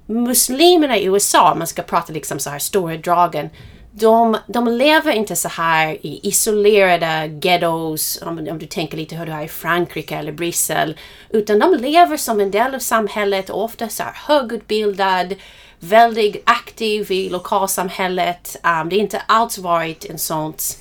Muslimerna 0.06 0.98
i 0.98 1.06
USA, 1.06 1.52
om 1.52 1.58
man 1.58 1.68
ska 1.68 1.82
prata 1.82 2.14
liksom 2.14 2.40
så 2.40 2.50
här 2.50 2.60
stora 2.60 2.98
dragen. 2.98 3.50
De, 3.92 4.38
de 4.48 4.68
lever 4.68 5.12
inte 5.12 5.36
så 5.36 5.48
här 5.48 5.98
i 6.06 6.20
isolerade 6.24 7.28
ghettos, 7.28 8.22
om, 8.22 8.48
om 8.52 8.60
du 8.60 8.66
tänker 8.66 8.98
lite 8.98 9.16
hur 9.16 9.26
det 9.26 9.32
är 9.32 9.44
i 9.44 9.48
Frankrike 9.48 10.16
eller 10.16 10.32
Bryssel. 10.32 10.98
Utan 11.30 11.60
de 11.60 11.76
lever 11.76 12.18
som 12.18 12.40
en 12.40 12.52
del 12.52 12.76
av 12.76 12.80
samhället 12.80 13.50
och 13.50 13.64
ofta 13.64 13.90
så 13.90 14.04
här 14.04 14.14
högutbildad 14.28 15.36
väldigt 15.82 16.44
aktiv 16.46 17.12
i 17.12 17.30
lokalsamhället. 17.30 18.56
Um, 18.64 18.90
det 18.90 18.96
har 18.96 19.02
inte 19.02 19.22
alls 19.28 19.58
varit 19.58 20.06
en 20.06 20.20
sånt... 20.20 20.80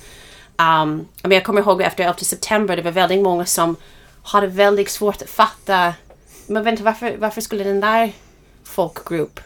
Um, 0.57 1.07
jag 1.21 1.43
kommer 1.43 1.61
ihåg 1.61 1.81
efter 1.81 2.03
11 2.03 2.17
september, 2.17 2.75
det 2.75 2.81
var 2.81 2.91
väldigt 2.91 3.23
många 3.23 3.45
som 3.45 3.75
hade 4.23 4.47
väldigt 4.47 4.89
svårt 4.89 5.21
att 5.21 5.29
fatta. 5.29 5.93
Men 6.47 6.63
vänta, 6.63 6.83
varför, 6.83 7.15
varför 7.17 7.41
skulle 7.41 7.63
den 7.63 7.79
där 7.79 8.11
folkgrupp 8.63 9.39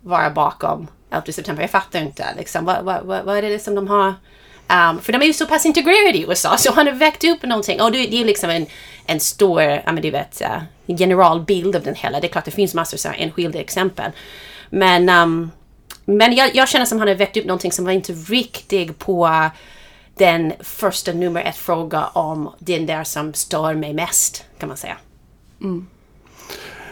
vara 0.00 0.30
bakom 0.30 0.88
11 1.10 1.32
september? 1.32 1.62
Jag 1.62 1.70
fattar 1.70 2.00
inte. 2.00 2.26
Liksom. 2.36 2.64
Vad, 2.64 2.84
vad, 2.84 3.04
vad, 3.04 3.24
vad 3.24 3.36
är 3.36 3.42
det 3.42 3.58
som 3.58 3.74
de 3.74 3.88
har? 3.88 4.08
Um, 4.08 5.00
för 5.00 5.12
de 5.12 5.22
är 5.22 5.26
ju 5.26 5.32
så 5.32 5.46
pass 5.46 5.66
integrerade 5.66 6.18
i 6.18 6.24
USA 6.28 6.56
så 6.56 6.72
han 6.72 6.86
har 6.86 6.94
väckt 6.94 7.24
upp 7.24 7.42
någonting. 7.42 7.80
Och 7.80 7.92
det, 7.92 8.06
det 8.06 8.20
är 8.20 8.24
liksom 8.24 8.50
en, 8.50 8.66
en 9.06 9.20
stor, 9.20 9.62
ja 9.62 9.92
men 9.92 10.02
du 10.02 10.10
vet, 10.10 10.42
uh, 10.42 10.96
generalbild 10.98 11.76
av 11.76 11.82
den 11.82 11.94
hela. 11.94 12.20
Det 12.20 12.26
är 12.26 12.32
klart 12.32 12.44
det 12.44 12.50
finns 12.50 12.74
massor 12.74 13.10
av 13.10 13.14
enskilda 13.18 13.58
exempel. 13.58 14.10
Men, 14.70 15.08
um, 15.08 15.50
men 16.04 16.34
jag, 16.34 16.54
jag 16.54 16.68
känner 16.68 16.86
som 16.86 16.98
han 16.98 17.08
har 17.08 17.14
väckt 17.14 17.36
upp 17.36 17.44
någonting 17.44 17.72
som 17.72 17.84
var 17.84 17.92
inte 17.92 18.12
riktigt 18.12 18.98
på 18.98 19.50
den 20.14 20.52
första 20.60 21.12
nummer 21.12 21.42
ett 21.42 21.56
fråga 21.56 22.06
om 22.06 22.50
den 22.58 22.86
där 22.86 23.04
som 23.04 23.34
stör 23.34 23.74
mig 23.74 23.94
mest 23.94 24.44
kan 24.58 24.68
man 24.68 24.76
säga. 24.76 24.96
Mm. 25.60 25.86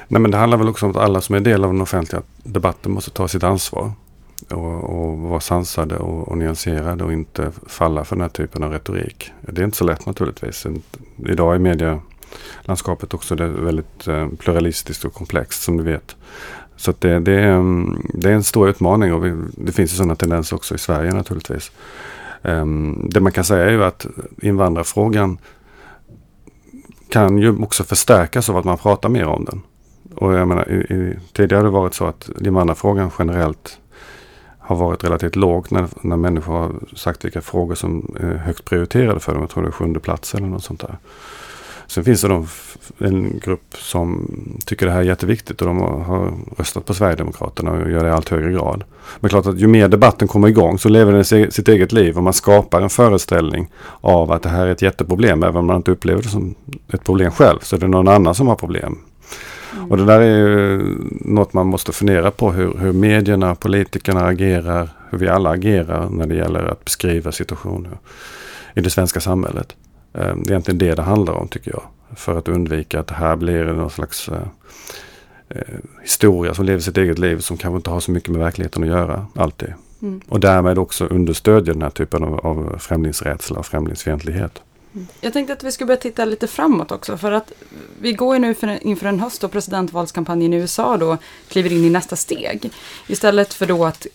Nej 0.08 0.20
men 0.20 0.30
det 0.30 0.36
handlar 0.36 0.58
väl 0.58 0.68
också 0.68 0.86
om 0.86 0.90
att 0.90 0.96
alla 0.96 1.20
som 1.20 1.34
är 1.34 1.40
del 1.40 1.64
av 1.64 1.72
den 1.72 1.80
offentliga 1.80 2.22
debatten 2.42 2.92
måste 2.92 3.10
ta 3.10 3.28
sitt 3.28 3.42
ansvar. 3.42 3.92
Och, 4.50 4.84
och 4.84 5.18
vara 5.18 5.40
sansade 5.40 5.96
och, 5.96 6.28
och 6.28 6.38
nyanserade 6.38 7.04
och 7.04 7.12
inte 7.12 7.52
falla 7.66 8.04
för 8.04 8.16
den 8.16 8.22
här 8.22 8.28
typen 8.28 8.62
av 8.62 8.72
retorik. 8.72 9.32
Det 9.40 9.60
är 9.60 9.64
inte 9.64 9.76
så 9.76 9.84
lätt 9.84 10.06
naturligtvis. 10.06 10.66
Idag 11.26 11.54
är 11.54 11.58
medielandskapet 11.58 13.14
också 13.14 13.34
väldigt 13.34 14.08
eh, 14.08 14.28
pluralistiskt 14.38 15.04
och 15.04 15.14
komplext 15.14 15.62
som 15.62 15.76
du 15.76 15.82
vet. 15.82 16.16
Så 16.78 16.94
det, 16.98 17.18
det, 17.18 17.32
är, 17.32 17.62
det 18.14 18.30
är 18.30 18.34
en 18.34 18.44
stor 18.44 18.68
utmaning 18.68 19.14
och 19.14 19.26
vi, 19.26 19.34
det 19.56 19.72
finns 19.72 19.92
ju 19.92 19.96
sådana 19.96 20.14
tendenser 20.14 20.56
också 20.56 20.74
i 20.74 20.78
Sverige 20.78 21.12
naturligtvis. 21.12 21.72
Um, 22.42 23.08
det 23.10 23.20
man 23.20 23.32
kan 23.32 23.44
säga 23.44 23.64
är 23.64 23.70
ju 23.70 23.84
att 23.84 24.06
invandrarfrågan 24.42 25.38
kan 27.08 27.38
ju 27.38 27.62
också 27.62 27.84
förstärkas 27.84 28.48
av 28.50 28.56
att 28.56 28.64
man 28.64 28.78
pratar 28.78 29.08
mer 29.08 29.26
om 29.26 29.44
den. 29.44 29.62
Och 30.14 30.34
jag 30.34 30.48
menar, 30.48 30.70
i, 30.70 30.94
i, 30.94 31.18
tidigare 31.32 31.58
har 31.58 31.64
det 31.64 31.70
varit 31.70 31.94
så 31.94 32.06
att 32.06 32.30
invandrarfrågan 32.40 33.10
generellt 33.18 33.78
har 34.58 34.76
varit 34.76 35.04
relativt 35.04 35.36
lågt 35.36 35.70
när, 35.70 35.88
när 36.00 36.16
människor 36.16 36.52
har 36.52 36.72
sagt 36.96 37.24
vilka 37.24 37.40
frågor 37.40 37.74
som 37.74 38.16
är 38.20 38.34
högt 38.34 38.64
prioriterade 38.64 39.20
för 39.20 39.32
dem. 39.32 39.40
Jag 39.40 39.50
tror 39.50 39.62
det 39.62 39.68
är 39.68 39.72
sjunde 39.72 40.00
plats 40.00 40.34
eller 40.34 40.46
något 40.46 40.64
sånt 40.64 40.80
där. 40.80 40.96
Sen 41.88 42.04
finns 42.04 42.22
det 42.22 42.46
en 42.98 43.38
grupp 43.38 43.74
som 43.76 44.30
tycker 44.64 44.86
det 44.86 44.92
här 44.92 44.98
är 44.98 45.04
jätteviktigt 45.04 45.60
och 45.60 45.66
de 45.66 45.80
har 45.80 46.32
röstat 46.56 46.84
på 46.84 46.94
Sverigedemokraterna 46.94 47.70
och 47.70 47.90
gör 47.90 48.02
det 48.02 48.08
i 48.08 48.12
allt 48.12 48.28
högre 48.28 48.52
grad. 48.52 48.84
Men 49.20 49.28
klart 49.28 49.46
att 49.46 49.58
ju 49.58 49.66
mer 49.66 49.88
debatten 49.88 50.28
kommer 50.28 50.48
igång 50.48 50.78
så 50.78 50.88
lever 50.88 51.12
den 51.12 51.50
sitt 51.52 51.68
eget 51.68 51.92
liv 51.92 52.16
och 52.16 52.22
man 52.22 52.32
skapar 52.32 52.80
en 52.80 52.90
föreställning 52.90 53.68
av 54.00 54.32
att 54.32 54.42
det 54.42 54.48
här 54.48 54.66
är 54.66 54.70
ett 54.70 54.82
jätteproblem. 54.82 55.42
Även 55.42 55.56
om 55.56 55.66
man 55.66 55.76
inte 55.76 55.90
upplever 55.90 56.22
det 56.22 56.28
som 56.28 56.54
ett 56.92 57.04
problem 57.04 57.30
själv 57.30 57.58
så 57.62 57.76
är 57.76 57.80
det 57.80 57.88
någon 57.88 58.08
annan 58.08 58.34
som 58.34 58.48
har 58.48 58.56
problem. 58.56 58.98
Mm. 59.76 59.90
Och 59.90 59.96
det 59.96 60.04
där 60.04 60.20
är 60.20 60.36
ju 60.36 60.82
något 61.10 61.52
man 61.52 61.66
måste 61.66 61.92
fundera 61.92 62.30
på 62.30 62.52
hur, 62.52 62.78
hur 62.78 62.92
medierna, 62.92 63.54
politikerna 63.54 64.26
agerar, 64.26 64.88
hur 65.10 65.18
vi 65.18 65.28
alla 65.28 65.50
agerar 65.50 66.08
när 66.10 66.26
det 66.26 66.34
gäller 66.34 66.64
att 66.64 66.84
beskriva 66.84 67.32
situationer 67.32 67.98
i 68.74 68.80
det 68.80 68.90
svenska 68.90 69.20
samhället. 69.20 69.76
Eh, 70.18 70.36
det 70.36 70.48
är 70.48 70.50
egentligen 70.50 70.78
det 70.78 70.94
det 70.94 71.02
handlar 71.02 71.32
om 71.32 71.48
tycker 71.48 71.70
jag. 71.70 71.82
För 72.16 72.38
att 72.38 72.48
undvika 72.48 73.00
att 73.00 73.06
det 73.06 73.14
här 73.14 73.36
blir 73.36 73.64
någon 73.64 73.90
slags 73.90 74.28
eh, 74.28 74.42
eh, 75.48 75.74
historia 76.02 76.54
som 76.54 76.64
lever 76.64 76.80
sitt 76.80 76.98
eget 76.98 77.18
liv 77.18 77.38
som 77.38 77.56
kanske 77.56 77.76
inte 77.76 77.90
har 77.90 78.00
så 78.00 78.10
mycket 78.10 78.28
med 78.28 78.40
verkligheten 78.40 78.82
att 78.82 78.88
göra 78.88 79.26
alltid. 79.34 79.74
Mm. 80.02 80.20
Och 80.28 80.40
därmed 80.40 80.78
också 80.78 81.04
understödja 81.06 81.72
den 81.72 81.82
här 81.82 81.90
typen 81.90 82.24
av, 82.24 82.46
av 82.46 82.78
främlingsrädsla 82.78 83.58
och 83.58 83.66
främlingsfientlighet. 83.66 84.62
Jag 85.20 85.32
tänkte 85.32 85.52
att 85.52 85.64
vi 85.64 85.72
skulle 85.72 85.86
börja 85.86 86.00
titta 86.00 86.24
lite 86.24 86.46
framåt 86.46 86.92
också. 86.92 87.16
För 87.16 87.32
att 87.32 87.52
vi 88.00 88.12
går 88.12 88.34
ju 88.34 88.40
nu 88.40 88.54
för, 88.54 88.86
inför 88.86 89.06
en 89.06 89.20
höst 89.20 89.44
och 89.44 89.52
presidentvalskampanjen 89.52 90.52
i 90.52 90.56
USA 90.56 90.96
då 90.96 91.16
kliver 91.48 91.72
in 91.72 91.84
i 91.84 91.90
nästa 91.90 92.16
steg. 92.16 92.70
Istället 93.06 93.54
för 93.54 93.66
då 93.66 93.84
att 93.84 94.06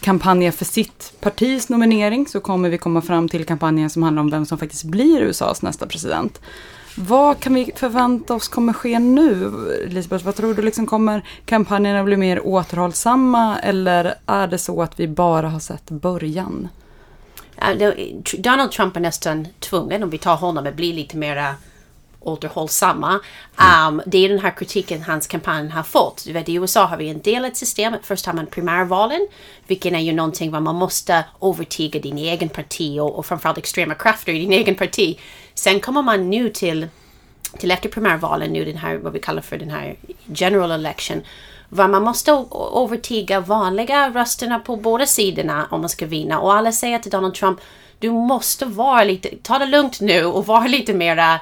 kampanja 0.00 0.52
för 0.52 0.64
sitt 0.64 1.12
partis 1.20 1.68
nominering 1.68 2.26
så 2.26 2.40
kommer 2.40 2.68
vi 2.68 2.78
komma 2.78 3.02
fram 3.02 3.28
till 3.28 3.44
kampanjen 3.44 3.90
som 3.90 4.02
handlar 4.02 4.20
om 4.20 4.30
vem 4.30 4.46
som 4.46 4.58
faktiskt 4.58 4.84
blir 4.84 5.20
USAs 5.20 5.62
nästa 5.62 5.86
president. 5.86 6.40
Vad 6.96 7.40
kan 7.40 7.54
vi 7.54 7.72
förvänta 7.76 8.34
oss 8.34 8.48
kommer 8.48 8.72
ske 8.72 8.98
nu, 8.98 9.52
Elisabeth, 9.86 10.24
Vad 10.24 10.36
tror 10.36 10.54
du, 10.54 10.62
liksom 10.62 10.86
kommer 10.86 11.24
kampanjerna 11.44 12.04
bli 12.04 12.16
mer 12.16 12.46
återhållsamma 12.46 13.58
eller 13.58 14.14
är 14.26 14.46
det 14.46 14.58
så 14.58 14.82
att 14.82 15.00
vi 15.00 15.08
bara 15.08 15.48
har 15.48 15.60
sett 15.60 15.90
början? 15.90 16.68
Donald 18.38 18.72
Trump 18.72 18.96
är 18.96 19.00
nästan 19.00 19.48
tvungen, 19.60 20.02
om 20.02 20.10
vi 20.10 20.18
tar 20.18 20.36
honom, 20.36 20.66
att 20.66 20.74
bli 20.74 20.92
lite 20.92 21.16
mer 21.16 21.54
återhållsamma. 22.24 23.20
Um, 23.88 24.02
det 24.06 24.24
är 24.24 24.28
den 24.28 24.38
här 24.38 24.50
kritiken 24.56 25.02
hans 25.02 25.26
kampanj 25.26 25.68
har 25.68 25.82
fått. 25.82 26.24
Du 26.26 26.32
vet, 26.32 26.48
I 26.48 26.54
USA 26.54 26.84
har 26.84 26.96
vi 26.96 27.08
en 27.08 27.20
delat 27.20 27.56
system. 27.56 27.94
Först 28.02 28.26
har 28.26 28.32
man 28.32 28.46
primärvalen, 28.46 29.28
vilket 29.66 29.92
är 29.92 29.98
ju 29.98 30.12
någonting 30.12 30.50
var 30.50 30.60
man 30.60 30.74
måste 30.74 31.24
övertyga 31.42 32.00
din 32.00 32.18
egen 32.18 32.48
parti 32.48 32.98
och, 33.00 33.18
och 33.18 33.26
framförallt 33.26 33.58
extrema 33.58 33.94
krafter 33.94 34.32
i 34.32 34.38
din 34.38 34.52
egen 34.52 34.74
parti. 34.74 35.18
Sen 35.54 35.80
kommer 35.80 36.02
man 36.02 36.30
nu 36.30 36.48
till, 36.48 36.88
till 37.58 37.70
efter 37.70 37.88
primärvalen, 37.88 38.52
nu 38.52 38.64
den 38.64 38.76
här, 38.76 38.96
vad 38.96 39.12
vi 39.12 39.20
kallar 39.20 39.42
för 39.42 39.58
den 39.58 39.70
här 39.70 39.96
general 40.26 40.70
election, 40.70 41.22
vad 41.74 41.90
man 41.90 42.02
måste 42.02 42.44
övertyga 42.76 43.40
vanliga 43.40 44.10
rösterna 44.10 44.58
på 44.58 44.76
båda 44.76 45.06
sidorna 45.06 45.66
om 45.70 45.80
man 45.80 45.88
ska 45.88 46.06
vinna. 46.06 46.40
Och 46.40 46.54
alla 46.54 46.72
säger 46.72 46.98
till 46.98 47.10
Donald 47.10 47.34
Trump, 47.34 47.60
du 47.98 48.10
måste 48.10 48.66
vara 48.66 49.04
lite, 49.04 49.28
ta 49.42 49.58
det 49.58 49.66
lugnt 49.66 50.00
nu 50.00 50.24
och 50.24 50.46
vara 50.46 50.66
lite 50.66 50.94
mera 50.94 51.40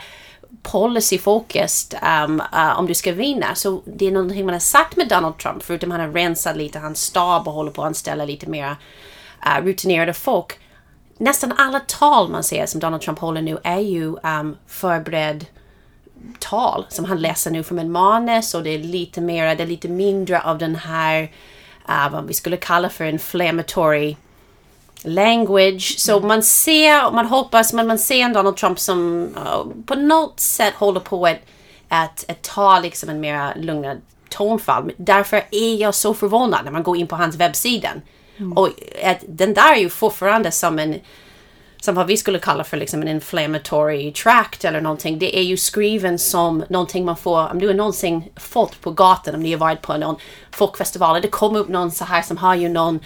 policyfokused 0.62 1.98
um, 2.24 2.40
uh, 2.40 2.78
om 2.78 2.86
du 2.86 2.94
ska 2.94 3.12
vinna. 3.12 3.54
Så 3.54 3.82
det 3.84 4.06
är 4.06 4.12
någonting 4.12 4.44
man 4.44 4.54
har 4.54 4.60
sagt 4.60 4.96
med 4.96 5.08
Donald 5.08 5.38
Trump, 5.38 5.62
förutom 5.62 5.90
han 5.90 6.00
har 6.00 6.08
rensat 6.08 6.56
lite 6.56 6.78
hans 6.78 7.02
stab 7.02 7.48
och 7.48 7.54
håller 7.54 7.70
på 7.70 7.82
att 7.82 7.86
anställa 7.86 8.24
lite 8.24 8.48
mer 8.48 8.76
uh, 9.46 9.64
rutinerade 9.64 10.12
folk. 10.12 10.58
Nästan 11.18 11.52
alla 11.58 11.80
tal 11.80 12.30
man 12.30 12.44
ser 12.44 12.66
som 12.66 12.80
Donald 12.80 13.02
Trump 13.02 13.18
håller 13.18 13.42
nu 13.42 13.58
är 13.64 13.80
ju 13.80 14.06
um, 14.06 14.56
förberedd 14.66 15.46
tal 16.38 16.86
som 16.88 17.04
han 17.04 17.20
läser 17.20 17.50
nu 17.50 17.62
från 17.62 17.78
en 17.78 17.92
manus 17.92 18.54
och 18.54 18.62
det 18.62 18.70
är 18.70 18.78
lite 18.78 19.20
mer, 19.20 19.54
det 19.54 19.62
är 19.62 19.66
lite 19.66 19.88
mindre 19.88 20.40
av 20.40 20.58
den 20.58 20.76
här 20.76 21.22
uh, 21.88 22.12
vad 22.12 22.26
vi 22.26 22.34
skulle 22.34 22.56
kalla 22.56 22.88
för 22.88 23.04
inflammatory 23.04 24.16
language. 25.02 25.94
Så 25.98 26.16
mm. 26.16 26.28
man 26.28 26.42
ser, 26.42 27.12
man 27.12 27.26
hoppas, 27.26 27.72
men 27.72 27.86
man 27.86 27.98
ser 27.98 28.20
en 28.20 28.32
Donald 28.32 28.56
Trump 28.56 28.78
som 28.78 29.28
uh, 29.36 29.84
på 29.86 29.94
något 29.94 30.40
sätt 30.40 30.74
håller 30.74 31.00
på 31.00 31.26
att, 31.26 31.38
att, 31.88 32.30
att 32.30 32.42
ta 32.42 32.78
liksom 32.78 33.08
en 33.08 33.20
mer 33.20 33.54
lugnare 33.56 33.98
tonfall. 34.28 34.92
Därför 34.96 35.42
är 35.50 35.74
jag 35.74 35.94
så 35.94 36.14
förvånad 36.14 36.64
när 36.64 36.72
man 36.72 36.82
går 36.82 36.96
in 36.96 37.06
på 37.06 37.16
hans 37.16 37.36
webbsida. 37.36 37.90
Mm. 38.36 38.52
Och 38.52 38.68
att 39.04 39.18
den 39.28 39.54
där 39.54 39.72
är 39.74 39.80
ju 39.80 39.88
fortfarande 39.88 40.50
som 40.50 40.78
en 40.78 41.00
som 41.80 41.94
vad 41.94 42.06
vi 42.06 42.16
skulle 42.16 42.38
kalla 42.38 42.64
för 42.64 42.76
liksom 42.76 43.02
en 43.02 43.08
inflammatory 43.08 44.12
tract 44.12 44.64
eller 44.64 44.80
någonting. 44.80 45.18
Det 45.18 45.38
är 45.38 45.42
ju 45.42 45.56
skriven 45.56 46.18
som 46.18 46.64
någonting 46.68 47.04
man 47.04 47.16
får, 47.16 47.50
om 47.50 47.58
du 47.58 47.66
har 47.66 47.74
någonsin 47.74 48.22
fått 48.36 48.80
på 48.80 48.90
gatan, 48.90 49.34
om 49.34 49.42
ni 49.42 49.52
har 49.52 49.58
varit 49.58 49.82
på 49.82 49.96
någon 49.96 50.16
folkfestival, 50.50 51.22
det 51.22 51.28
kommer 51.28 51.58
upp 51.58 51.68
någon 51.68 51.90
så 51.90 52.04
här 52.04 52.22
som 52.22 52.36
har 52.36 52.54
ju 52.54 52.68
någon 52.68 53.00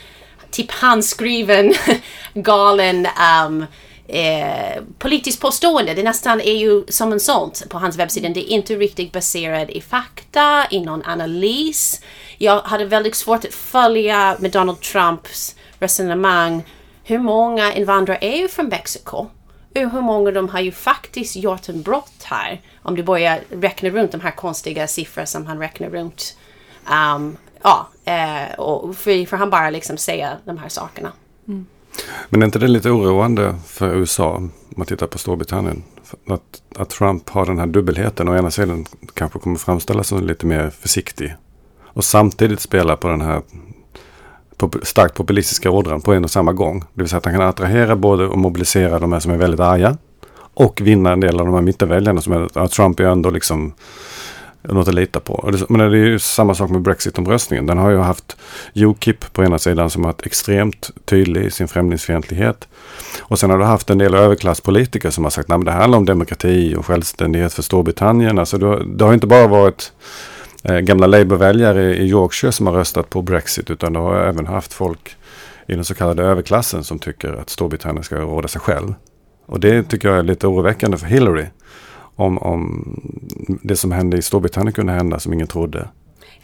typ 0.51 0.71
handskriven 0.71 1.75
galen 2.35 3.07
um, 3.47 3.67
eh, 4.09 4.83
politiskt 4.99 5.41
påstående. 5.41 5.95
Det 5.95 6.03
nästan 6.03 6.41
är 6.41 6.55
ju 6.55 6.85
som 6.89 7.13
en 7.13 7.21
sånt 7.21 7.69
på 7.69 7.79
hans 7.79 7.97
webbsida. 7.97 8.29
Det 8.29 8.53
är 8.53 8.55
inte 8.55 8.75
riktigt 8.75 9.13
baserat 9.13 9.71
i 9.71 9.81
fakta, 9.81 10.67
i 10.71 10.81
någon 10.81 11.03
analys. 11.05 12.01
Jag 12.39 12.61
hade 12.61 12.85
väldigt 12.85 13.15
svårt 13.15 13.45
att 13.45 13.55
följa 13.55 14.37
med 14.41 14.51
Donald 14.51 14.81
Trumps 14.81 15.57
resonemang 15.79 16.63
hur 17.07 17.19
många 17.19 17.73
invandrare 17.73 18.19
är 18.21 18.37
ju 18.37 18.49
från 18.49 18.69
Mexiko? 18.69 19.27
Hur 19.75 20.01
många 20.01 20.29
av 20.29 20.35
dem 20.35 20.49
har 20.49 20.61
ju 20.61 20.73
faktiskt 20.73 21.37
gjort 21.37 21.69
en 21.69 21.83
brott 21.83 22.23
här? 22.23 22.61
Om 22.83 22.97
du 22.97 23.03
börjar 23.03 23.41
räkna 23.51 23.91
runt 23.91 24.13
de 24.13 24.21
här 24.21 24.31
konstiga 24.31 24.87
siffrorna 24.87 25.27
som 25.27 25.47
han 25.47 25.59
räknar 25.59 25.91
runt. 25.91 26.37
Um, 27.17 27.37
ja, 27.63 27.89
eh, 28.05 28.59
och 28.59 28.97
för, 28.97 29.27
för 29.27 29.37
han 29.37 29.51
bara 29.51 29.71
liksom 29.71 29.97
säga 29.97 30.37
de 30.45 30.59
här 30.59 30.69
sakerna. 30.69 31.13
Mm. 31.49 31.67
Men 32.29 32.43
är 32.43 32.47
inte 32.47 32.59
det 32.59 32.69
lite 32.69 32.91
oroande 32.91 33.55
för 33.67 33.95
USA, 33.95 34.31
om 34.31 34.53
man 34.69 34.87
tittar 34.87 35.07
på 35.07 35.19
Storbritannien? 35.19 35.83
Att, 36.29 36.63
att 36.77 36.91
Trump 36.91 37.31
har 37.31 37.47
den 37.47 37.59
här 37.59 37.67
dubbelheten. 37.67 38.29
Å 38.29 38.37
ena 38.37 38.51
sidan 38.51 38.87
kanske 39.15 39.39
kommer 39.39 39.57
framställas 39.57 40.09
som 40.09 40.27
lite 40.27 40.47
mer 40.47 40.71
försiktig. 40.71 41.35
Och 41.83 42.05
samtidigt 42.05 42.61
spela 42.61 42.97
på 42.97 43.09
den 43.09 43.21
här 43.21 43.43
starkt 44.83 45.15
populistiska 45.15 45.71
ådran 45.71 46.01
på 46.01 46.13
en 46.13 46.25
och 46.25 46.31
samma 46.31 46.53
gång. 46.53 46.81
Det 46.81 47.03
vill 47.03 47.09
säga 47.09 47.19
att 47.19 47.25
han 47.25 47.35
kan 47.35 47.43
attrahera 47.43 47.97
både 47.97 48.27
och 48.27 48.39
mobilisera 48.39 48.99
de 48.99 49.13
här 49.13 49.21
som 49.21 49.33
är 49.33 49.37
väldigt 49.37 49.61
arga. 49.61 49.97
Och 50.55 50.81
vinna 50.81 51.13
en 51.13 51.21
del 51.21 51.41
av 51.41 51.47
de 51.47 51.55
här 51.55 51.63
mittenväljarna 51.63 52.21
som 52.21 52.33
är, 52.33 52.59
att 52.59 52.71
Trump 52.71 53.01
är 53.01 53.05
ändå 53.05 53.31
liksom 53.31 53.73
något 54.69 54.89
att 54.89 54.95
lita 54.95 55.21
på. 55.21 55.51
Men 55.69 55.91
det 55.91 55.99
är 55.99 56.05
ju 56.05 56.19
samma 56.19 56.55
sak 56.55 56.71
med 56.71 56.83
Brexit-omröstningen. 56.83 57.67
Den 57.67 57.79
har 57.79 57.91
ju 57.91 57.99
haft 57.99 58.37
Ukip 58.75 59.33
på 59.33 59.45
ena 59.45 59.59
sidan 59.59 59.91
som 59.91 60.05
har 60.05 60.13
varit 60.13 60.27
extremt 60.27 60.91
tydlig 61.05 61.45
i 61.45 61.51
sin 61.51 61.69
främlingsfientlighet. 61.69 62.69
Och 63.21 63.39
sen 63.39 63.51
har 63.51 63.59
du 63.59 63.65
haft 63.65 63.91
en 63.91 63.99
del 63.99 64.15
överklasspolitiker 64.15 65.11
som 65.11 65.25
har 65.25 65.31
sagt 65.31 65.51
att 65.51 65.65
det 65.65 65.71
handlar 65.71 65.99
om 65.99 66.05
demokrati 66.05 66.75
och 66.79 66.87
självständighet 66.87 67.53
för 67.53 67.63
Storbritannien. 67.63 68.39
Alltså 68.39 68.59
det 68.59 69.05
har 69.05 69.15
inte 69.15 69.27
bara 69.27 69.47
varit 69.47 69.93
eh, 70.65 70.79
gamla 70.79 71.07
Labour-väljare 71.07 71.97
i 71.97 72.09
Yorkshire 72.09 72.53
som 72.53 72.67
har 72.67 72.75
röstat 72.75 73.11
på 73.11 73.23
Brexit 73.23 73.71
utan 73.71 73.93
det 73.93 73.99
har 73.99 74.17
även 74.17 74.47
haft 74.47 74.73
folk 74.73 75.17
i 75.67 75.75
den 75.75 75.85
så 75.85 75.95
kallade 75.95 76.23
överklassen 76.23 76.85
som 76.85 76.99
tycker 76.99 77.33
att 77.33 77.51
Storbritannien 77.51 78.05
ska 78.05 78.17
råda 78.17 78.49
sig 78.49 78.61
själv. 78.61 78.95
Och 79.47 79.61
det 79.61 79.83
tycker 79.83 80.09
jag 80.09 80.19
är 80.19 80.23
lite 80.23 80.47
oroväckande 80.47 80.97
för 80.97 81.07
Hillary. 81.07 81.47
Om, 82.17 82.39
om 82.39 82.85
det 83.63 83.77
som 83.77 83.93
hände 83.93 84.17
i 84.17 84.23
Storbritannien 84.23 84.73
kunde 84.73 84.93
hända 84.93 85.19
som 85.19 85.33
ingen 85.33 85.47
trodde. 85.47 85.89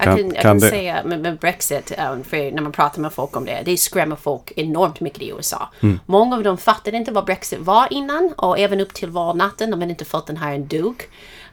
Jag 0.04 0.18
kan, 0.18 0.30
jag 0.34 0.42
kan, 0.42 0.58
det... 0.58 0.68
säga 0.68 1.04
med, 1.04 1.20
med, 1.20 1.38
Brexit, 1.38 1.92
um, 1.98 2.24
när 2.30 2.60
man 2.60 2.72
pratar 2.72 3.00
med 3.02 3.12
folk 3.12 3.36
om 3.36 3.44
det, 3.44 3.62
det 3.64 3.76
skrämmer 3.76 4.16
folk 4.16 4.52
enormt 4.56 5.00
mycket 5.00 5.22
i 5.22 5.28
USA. 5.30 5.68
Mm. 5.80 6.00
Många 6.06 6.36
av 6.36 6.42
dem 6.42 6.58
fattade 6.58 6.96
inte 6.96 7.12
vad 7.12 7.24
Brexit 7.24 7.58
var 7.58 7.92
innan 7.92 8.32
och 8.36 8.58
även 8.58 8.80
upp 8.80 8.94
till 8.94 9.08
valnatten, 9.08 9.70
de 9.70 9.80
hade 9.80 9.90
inte 9.90 10.04
fått 10.04 10.26
den 10.26 10.36
här 10.36 10.54
en 10.54 10.66
dug. 10.66 11.08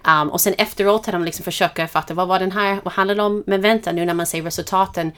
Um, 0.07 0.29
och 0.29 0.41
sen 0.41 0.53
efteråt 0.53 1.05
har 1.05 1.13
de 1.13 1.23
liksom 1.23 1.43
försökt 1.43 1.91
fatta 1.91 2.13
vad 2.13 2.27
var 2.27 2.39
den 2.39 2.51
här, 2.51 2.79
vad 2.83 2.93
handlar 2.93 3.15
det 3.15 3.23
om? 3.23 3.43
Men 3.47 3.61
vänta 3.61 3.91
nu 3.91 4.05
när 4.05 4.13
man 4.13 4.25
ser 4.25 4.41
resultaten, 4.41 5.11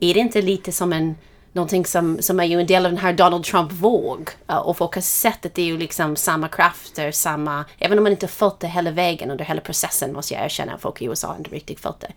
är 0.00 0.14
det 0.14 0.20
inte 0.20 0.42
lite 0.42 0.72
som 0.72 0.92
en 0.92 1.14
någonting 1.54 1.86
som, 1.86 2.22
som 2.22 2.40
är 2.40 2.44
ju 2.44 2.60
en 2.60 2.66
del 2.66 2.86
av 2.86 2.92
den 2.92 3.00
här 3.00 3.12
Donald 3.12 3.44
Trump-våg. 3.44 4.30
Uh, 4.50 4.56
och 4.56 4.76
folk 4.76 4.94
har 4.94 5.02
sett 5.02 5.46
att 5.46 5.54
det 5.54 5.62
är 5.62 5.66
ju 5.66 5.78
liksom 5.78 6.16
samma 6.16 6.48
krafter, 6.48 7.10
samma... 7.10 7.64
Även 7.78 7.98
om 7.98 8.04
man 8.04 8.12
inte 8.12 8.28
följt 8.28 8.60
det 8.60 8.66
hela 8.66 8.90
vägen 8.90 9.30
under 9.30 9.44
hela 9.44 9.60
processen 9.60 10.12
måste 10.12 10.34
jag 10.34 10.44
erkänna 10.44 10.74
att 10.74 10.80
folk 10.80 11.02
i 11.02 11.04
USA 11.04 11.36
inte 11.38 11.50
riktigt 11.50 11.80
följt 11.80 12.00
det. 12.00 12.12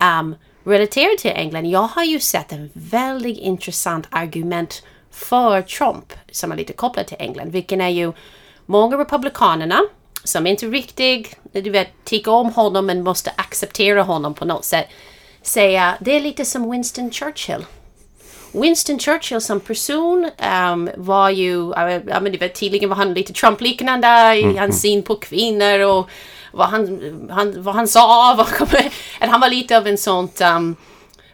Um, 0.00 0.34
relaterat 0.64 1.18
till 1.18 1.30
England, 1.30 1.66
jag 1.66 1.82
har 1.86 2.04
ju 2.04 2.20
sett 2.20 2.52
en 2.52 2.70
väldigt 2.72 3.38
intressant 3.38 4.06
argument 4.10 4.82
för 5.10 5.62
Trump 5.62 6.12
som 6.32 6.52
är 6.52 6.56
lite 6.56 6.72
kopplat 6.72 7.06
till 7.06 7.16
England, 7.20 7.50
vilken 7.50 7.80
är 7.80 7.88
ju 7.88 8.12
många 8.66 8.98
republikanerna 8.98 9.80
som 10.24 10.46
inte 10.46 10.66
riktigt 10.66 11.36
du 11.52 11.70
vet, 11.70 11.88
tycker 12.04 12.30
om 12.30 12.52
honom 12.52 12.86
men 12.86 13.02
måste 13.02 13.32
acceptera 13.36 14.02
honom 14.02 14.34
på 14.34 14.44
något 14.44 14.64
sätt. 14.64 14.86
Säga 15.42 15.94
det 16.00 16.16
är 16.16 16.20
lite 16.20 16.44
som 16.44 16.70
Winston 16.70 17.10
Churchill. 17.10 17.64
Winston 18.52 18.98
Churchill 18.98 19.40
som 19.40 19.60
person 19.60 20.30
um, 20.72 20.90
var 20.96 21.30
ju, 21.30 21.72
ja, 22.06 22.20
men 22.20 22.38
vet, 22.38 22.54
tydligen 22.54 22.88
var 22.88 22.96
han 22.96 23.14
lite 23.14 23.32
Trump-liknande 23.32 24.34
i 24.36 24.42
mm. 24.42 24.56
hans 24.56 24.80
syn 24.80 25.02
på 25.02 25.14
kvinnor 25.14 25.80
och 25.80 26.08
vad 26.58 26.68
han, 26.68 27.28
han, 27.30 27.62
vad 27.62 27.74
han 27.74 27.88
sa. 27.88 28.34
Vad, 28.58 29.26
han 29.30 29.40
var 29.40 29.48
lite 29.48 29.78
av 29.78 29.86
en 29.86 29.98
sånt 29.98 30.40
um, 30.40 30.76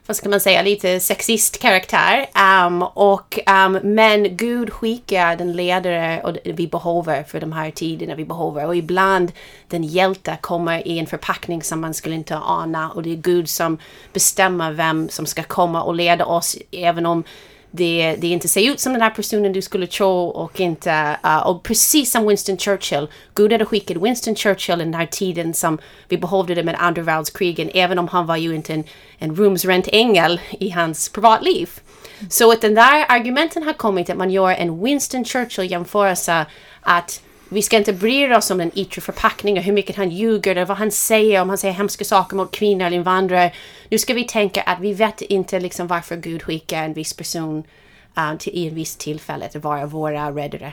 vad 0.07 0.17
ska 0.17 0.29
man 0.29 0.41
säga, 0.41 0.63
lite 0.63 1.01
sexist 1.01 1.59
karaktär. 1.59 2.27
Um, 2.67 2.83
och, 2.83 3.39
um, 3.67 3.79
men 3.95 4.37
Gud 4.37 4.73
skickar 4.73 5.37
den 5.37 5.53
ledare 5.53 6.21
och 6.25 6.37
vi 6.45 6.67
behöver 6.67 7.23
för 7.23 7.41
de 7.41 7.53
här 7.53 7.71
tiderna 7.71 8.15
vi 8.15 8.25
behöver. 8.25 8.67
Och 8.67 8.77
ibland 8.77 9.33
den 9.69 9.85
hjälte 9.85 10.39
kommer 10.41 10.89
i 10.89 10.99
en 10.99 11.07
förpackning 11.07 11.63
som 11.63 11.81
man 11.81 11.95
skulle 11.95 12.15
inte 12.15 12.37
ana. 12.37 12.91
Och 12.91 13.03
det 13.03 13.13
är 13.13 13.17
Gud 13.17 13.49
som 13.49 13.79
bestämmer 14.13 14.73
vem 14.73 15.09
som 15.09 15.27
ska 15.27 15.43
komma 15.43 15.83
och 15.83 15.95
leda 15.95 16.25
oss. 16.25 16.57
Även 16.71 17.07
om 17.07 17.25
det, 17.77 18.17
det 18.19 18.27
inte 18.27 18.49
ser 18.49 18.71
ut 18.71 18.81
som 18.81 18.93
den 18.93 19.03
här 19.03 19.11
personen 19.11 19.53
du 19.53 19.63
skulle 19.63 19.87
tro 19.87 20.27
och 20.29 20.61
inte... 20.61 21.17
Uh, 21.25 21.47
och 21.47 21.63
precis 21.63 22.13
som 22.13 22.27
Winston 22.27 22.59
Churchill, 22.59 23.09
Gud 23.35 23.53
hade 23.53 23.65
skickat 23.65 23.97
Winston 23.97 24.35
Churchill 24.35 24.81
i 24.81 24.85
den 24.85 24.95
här 24.95 25.07
tiden 25.07 25.55
som 25.55 25.79
vi 26.09 26.19
behövde 26.19 26.55
det 26.55 26.63
med 26.63 26.77
andra 26.79 27.03
världskrigen, 27.03 27.71
även 27.75 27.99
om 27.99 28.09
han 28.09 28.27
var 28.27 28.37
ju 28.37 28.55
inte 28.55 28.75
en, 28.75 28.85
en 29.19 29.37
rumsrent-ängel 29.37 30.41
i 30.51 30.71
hans 30.71 31.09
privatliv. 31.09 31.71
Så 32.31 32.53
att 32.53 32.61
den 32.61 32.75
där 32.75 33.07
argumenten 33.09 33.63
har 33.63 33.73
kommit 33.73 34.11
att 34.11 34.17
man 34.17 34.31
gör 34.31 34.51
en 34.51 34.85
Winston 34.85 35.25
Churchill 35.25 35.71
jämförelse 35.71 36.47
att 36.81 37.23
vi 37.55 37.63
ska 37.63 37.77
inte 37.77 37.93
bry 37.93 38.35
oss 38.35 38.51
om 38.51 38.59
den 38.59 38.71
yttre 38.75 39.01
förpackningen, 39.01 39.63
hur 39.63 39.73
mycket 39.73 39.97
han 39.97 40.11
ljuger 40.11 40.51
eller 40.51 40.67
vad 40.67 40.77
han 40.77 40.91
säger, 40.91 41.43
om 41.43 41.49
han 41.49 41.59
säger 41.59 41.75
hemska 41.75 42.05
saker 42.05 42.37
mot 42.37 42.51
kvinnor 42.51 42.87
eller 42.87 42.97
invandrare. 42.97 43.53
Nu 43.89 43.99
ska 43.99 44.15
vi 44.15 44.25
tänka 44.25 44.63
att 44.63 44.81
vi 44.81 44.93
vet 44.93 45.21
inte 45.21 45.61
liksom 45.61 45.87
varför 45.87 46.17
Gud 46.17 46.43
skickar 46.43 46.85
en 46.85 46.93
viss 46.93 47.17
person 47.17 47.65
uh, 48.19 48.37
till, 48.39 48.53
i 48.53 48.69
en 48.69 48.75
viss 48.75 48.97
tillfälle 48.97 49.47
att 49.47 49.57
vara 49.57 49.87
våra 49.87 50.31
räddare. 50.31 50.73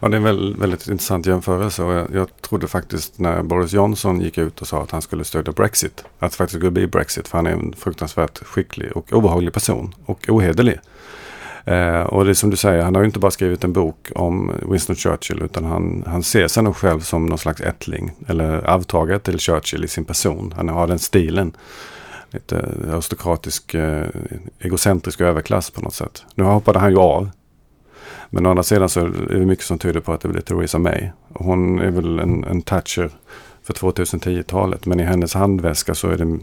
Ja, 0.00 0.08
det 0.08 0.14
är 0.14 0.16
en 0.16 0.22
väldigt, 0.22 0.58
väldigt 0.58 0.88
intressant 0.88 1.26
jämförelse 1.26 1.82
och 1.82 1.92
jag, 1.92 2.14
jag 2.14 2.42
trodde 2.42 2.68
faktiskt 2.68 3.18
när 3.18 3.42
Boris 3.42 3.72
Johnson 3.72 4.20
gick 4.20 4.38
ut 4.38 4.60
och 4.60 4.68
sa 4.68 4.82
att 4.82 4.90
han 4.90 5.02
skulle 5.02 5.24
stödja 5.24 5.52
Brexit, 5.52 6.04
att 6.18 6.30
det 6.30 6.36
faktiskt 6.36 6.58
skulle 6.58 6.70
bli 6.70 6.86
Brexit, 6.86 7.28
för 7.28 7.38
han 7.38 7.46
är 7.46 7.50
en 7.50 7.74
fruktansvärt 7.78 8.38
skicklig 8.38 8.96
och 8.96 9.12
obehaglig 9.12 9.52
person 9.52 9.94
och 10.06 10.28
ohederlig. 10.28 10.78
Eh, 11.68 12.00
och 12.00 12.24
det 12.24 12.30
är 12.30 12.34
som 12.34 12.50
du 12.50 12.56
säger, 12.56 12.82
han 12.82 12.94
har 12.94 13.02
ju 13.02 13.06
inte 13.06 13.18
bara 13.18 13.30
skrivit 13.30 13.64
en 13.64 13.72
bok 13.72 14.10
om 14.14 14.52
Winston 14.70 14.96
Churchill 14.96 15.42
utan 15.42 15.64
han, 15.64 16.04
han 16.06 16.22
ser 16.22 16.48
sig 16.48 16.62
nog 16.62 16.76
själv 16.76 17.00
som 17.00 17.26
någon 17.26 17.38
slags 17.38 17.60
ättling 17.60 18.12
eller 18.26 18.70
arvtagare 18.70 19.18
till 19.18 19.38
Churchill 19.38 19.84
i 19.84 19.88
sin 19.88 20.04
person. 20.04 20.54
Han 20.56 20.68
har 20.68 20.86
den 20.86 20.98
stilen. 20.98 21.56
Lite 22.30 22.56
eh, 22.56 22.94
aristokratisk, 22.94 23.74
eh, 23.74 24.06
egocentrisk 24.58 25.20
överklass 25.20 25.70
på 25.70 25.80
något 25.80 25.94
sätt. 25.94 26.24
Nu 26.34 26.44
hoppade 26.44 26.78
han 26.78 26.90
ju 26.90 26.98
av. 26.98 27.30
Men 28.30 28.46
å 28.46 28.50
andra 28.50 28.62
sidan 28.62 28.88
så 28.88 29.00
är 29.00 29.38
det 29.38 29.46
mycket 29.46 29.64
som 29.64 29.78
tyder 29.78 30.00
på 30.00 30.12
att 30.12 30.20
det 30.20 30.28
blir 30.28 30.40
Theresa 30.40 30.78
May. 30.78 31.08
Hon 31.32 31.78
är 31.78 31.90
väl 31.90 32.18
en, 32.18 32.44
en 32.44 32.62
Thatcher 32.62 33.10
för 33.62 33.74
2010-talet. 33.74 34.86
Men 34.86 35.00
i 35.00 35.02
hennes 35.02 35.34
handväska 35.34 35.94
så 35.94 36.08
är 36.08 36.16
det 36.16 36.38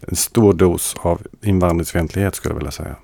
en 0.00 0.16
stor 0.16 0.52
dos 0.52 0.96
av 1.00 1.22
invandringsfientlighet 1.42 2.34
skulle 2.34 2.52
jag 2.52 2.58
vilja 2.58 2.70
säga. 2.70 2.96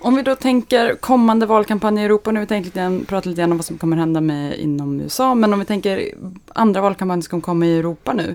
Om 0.00 0.16
vi 0.16 0.22
då 0.22 0.34
tänker 0.34 0.94
kommande 0.94 1.46
valkampanj 1.46 2.00
i 2.00 2.04
Europa, 2.04 2.30
nu 2.30 2.38
har 2.38 2.42
vi 2.42 2.48
tänkt 2.48 2.64
lite, 2.64 3.00
pratat 3.06 3.26
lite 3.26 3.40
grann 3.40 3.52
om 3.52 3.58
vad 3.58 3.64
som 3.64 3.78
kommer 3.78 3.96
hända 3.96 4.20
med 4.20 4.58
inom 4.58 5.00
USA, 5.00 5.34
men 5.34 5.52
om 5.52 5.58
vi 5.58 5.64
tänker 5.64 6.14
andra 6.48 6.80
valkampanjer 6.80 7.28
som 7.28 7.40
kommer 7.40 7.66
i 7.66 7.78
Europa 7.78 8.12
nu. 8.12 8.34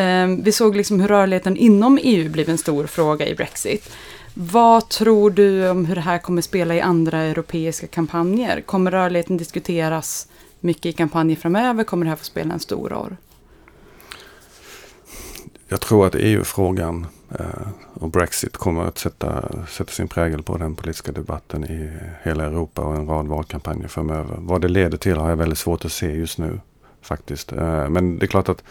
Eh, 0.00 0.26
vi 0.42 0.52
såg 0.52 0.76
liksom 0.76 1.00
hur 1.00 1.08
rörligheten 1.08 1.56
inom 1.56 1.98
EU 2.02 2.30
blev 2.30 2.48
en 2.48 2.58
stor 2.58 2.86
fråga 2.86 3.28
i 3.28 3.34
Brexit. 3.34 3.92
Vad 4.34 4.88
tror 4.88 5.30
du 5.30 5.70
om 5.70 5.84
hur 5.84 5.94
det 5.94 6.00
här 6.00 6.18
kommer 6.18 6.42
spela 6.42 6.74
i 6.74 6.80
andra 6.80 7.18
europeiska 7.18 7.86
kampanjer? 7.86 8.60
Kommer 8.60 8.90
rörligheten 8.90 9.36
diskuteras 9.36 10.28
mycket 10.60 10.86
i 10.86 10.92
kampanjer 10.92 11.36
framöver? 11.36 11.84
Kommer 11.84 12.04
det 12.04 12.10
här 12.10 12.16
få 12.16 12.24
spela 12.24 12.54
en 12.54 12.60
stor 12.60 12.88
roll? 12.88 13.16
Jag 15.70 15.80
tror 15.80 16.06
att 16.06 16.14
EU-frågan 16.14 17.06
Eh, 17.38 17.68
och 17.94 18.10
Brexit 18.10 18.56
kommer 18.56 18.84
att 18.84 18.98
sätta, 18.98 19.48
sätta 19.66 19.92
sin 19.92 20.08
prägel 20.08 20.42
på 20.42 20.56
den 20.56 20.74
politiska 20.74 21.12
debatten 21.12 21.64
i 21.64 21.90
hela 22.22 22.44
Europa 22.44 22.82
och 22.82 22.96
en 22.96 23.06
rad 23.06 23.26
valkampanjer 23.26 23.88
framöver. 23.88 24.36
Vad 24.38 24.60
det 24.60 24.68
leder 24.68 24.98
till 24.98 25.16
har 25.16 25.28
jag 25.28 25.36
väldigt 25.36 25.58
svårt 25.58 25.84
att 25.84 25.92
se 25.92 26.12
just 26.12 26.38
nu 26.38 26.60
faktiskt. 27.02 27.52
Eh, 27.52 27.88
men 27.88 28.18
det 28.18 28.24
är 28.24 28.28
klart 28.28 28.48
att 28.48 28.64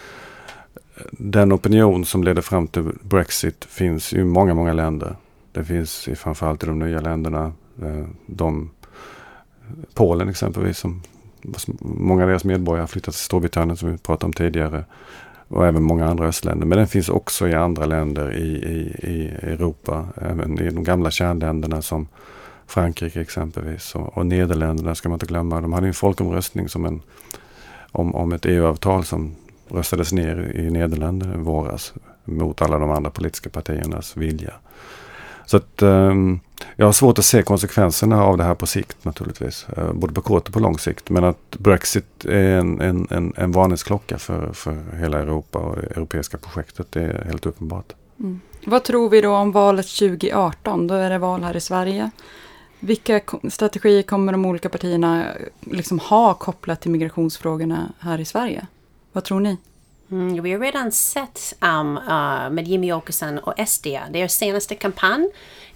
eh, 0.97 1.03
den 1.11 1.53
opinion 1.53 2.05
som 2.05 2.23
leder 2.23 2.41
fram 2.41 2.67
till 2.67 2.91
Brexit 3.01 3.65
finns 3.65 4.13
i 4.13 4.23
många, 4.23 4.53
många 4.53 4.73
länder. 4.73 5.15
Det 5.51 5.63
finns 5.63 6.07
i 6.07 6.15
framförallt 6.15 6.63
i 6.63 6.67
de 6.67 6.79
nya 6.79 7.01
länderna. 7.01 7.53
Eh, 7.81 8.05
de, 8.25 8.71
Polen 9.93 10.29
exempelvis, 10.29 10.77
som 10.77 11.01
många 11.79 12.23
av 12.23 12.29
deras 12.29 12.43
medborgare 12.43 12.81
har 12.81 12.87
flyttat 12.87 13.13
till 13.13 13.23
Storbritannien 13.23 13.77
som 13.77 13.91
vi 13.91 13.97
pratade 13.97 14.25
om 14.25 14.33
tidigare 14.33 14.85
och 15.49 15.67
även 15.67 15.83
många 15.83 16.05
andra 16.05 16.27
östländer. 16.27 16.65
Men 16.65 16.77
den 16.77 16.87
finns 16.87 17.09
också 17.09 17.47
i 17.47 17.53
andra 17.53 17.85
länder 17.85 18.33
i, 18.37 18.47
i, 18.47 19.09
i 19.11 19.27
Europa. 19.41 20.07
Även 20.21 20.59
i 20.59 20.69
de 20.69 20.83
gamla 20.83 21.11
kärnländerna 21.11 21.81
som 21.81 22.07
Frankrike 22.67 23.21
exempelvis. 23.21 23.95
Och, 23.95 24.17
och 24.17 24.25
Nederländerna 24.25 24.95
ska 24.95 25.09
man 25.09 25.15
inte 25.15 25.25
glömma. 25.25 25.61
De 25.61 25.73
hade 25.73 25.87
en 25.87 25.93
folkomröstning 25.93 26.69
som 26.69 26.85
en, 26.85 27.01
om, 27.91 28.15
om 28.15 28.31
ett 28.31 28.45
EU-avtal 28.45 29.05
som 29.05 29.35
röstades 29.67 30.13
ner 30.13 30.51
i 30.55 30.71
Nederländerna 30.71 31.35
i 31.35 31.37
våras. 31.37 31.93
Mot 32.25 32.61
alla 32.61 32.77
de 32.79 32.91
andra 32.91 33.11
politiska 33.11 33.49
partiernas 33.49 34.17
vilja. 34.17 34.53
Så 35.45 35.57
att 35.57 35.81
um, 35.81 36.39
jag 36.75 36.85
har 36.85 36.93
svårt 36.93 37.19
att 37.19 37.25
se 37.25 37.43
konsekvenserna 37.43 38.23
av 38.23 38.37
det 38.37 38.43
här 38.43 38.55
på 38.55 38.65
sikt 38.65 39.05
naturligtvis. 39.05 39.65
Uh, 39.77 39.93
både 39.93 40.13
på 40.13 40.21
kort 40.21 40.47
och 40.47 40.53
på 40.53 40.59
lång 40.59 40.79
sikt. 40.79 41.09
Men 41.09 41.23
att 41.23 41.55
Brexit 41.57 42.25
är 42.25 42.57
en, 42.57 42.81
en, 42.81 43.07
en, 43.09 43.33
en 43.37 43.51
varningsklocka 43.51 44.17
för, 44.17 44.53
för 44.53 44.77
hela 44.99 45.19
Europa 45.19 45.59
och 45.59 45.75
det 45.75 45.87
europeiska 45.87 46.37
projektet. 46.37 46.87
Det 46.89 47.01
är 47.01 47.25
helt 47.25 47.45
uppenbart. 47.45 47.93
Mm. 48.19 48.41
Vad 48.65 48.83
tror 48.83 49.09
vi 49.09 49.21
då 49.21 49.35
om 49.35 49.51
valet 49.51 49.87
2018? 49.87 50.87
Då 50.87 50.95
är 50.95 51.09
det 51.09 51.17
val 51.17 51.43
här 51.43 51.57
i 51.57 51.61
Sverige. 51.61 52.11
Vilka 52.79 53.21
strategier 53.49 54.01
kommer 54.01 54.31
de 54.31 54.45
olika 54.45 54.69
partierna 54.69 55.25
liksom 55.61 55.99
ha 55.99 56.33
kopplat 56.33 56.81
till 56.81 56.91
migrationsfrågorna 56.91 57.93
här 57.99 58.19
i 58.19 58.25
Sverige? 58.25 58.67
Vad 59.11 59.23
tror 59.23 59.39
ni? 59.39 59.57
Mm, 60.11 60.43
vi 60.43 60.53
har 60.53 60.59
redan 60.59 60.91
sett 60.91 61.55
um, 61.61 61.97
uh, 61.97 62.49
med 62.49 62.67
Jimmy 62.67 62.91
Åkesson 62.91 63.37
och 63.37 63.67
SD, 63.67 63.87
deras 64.09 64.33
senaste 64.33 64.75
kampanj. 64.75 65.29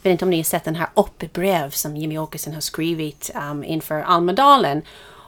Jag 0.04 0.10
vet 0.10 0.16
inte 0.16 0.26
om 0.26 0.30
ni 0.30 0.38
har 0.38 0.44
sett 0.44 0.64
den 0.64 0.76
här 0.76 0.88
öppet 0.96 1.74
som 1.74 1.98
Jimmy 1.98 2.18
Åkesson 2.18 2.54
har 2.54 2.62
skrivit 2.62 3.32
um, 3.52 3.64
inför 3.64 4.02
Almedalen. 4.02 4.82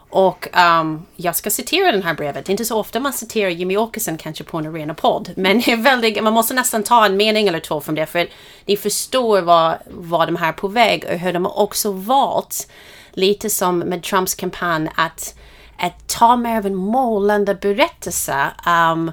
Och 0.09 0.47
um, 0.79 1.05
jag 1.15 1.35
ska 1.35 1.49
citera 1.49 1.91
den 1.91 2.03
här 2.03 2.13
brevet. 2.13 2.45
Det 2.45 2.49
är 2.49 2.53
inte 2.53 2.65
så 2.65 2.79
ofta 2.79 2.99
man 2.99 3.13
citerar 3.13 3.49
Jimmy 3.49 3.77
Åkesson 3.77 4.17
kanske 4.17 4.43
på 4.43 4.57
en 4.57 4.67
arena 4.67 4.93
podd. 4.93 5.31
Men 5.35 5.57
är 5.69 5.77
väldigt, 5.77 6.23
man 6.23 6.33
måste 6.33 6.53
nästan 6.53 6.83
ta 6.83 7.05
en 7.05 7.17
mening 7.17 7.47
eller 7.47 7.59
två 7.59 7.81
från 7.81 7.95
det. 7.95 8.05
För 8.05 8.27
ni 8.65 8.77
förstår 8.77 9.41
vad, 9.41 9.77
vad 9.85 10.27
de 10.27 10.35
här 10.35 10.47
är 10.49 10.53
på 10.53 10.67
väg 10.67 11.05
och 11.11 11.19
hur 11.19 11.33
de 11.33 11.45
har 11.45 11.59
också 11.59 11.91
valt, 11.91 12.67
lite 13.11 13.49
som 13.49 13.79
med 13.79 14.03
Trumps 14.03 14.35
kampanj, 14.35 14.89
att 14.95 15.35
att 15.77 16.07
ta 16.07 16.35
mer 16.35 16.57
av 16.57 16.65
en 16.65 16.75
målande 16.75 17.55
berättelse. 17.55 18.51
Um, 18.67 19.11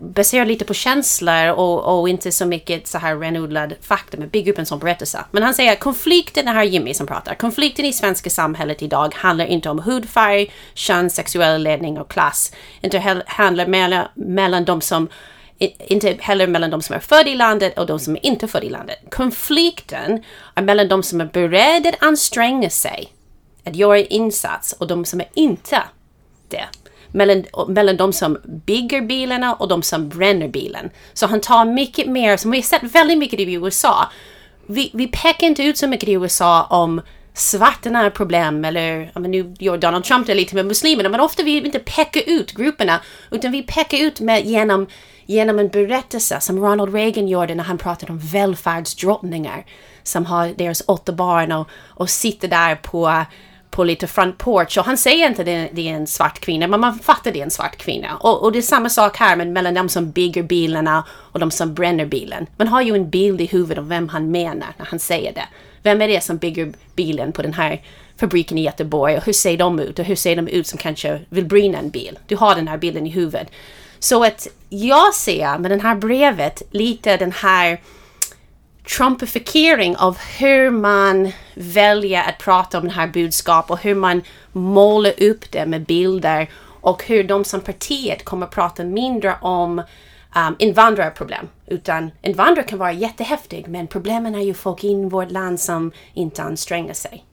baserar 0.00 0.46
lite 0.46 0.64
på 0.64 0.74
känslor 0.74 1.50
och, 1.50 2.00
och, 2.00 2.08
inte 2.08 2.32
så 2.32 2.46
mycket 2.46 2.86
så 2.86 2.98
här 2.98 3.16
renodlad 3.16 3.74
fakta, 3.80 4.16
men 4.16 4.28
bygga 4.28 4.52
upp 4.52 4.58
en 4.58 4.66
sån 4.66 4.78
berättelse. 4.78 5.24
Men 5.30 5.42
han 5.42 5.54
säger 5.54 5.72
att 5.72 5.80
konflikten, 5.80 6.44
det 6.44 6.50
här 6.50 6.60
är 6.60 6.64
Jimmy 6.64 6.94
som 6.94 7.06
pratar, 7.06 7.34
konflikten 7.34 7.84
i 7.84 7.92
svenska 7.92 8.30
samhället 8.30 8.82
idag 8.82 9.14
handlar 9.14 9.46
inte 9.46 9.70
om 9.70 9.78
hudfärg, 9.78 10.52
kön, 10.74 11.10
sexuell 11.10 11.62
ledning 11.62 11.98
och 11.98 12.10
klass. 12.10 12.52
Inte 12.80 12.98
heller 12.98 13.24
handlar 13.26 13.66
mellan, 13.66 14.06
mellan 14.14 14.64
de 14.64 14.80
som 14.80 15.08
inte 15.58 16.16
heller 16.20 16.46
mellan 16.46 16.70
de 16.70 16.82
som 16.82 16.96
är 16.96 17.00
födda 17.00 17.30
i 17.30 17.34
landet 17.34 17.78
och 17.78 17.86
de 17.86 17.98
som 17.98 18.16
är 18.16 18.26
inte 18.26 18.48
födda 18.48 18.66
i 18.66 18.70
landet. 18.70 18.98
Konflikten 19.10 20.24
är 20.54 20.62
mellan 20.62 20.88
de 20.88 21.02
som 21.02 21.20
är 21.20 21.24
beredda 21.24 21.88
att 21.88 22.02
anstränga 22.02 22.70
sig, 22.70 23.12
att 23.64 23.76
göra 23.76 23.98
insats 23.98 24.72
och 24.72 24.86
de 24.86 25.04
som 25.04 25.20
är 25.20 25.28
inte 25.34 25.82
det. 26.48 26.64
Mellan, 27.16 27.44
mellan 27.68 27.96
de 27.96 28.12
som 28.12 28.38
bygger 28.44 29.00
bilarna 29.00 29.54
och 29.54 29.68
de 29.68 29.82
som 29.82 30.08
bränner 30.08 30.48
bilen. 30.48 30.90
Så 31.14 31.26
han 31.26 31.40
tar 31.40 31.64
mycket 31.64 32.06
mer, 32.06 32.36
som 32.36 32.50
vi 32.50 32.58
har 32.58 32.62
sett 32.62 32.82
väldigt 32.82 33.18
mycket 33.18 33.40
i 33.40 33.54
USA. 33.54 34.10
Vi, 34.66 34.90
vi 34.94 35.06
pekar 35.06 35.46
inte 35.46 35.62
ut 35.62 35.78
så 35.78 35.86
mycket 35.86 36.08
i 36.08 36.12
USA 36.12 36.62
om 36.62 37.00
svartarna 37.34 38.04
är 38.04 38.10
problem 38.10 38.64
eller, 38.64 39.10
men 39.14 39.30
nu 39.30 39.54
gör 39.58 39.78
Donald 39.78 40.04
Trump 40.04 40.26
det 40.26 40.34
lite 40.34 40.54
med 40.54 40.66
muslimerna, 40.66 41.08
men 41.08 41.20
ofta 41.20 41.42
vi 41.42 41.56
inte 41.56 41.78
peka 41.78 42.20
ut 42.20 42.52
grupperna, 42.52 43.00
utan 43.30 43.52
vi 43.52 43.62
pekar 43.62 43.98
ut 43.98 44.20
med 44.20 44.46
genom, 44.46 44.86
genom 45.26 45.58
en 45.58 45.68
berättelse 45.68 46.40
som 46.40 46.58
Ronald 46.58 46.94
Reagan 46.94 47.28
gjorde 47.28 47.54
när 47.54 47.64
han 47.64 47.78
pratade 47.78 48.12
om 48.12 48.18
välfärdsdrottningar 48.18 49.66
som 50.02 50.26
har 50.26 50.48
deras 50.48 50.82
åtta 50.86 51.12
barn 51.12 51.52
och, 51.52 51.68
och 51.88 52.10
sitter 52.10 52.48
där 52.48 52.74
på 52.76 53.24
på 53.70 53.84
lite 53.84 54.06
front 54.06 54.38
porch 54.38 54.78
och 54.78 54.84
han 54.84 54.96
säger 54.96 55.26
inte 55.26 55.44
det, 55.44 55.68
det 55.72 55.88
är 55.88 55.92
en 55.92 56.06
svart 56.06 56.40
kvinna 56.40 56.66
men 56.66 56.80
man 56.80 56.98
fattar 56.98 57.32
det 57.32 57.38
är 57.38 57.44
en 57.44 57.50
svart 57.50 57.76
kvinna. 57.76 58.16
Och, 58.16 58.42
och 58.42 58.52
det 58.52 58.58
är 58.58 58.62
samma 58.62 58.88
sak 58.88 59.16
här 59.16 59.36
men 59.36 59.52
mellan 59.52 59.74
de 59.74 59.88
som 59.88 60.10
bygger 60.10 60.42
bilarna 60.42 61.04
och 61.10 61.40
de 61.40 61.50
som 61.50 61.74
bränner 61.74 62.06
bilen. 62.06 62.46
Man 62.56 62.68
har 62.68 62.82
ju 62.82 62.94
en 62.94 63.10
bild 63.10 63.40
i 63.40 63.46
huvudet 63.46 63.78
om 63.78 63.88
vem 63.88 64.08
han 64.08 64.30
menar 64.30 64.68
när 64.78 64.86
han 64.86 64.98
säger 64.98 65.32
det. 65.32 65.48
Vem 65.82 66.02
är 66.02 66.08
det 66.08 66.22
som 66.22 66.36
bygger 66.36 66.72
bilen 66.94 67.32
på 67.32 67.42
den 67.42 67.54
här 67.54 67.82
fabriken 68.20 68.58
i 68.58 68.64
Göteborg 68.64 69.16
och 69.16 69.24
hur 69.24 69.32
ser 69.32 69.56
de 69.56 69.80
ut 69.80 69.98
och 69.98 70.04
hur 70.04 70.16
ser 70.16 70.36
de 70.36 70.48
ut 70.48 70.66
som 70.66 70.78
kanske 70.78 71.20
vill 71.28 71.44
brinna 71.44 71.78
en 71.78 71.90
bil? 71.90 72.18
Du 72.26 72.36
har 72.36 72.54
den 72.54 72.68
här 72.68 72.78
bilden 72.78 73.06
i 73.06 73.10
huvudet. 73.10 73.50
Så 73.98 74.24
att 74.24 74.48
jag 74.68 75.14
ser 75.14 75.58
med 75.58 75.70
det 75.70 75.82
här 75.82 75.94
brevet 75.94 76.62
lite 76.70 77.16
den 77.16 77.32
här 77.32 77.80
trumpifiering 78.88 79.96
av 79.96 80.18
hur 80.18 80.70
man 80.70 81.32
väljer 81.54 82.28
att 82.28 82.38
prata 82.38 82.78
om 82.78 82.84
det 82.84 82.92
här 82.92 83.08
budskapet 83.08 83.70
och 83.70 83.78
hur 83.78 83.94
man 83.94 84.22
målar 84.52 85.22
upp 85.22 85.52
det 85.52 85.66
med 85.66 85.84
bilder 85.84 86.50
och 86.80 87.04
hur 87.04 87.24
de 87.24 87.44
som 87.44 87.60
partiet 87.60 88.24
kommer 88.24 88.46
prata 88.46 88.84
mindre 88.84 89.36
om 89.40 89.78
um, 90.36 90.56
invandrarproblem. 90.58 91.48
Utan 91.66 92.10
invandrare 92.22 92.66
kan 92.66 92.78
vara 92.78 92.92
jättehäftig 92.92 93.68
men 93.68 93.86
problemen 93.86 94.34
är 94.34 94.40
ju 94.40 94.54
folk 94.54 94.84
i 94.84 95.04
vårt 95.04 95.30
land 95.30 95.60
som 95.60 95.92
inte 96.14 96.42
anstränger 96.42 96.94
sig. 96.94 97.24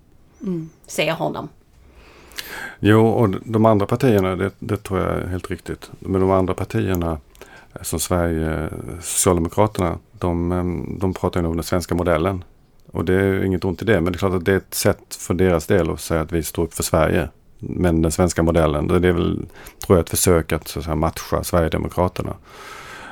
Mm. 0.41 0.69
Säger 0.87 1.13
honom. 1.13 1.49
Jo, 2.79 3.07
och 3.07 3.29
de 3.29 3.65
andra 3.65 3.85
partierna, 3.85 4.35
det, 4.35 4.51
det 4.59 4.77
tror 4.77 4.99
jag 4.99 5.09
är 5.09 5.27
helt 5.27 5.51
riktigt. 5.51 5.91
Men 5.99 6.21
de 6.21 6.31
andra 6.31 6.53
partierna 6.53 7.17
som 7.81 7.99
Sverige, 7.99 8.69
Socialdemokraterna, 9.01 9.97
de, 10.23 10.51
ehm, 10.51 10.99
de 10.99 11.13
pratar 11.13 11.41
ju 11.41 11.47
om 11.47 11.55
den 11.55 11.63
svenska 11.63 11.95
modellen. 11.95 12.43
Och 12.91 13.05
det 13.05 13.13
är 13.13 13.43
inget 13.43 13.65
ont 13.65 13.81
i 13.81 13.85
det, 13.85 14.01
men 14.01 14.13
det 14.13 14.17
är 14.17 14.19
klart 14.19 14.33
att 14.33 14.45
det 14.45 14.51
är 14.51 14.57
ett 14.57 14.73
sätt 14.73 15.15
för 15.15 15.33
deras 15.33 15.67
del 15.67 15.89
att 15.89 16.01
säga 16.01 16.21
att 16.21 16.31
vi 16.31 16.43
står 16.43 16.63
upp 16.63 16.73
för 16.73 16.83
Sverige. 16.83 17.29
men 17.65 18.01
den 18.01 18.11
svenska 18.11 18.43
modellen. 18.43 18.87
Det 18.87 19.07
är 19.07 19.13
väl, 19.13 19.45
tror 19.85 19.97
jag, 19.97 20.03
ett 20.03 20.09
försök 20.09 20.51
att, 20.51 20.67
så 20.67 20.79
att 20.79 20.85
säga, 20.85 20.95
matcha 20.95 21.43
Sverigedemokraterna. 21.43 22.33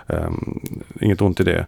Um, 0.08 0.60
inget 1.02 1.22
ont 1.22 1.40
i 1.40 1.44
det. 1.44 1.66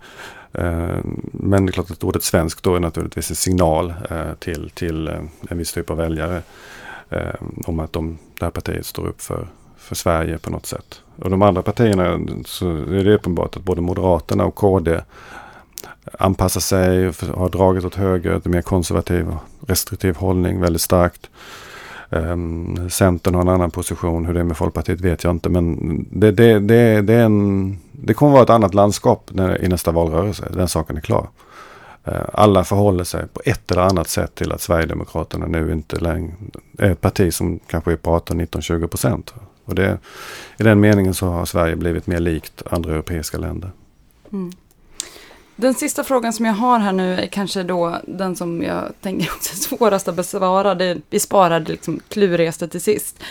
Uh, 0.59 0.99
men 1.31 1.65
det 1.65 1.69
är 1.69 1.73
klart 1.73 1.91
att 1.91 2.03
ordet 2.03 2.23
svensk 2.23 2.63
då 2.63 2.75
är 2.75 2.79
naturligtvis 2.79 3.29
en 3.29 3.35
signal 3.35 3.93
uh, 4.11 4.33
till, 4.39 4.69
till 4.69 5.07
uh, 5.07 5.23
en 5.49 5.57
viss 5.57 5.73
typ 5.73 5.89
av 5.89 5.97
väljare. 5.97 6.41
om 7.65 7.79
att 7.79 7.93
de, 7.93 8.17
det 8.39 8.45
här 8.45 8.51
partiet 8.51 8.85
står 8.85 9.07
upp 9.07 9.21
för, 9.21 9.47
för 9.83 9.95
Sverige 9.95 10.37
på 10.37 10.49
något 10.49 10.65
sätt. 10.65 11.01
Och 11.15 11.29
de 11.29 11.41
andra 11.41 11.61
partierna 11.61 12.19
så 12.45 12.69
är 12.69 13.03
det 13.03 13.15
uppenbart 13.15 13.57
att 13.57 13.63
både 13.63 13.81
Moderaterna 13.81 14.45
och 14.45 14.55
KD 14.55 15.01
anpassar 16.19 16.61
sig, 16.61 17.05
har 17.35 17.49
dragit 17.49 17.85
åt 17.85 17.95
höger, 17.95 18.41
En 18.45 18.51
mer 18.51 18.61
konservativ 18.61 19.27
och 19.29 19.69
restriktiv 19.69 20.15
hållning 20.15 20.61
väldigt 20.61 20.81
starkt. 20.81 21.29
Um, 22.09 22.89
Centern 22.89 23.35
har 23.35 23.41
en 23.41 23.49
annan 23.49 23.71
position, 23.71 24.25
hur 24.25 24.33
det 24.33 24.39
är 24.39 24.43
med 24.43 24.57
Folkpartiet 24.57 25.01
vet 25.01 25.23
jag 25.23 25.31
inte. 25.31 25.49
Men 25.49 25.77
det, 26.11 26.31
det, 26.31 26.59
det, 26.59 27.01
det, 27.01 27.13
är 27.13 27.25
en, 27.25 27.77
det 27.91 28.13
kommer 28.13 28.31
vara 28.31 28.43
ett 28.43 28.49
annat 28.49 28.73
landskap 28.73 29.29
när, 29.33 29.63
i 29.63 29.67
nästa 29.67 29.91
valrörelse, 29.91 30.47
den 30.53 30.67
saken 30.67 30.97
är 30.97 31.01
klar. 31.01 31.27
Uh, 32.07 32.13
alla 32.33 32.63
förhåller 32.63 33.03
sig 33.03 33.27
på 33.27 33.41
ett 33.45 33.71
eller 33.71 33.81
annat 33.81 34.07
sätt 34.07 34.35
till 34.35 34.51
att 34.51 34.61
Sverigedemokraterna 34.61 35.45
nu 35.45 35.71
inte 35.71 35.95
längre 35.95 36.33
är 36.77 36.91
ett 36.91 37.01
parti 37.01 37.33
som 37.33 37.59
kanske 37.67 37.91
är 37.91 37.95
på 37.95 38.11
18, 38.11 38.37
19, 38.37 38.61
20 38.61 38.87
procent. 38.87 39.33
Och 39.65 39.75
det, 39.75 39.97
i 40.57 40.63
den 40.63 40.79
meningen 40.79 41.13
så 41.13 41.27
har 41.27 41.45
Sverige 41.45 41.75
blivit 41.75 42.07
mer 42.07 42.19
likt 42.19 42.63
andra 42.65 42.91
europeiska 42.91 43.37
länder. 43.37 43.71
Mm. 44.31 44.51
Den 45.55 45.73
sista 45.73 46.03
frågan 46.03 46.33
som 46.33 46.45
jag 46.45 46.53
har 46.53 46.79
här 46.79 46.91
nu 46.91 47.13
är 47.13 47.27
kanske 47.27 47.63
då 47.63 47.97
den 48.07 48.35
som 48.35 48.63
jag 48.63 48.93
tänker 49.01 49.31
också 49.35 49.53
är 49.53 49.77
svårast 49.77 50.07
att 50.07 50.15
besvara. 50.15 50.75
Det, 50.75 50.97
vi 51.09 51.19
sparade 51.19 51.71
liksom 51.71 51.99
klurigaste 52.09 52.67
till 52.67 52.81
sist. 52.81 53.23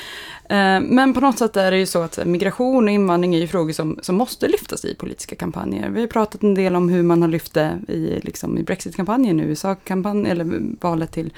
Eh, 0.48 0.80
men 0.80 1.14
på 1.14 1.20
något 1.20 1.38
sätt 1.38 1.56
är 1.56 1.70
det 1.70 1.78
ju 1.78 1.86
så 1.86 2.02
att 2.02 2.26
migration 2.26 2.84
och 2.84 2.90
invandring 2.90 3.34
är 3.34 3.38
ju 3.38 3.48
frågor 3.48 3.72
som, 3.72 3.98
som 4.02 4.16
måste 4.16 4.48
lyftas 4.48 4.84
i 4.84 4.94
politiska 4.94 5.36
kampanjer. 5.36 5.88
Vi 5.88 6.00
har 6.00 6.08
pratat 6.08 6.42
en 6.42 6.54
del 6.54 6.76
om 6.76 6.88
hur 6.88 7.02
man 7.02 7.22
har 7.22 7.28
lyft 7.28 7.54
det 7.54 7.78
i, 7.88 8.20
liksom, 8.22 8.58
i 8.58 8.62
Brexit-kampanjen, 8.62 9.40
USA-kampanjen, 9.40 10.26
eller 10.26 10.60
valet 10.80 11.12
till 11.12 11.32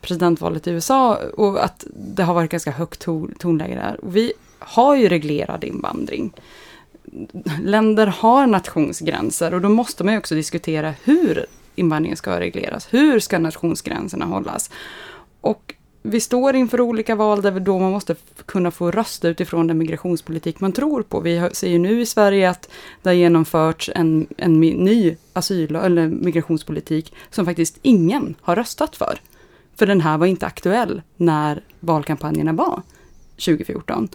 presidentvalet 0.00 0.66
i 0.66 0.70
USA 0.70 1.18
och 1.36 1.64
att 1.64 1.86
det 1.94 2.22
har 2.22 2.34
varit 2.34 2.50
ganska 2.50 2.70
högt 2.70 3.00
tonläge 3.38 3.74
där. 3.74 4.04
Och 4.04 4.16
vi 4.16 4.32
har 4.58 4.96
ju 4.96 5.08
reglerad 5.08 5.64
invandring 5.64 6.32
länder 7.62 8.06
har 8.06 8.46
nationsgränser 8.46 9.54
och 9.54 9.60
då 9.60 9.68
måste 9.68 10.04
man 10.04 10.14
ju 10.14 10.18
också 10.18 10.34
diskutera 10.34 10.94
hur 11.04 11.46
invandringen 11.74 12.16
ska 12.16 12.40
regleras. 12.40 12.88
Hur 12.90 13.20
ska 13.20 13.38
nationsgränserna 13.38 14.24
hållas? 14.24 14.70
Och 15.40 15.74
vi 16.02 16.20
står 16.20 16.56
inför 16.56 16.80
olika 16.80 17.14
val 17.14 17.42
där 17.42 17.60
då 17.60 17.78
man 17.78 17.92
måste 17.92 18.16
kunna 18.46 18.70
få 18.70 18.90
rösta 18.90 19.28
utifrån 19.28 19.66
den 19.66 19.78
migrationspolitik 19.78 20.60
man 20.60 20.72
tror 20.72 21.02
på. 21.02 21.20
Vi 21.20 21.50
ser 21.52 21.68
ju 21.68 21.78
nu 21.78 22.00
i 22.00 22.06
Sverige 22.06 22.50
att 22.50 22.68
det 23.02 23.08
har 23.08 23.14
genomförts 23.14 23.90
en, 23.94 24.26
en 24.36 24.60
ny 24.60 25.16
asyl 25.32 25.76
eller 25.76 26.08
migrationspolitik 26.08 27.14
som 27.30 27.44
faktiskt 27.44 27.78
ingen 27.82 28.34
har 28.40 28.56
röstat 28.56 28.96
för. 28.96 29.20
För 29.78 29.86
den 29.86 30.00
här 30.00 30.18
var 30.18 30.26
inte 30.26 30.46
aktuell 30.46 31.02
när 31.16 31.62
valkampanjerna 31.80 32.52
var 32.52 32.82
2014. 33.30 34.08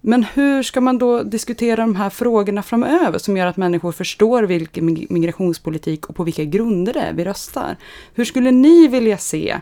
Men 0.00 0.24
hur 0.24 0.62
ska 0.62 0.80
man 0.80 0.98
då 0.98 1.22
diskutera 1.22 1.76
de 1.76 1.96
här 1.96 2.10
frågorna 2.10 2.62
framöver 2.62 3.18
som 3.18 3.36
gör 3.36 3.46
att 3.46 3.56
människor 3.56 3.92
förstår 3.92 4.42
vilken 4.42 5.06
migrationspolitik 5.10 6.06
och 6.06 6.16
på 6.16 6.24
vilka 6.24 6.44
grunder 6.44 6.92
det 6.92 7.00
är 7.00 7.12
vi 7.12 7.24
röstar? 7.24 7.76
Hur 8.14 8.24
skulle 8.24 8.50
ni 8.50 8.88
vilja 8.88 9.18
se 9.18 9.60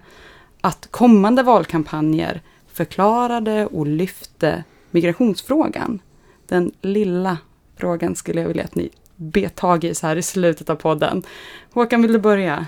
att 0.60 0.88
kommande 0.90 1.42
valkampanjer 1.42 2.42
förklarade 2.72 3.66
och 3.66 3.86
lyfte 3.86 4.64
migrationsfrågan? 4.90 5.98
Den 6.48 6.72
lilla 6.80 7.38
frågan 7.76 8.14
skulle 8.14 8.40
jag 8.40 8.48
vilja 8.48 8.64
att 8.64 8.74
ni 8.74 8.90
bet 9.16 9.54
tag 9.54 9.84
i 9.84 9.94
så 9.94 10.06
här 10.06 10.16
i 10.16 10.22
slutet 10.22 10.70
av 10.70 10.76
podden. 10.76 11.22
Håkan, 11.72 12.02
vill 12.02 12.12
du 12.12 12.18
börja? 12.18 12.66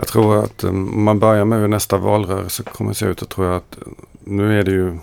Jag 0.00 0.08
tror 0.08 0.44
att 0.44 0.64
eh, 0.64 0.70
om 0.70 1.04
man 1.04 1.18
börjar 1.18 1.44
med 1.44 1.60
hur 1.60 1.68
nästa 1.68 1.98
valrörelse 1.98 2.62
kommer 2.62 2.90
att 2.90 2.96
se 2.96 3.06
ut, 3.06 3.20
så 3.20 3.26
tror 3.26 3.46
jag 3.46 3.56
att 3.56 3.76
eh, 3.76 3.92
nu 4.20 4.60
är 4.60 4.64
det 4.64 4.70
ju 4.70 4.98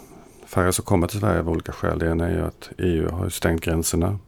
färre 0.45 0.73
som 0.73 0.85
kommer 0.85 1.07
till 1.07 1.19
Sverige 1.19 1.39
av 1.39 1.49
olika 1.49 1.71
skäl. 1.71 1.99
Det 1.99 2.07
ena 2.07 2.27
är 2.27 2.31
ju 2.31 2.41
att 2.41 2.69
EU 2.77 3.11
har 3.11 3.29
stängt 3.29 3.61
gränserna 3.61 4.19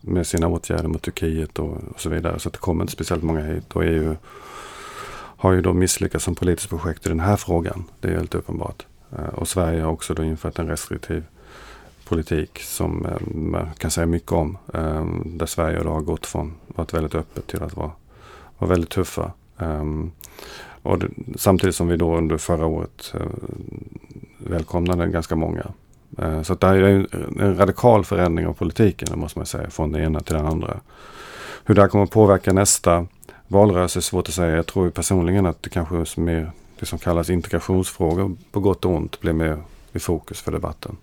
med 0.00 0.26
sina 0.26 0.48
åtgärder 0.48 0.88
mot 0.88 1.02
Turkiet 1.02 1.58
och, 1.58 1.76
och, 1.90 2.00
så 2.00 2.08
vidare. 2.08 2.38
Så 2.38 2.48
att 2.48 2.52
det 2.52 2.58
kommer 2.58 2.84
inte 2.84 2.92
speciellt 2.92 3.22
många 3.22 3.40
hit. 3.40 3.72
Och 3.72 3.84
EU 3.84 4.16
har 5.14 5.52
ju 5.52 5.62
då 5.62 5.72
misslyckats 5.72 6.24
som 6.24 6.34
politiskt 6.34 6.68
projekt 6.68 7.06
i 7.06 7.08
den 7.08 7.20
här 7.20 7.36
frågan. 7.36 7.84
Det 8.00 8.08
är 8.08 8.12
helt 8.12 8.34
uppenbart. 8.34 8.86
Eh, 9.18 9.34
och 9.34 9.48
Sverige 9.48 9.82
har 9.82 9.90
också 9.90 10.14
då 10.14 10.24
infört 10.24 10.58
en 10.58 10.68
restriktiv 10.68 11.24
politik 12.08 12.60
som 12.62 13.06
man 13.24 13.68
kan 13.78 13.90
säga 13.90 14.06
mycket 14.06 14.32
om. 14.32 14.58
Där 15.24 15.46
Sverige 15.46 15.82
då 15.82 15.90
har 15.90 16.00
gått 16.00 16.26
från 16.26 16.54
att 16.76 16.92
vara 16.92 17.02
väldigt 17.02 17.14
öppet 17.14 17.46
till 17.46 17.62
att 17.62 17.76
vara, 17.76 17.90
vara 18.58 18.70
väldigt 18.70 18.90
tuffa. 18.90 19.32
Ehm, 19.60 20.12
och 20.82 20.98
det, 20.98 21.08
samtidigt 21.36 21.76
som 21.76 21.88
vi 21.88 21.96
då 21.96 22.16
under 22.16 22.38
förra 22.38 22.66
året 22.66 23.14
eh, 23.14 23.26
välkomnade 24.38 25.06
ganska 25.06 25.36
många. 25.36 25.66
Eh, 26.18 26.42
så 26.42 26.54
det 26.54 26.66
är 26.66 26.82
en 27.42 27.56
radikal 27.56 28.04
förändring 28.04 28.46
av 28.46 28.52
politiken, 28.52 29.08
det 29.10 29.16
måste 29.16 29.38
man 29.38 29.46
säga, 29.46 29.70
från 29.70 29.92
det 29.92 30.00
ena 30.00 30.20
till 30.20 30.34
det 30.34 30.40
andra. 30.40 30.80
Hur 31.64 31.74
det 31.74 31.80
här 31.80 31.88
kommer 31.88 32.04
att 32.04 32.10
påverka 32.10 32.52
nästa 32.52 33.06
valrörelse 33.48 33.98
är 33.98 34.00
svårt 34.00 34.28
att 34.28 34.34
säga. 34.34 34.56
Jag 34.56 34.66
tror 34.66 34.90
personligen 34.90 35.46
att 35.46 35.62
det 35.62 35.70
kanske 35.70 35.96
är 35.96 36.20
mer 36.20 36.52
det 36.78 36.86
som 36.86 36.98
kallas 36.98 37.30
integrationsfrågor 37.30 38.36
på 38.52 38.60
gott 38.60 38.84
och 38.84 38.92
ont 38.92 39.20
blir 39.20 39.32
mer 39.32 39.62
i 39.92 39.98
fokus 39.98 40.40
för 40.40 40.52
debatten 40.52 40.96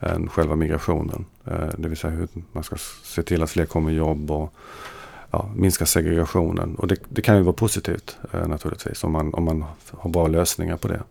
än 0.00 0.28
själva 0.28 0.56
migrationen. 0.56 1.24
Eh, 1.44 1.68
det 1.78 1.88
vill 1.88 1.98
säga 1.98 2.12
hur 2.12 2.28
man 2.52 2.64
ska 2.64 2.76
se 3.02 3.22
till 3.22 3.42
att 3.42 3.50
fler 3.50 3.66
kommer 3.66 3.90
i 3.90 3.94
jobb 3.94 4.30
och 4.30 4.54
ja, 5.30 5.50
minska 5.54 5.86
segregationen. 5.86 6.74
Och 6.74 6.86
det, 6.86 6.96
det, 7.08 7.22
kan 7.22 7.36
ju 7.36 7.42
vara 7.42 7.52
positivt 7.52 8.18
eh, 8.32 8.48
naturligtvis 8.48 9.04
om 9.04 9.12
man, 9.12 9.34
om 9.34 9.44
man 9.44 9.64
har 9.90 10.10
bra 10.10 10.26
lösningar 10.26 10.76
på 10.76 10.88
det. 10.88 11.02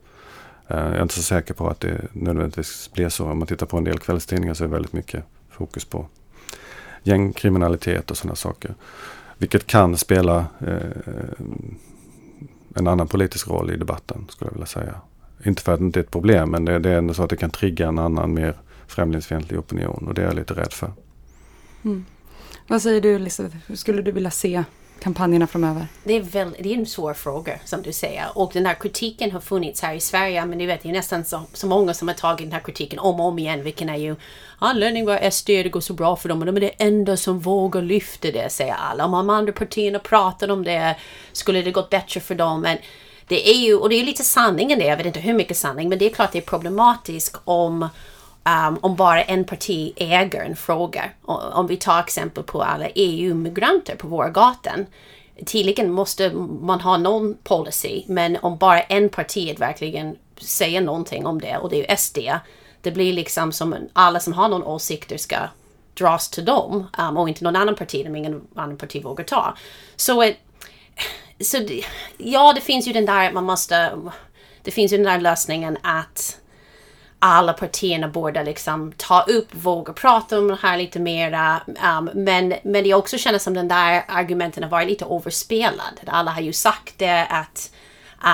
Eh, 0.67 0.77
jag 0.77 0.95
är 0.95 1.01
inte 1.01 1.13
så 1.13 1.23
säker 1.23 1.53
på 1.53 1.67
att 1.67 1.79
det 1.79 2.01
nödvändigtvis 2.13 2.89
blir 2.93 3.09
så. 3.09 3.25
Om 3.25 3.39
man 3.39 3.47
tittar 3.47 3.65
på 3.65 3.77
en 3.77 3.83
del 3.83 3.99
kvällstidningar 3.99 4.53
så 4.53 4.63
är 4.63 4.67
det 4.67 4.73
väldigt 4.73 4.93
mycket 4.93 5.23
fokus 5.49 5.85
på 5.85 6.05
gängkriminalitet 7.03 8.11
och 8.11 8.17
sådana 8.17 8.35
saker. 8.35 8.75
Vilket 9.37 9.67
kan 9.67 9.97
spela 9.97 10.45
eh, 10.59 10.75
en 12.75 12.87
annan 12.87 13.07
politisk 13.07 13.47
roll 13.47 13.71
i 13.71 13.77
debatten 13.77 14.25
skulle 14.29 14.49
jag 14.49 14.53
vilja 14.53 14.65
säga. 14.65 14.95
Inte 15.43 15.61
för 15.61 15.73
att 15.73 15.79
det 15.79 15.85
inte 15.85 15.99
är 15.99 16.03
ett 16.03 16.11
problem 16.11 16.51
men 16.51 16.65
det, 16.65 16.79
det 16.79 16.89
är 16.89 16.97
ändå 16.97 17.13
så 17.13 17.23
att 17.23 17.29
det 17.29 17.35
kan 17.35 17.49
trigga 17.49 17.87
en 17.87 17.99
annan 17.99 18.33
mer 18.33 18.55
främlingsfientlig 18.87 19.59
opinion 19.59 20.07
och 20.07 20.13
det 20.13 20.21
är 20.21 20.25
jag 20.25 20.35
lite 20.35 20.53
rädd 20.53 20.73
för. 20.73 20.91
Mm. 21.83 22.05
Vad 22.69 22.81
säger 22.81 23.01
du 23.01 23.15
Elisabeth? 23.15 23.55
Hur 23.67 23.75
skulle 23.75 24.01
du 24.01 24.11
vilja 24.11 24.31
se 24.31 24.63
kampanjerna 24.99 25.47
framöver? 25.47 25.87
Det 26.03 26.13
är, 26.13 26.21
väl, 26.21 26.55
det 26.59 26.73
är 26.73 26.77
en 26.77 26.85
svår 26.85 27.13
fråga 27.13 27.59
som 27.65 27.81
du 27.81 27.93
säger. 27.93 28.25
Och 28.33 28.51
den 28.53 28.65
här 28.65 28.73
kritiken 28.73 29.31
har 29.31 29.39
funnits 29.39 29.81
här 29.81 29.93
i 29.93 29.99
Sverige. 29.99 30.45
Men 30.45 30.57
du 30.57 30.65
vet, 30.65 30.83
det 30.83 30.89
är 30.89 30.93
nästan 30.93 31.25
så, 31.25 31.41
så 31.53 31.67
många 31.67 31.93
som 31.93 32.07
har 32.07 32.15
tagit 32.15 32.45
den 32.45 32.51
här 32.51 32.59
kritiken 32.59 32.99
om 32.99 33.19
och 33.19 33.25
om 33.25 33.39
igen. 33.39 33.63
Vilken 33.63 33.89
är 33.89 33.95
ju 33.95 34.15
anledningen 34.59 35.05
var 35.05 35.29
SD, 35.29 35.47
det 35.47 35.69
går 35.69 35.81
så 35.81 35.93
bra 35.93 36.15
för 36.15 36.29
dem. 36.29 36.39
Och 36.39 36.45
de 36.45 36.55
är 36.55 36.61
det 36.61 36.69
enda 36.69 37.17
som 37.17 37.39
vågar 37.39 37.81
lyfta 37.81 38.31
det, 38.31 38.51
säger 38.51 38.73
alla. 38.73 39.05
Om 39.05 39.11
de 39.11 39.29
andra 39.29 39.53
partierna 39.53 39.99
pratar 39.99 40.51
om 40.51 40.63
det 40.63 40.95
skulle 41.31 41.61
det 41.61 41.71
gått 41.71 41.89
bättre 41.89 42.19
för 42.19 42.35
dem. 42.35 42.61
Men 42.61 42.77
det 43.27 43.49
är 43.49 43.57
ju, 43.57 43.75
och 43.75 43.89
det 43.89 43.95
är 43.95 44.03
lite 44.03 44.23
sanningen 44.23 44.79
det, 44.79 44.85
jag 44.85 44.97
vet 44.97 45.05
inte 45.05 45.19
hur 45.19 45.33
mycket 45.33 45.57
sanning, 45.57 45.89
men 45.89 45.99
det 45.99 46.05
är 46.05 46.09
klart 46.09 46.31
det 46.31 46.37
är 46.37 46.41
problematiskt 46.41 47.37
om 47.43 47.89
Um, 48.49 48.79
om 48.81 48.95
bara 48.95 49.23
en 49.23 49.45
parti 49.45 49.93
äger 49.95 50.41
en 50.41 50.55
fråga. 50.55 51.09
Om 51.25 51.67
vi 51.67 51.77
tar 51.77 51.99
exempel 51.99 52.43
på 52.43 52.63
alla 52.63 52.89
EU-migranter 52.89 53.95
på 53.95 54.07
våra 54.07 54.29
gator. 54.29 54.85
Tydligen 55.45 55.91
måste 55.91 56.29
man 56.61 56.81
ha 56.81 56.97
någon 56.97 57.37
policy, 57.43 58.03
men 58.07 58.37
om 58.41 58.57
bara 58.57 58.81
en 58.81 59.09
parti 59.09 59.59
verkligen 59.59 60.15
säger 60.41 60.81
någonting 60.81 61.25
om 61.25 61.41
det, 61.41 61.57
och 61.57 61.69
det 61.69 61.75
är 61.75 61.91
ju 61.91 61.97
SD, 61.97 62.17
det 62.81 62.91
blir 62.91 63.13
liksom 63.13 63.51
som 63.51 63.75
alla 63.93 64.19
som 64.19 64.33
har 64.33 64.49
någon 64.49 64.63
åsikter 64.63 65.17
ska 65.17 65.37
dras 65.93 66.29
till 66.29 66.45
dem 66.45 66.87
um, 66.97 67.17
och 67.17 67.29
inte 67.29 67.43
någon 67.43 67.55
annan 67.55 67.75
parti, 67.75 68.05
som 68.05 68.15
ingen 68.15 68.41
annan 68.55 68.77
parti 68.77 69.03
vågar 69.03 69.25
ta. 69.25 69.57
Så, 69.95 70.21
ett, 70.21 70.37
så 71.39 71.57
ja, 72.17 72.53
det 72.53 72.61
finns 72.61 72.87
ju 72.87 72.93
den 72.93 73.05
där, 73.05 73.31
man 73.31 73.43
måste, 73.43 73.91
det 74.63 74.71
finns 74.71 74.93
ju 74.93 74.97
den 74.97 75.05
där 75.05 75.19
lösningen 75.19 75.77
att 75.83 76.39
alla 77.19 77.53
partierna 77.53 78.07
borde 78.07 78.43
liksom 78.43 78.93
ta 78.97 79.21
upp, 79.21 79.47
våga 79.51 79.93
prata 79.93 80.39
om 80.39 80.47
det 80.47 80.57
här 80.61 80.77
lite 80.77 80.99
mera. 80.99 81.61
Um, 81.67 82.09
men, 82.13 82.53
men 82.63 82.85
jag 82.85 82.99
också 82.99 83.17
känner 83.17 83.39
som 83.39 83.53
den 83.53 83.67
där 83.67 84.03
argumenten 84.07 84.63
har 84.63 84.69
varit 84.69 84.87
lite 84.87 85.05
överspelad. 85.05 85.99
Alla 86.05 86.31
har 86.31 86.41
ju 86.41 86.53
sagt 86.53 86.93
det 86.97 87.25
att 87.29 87.71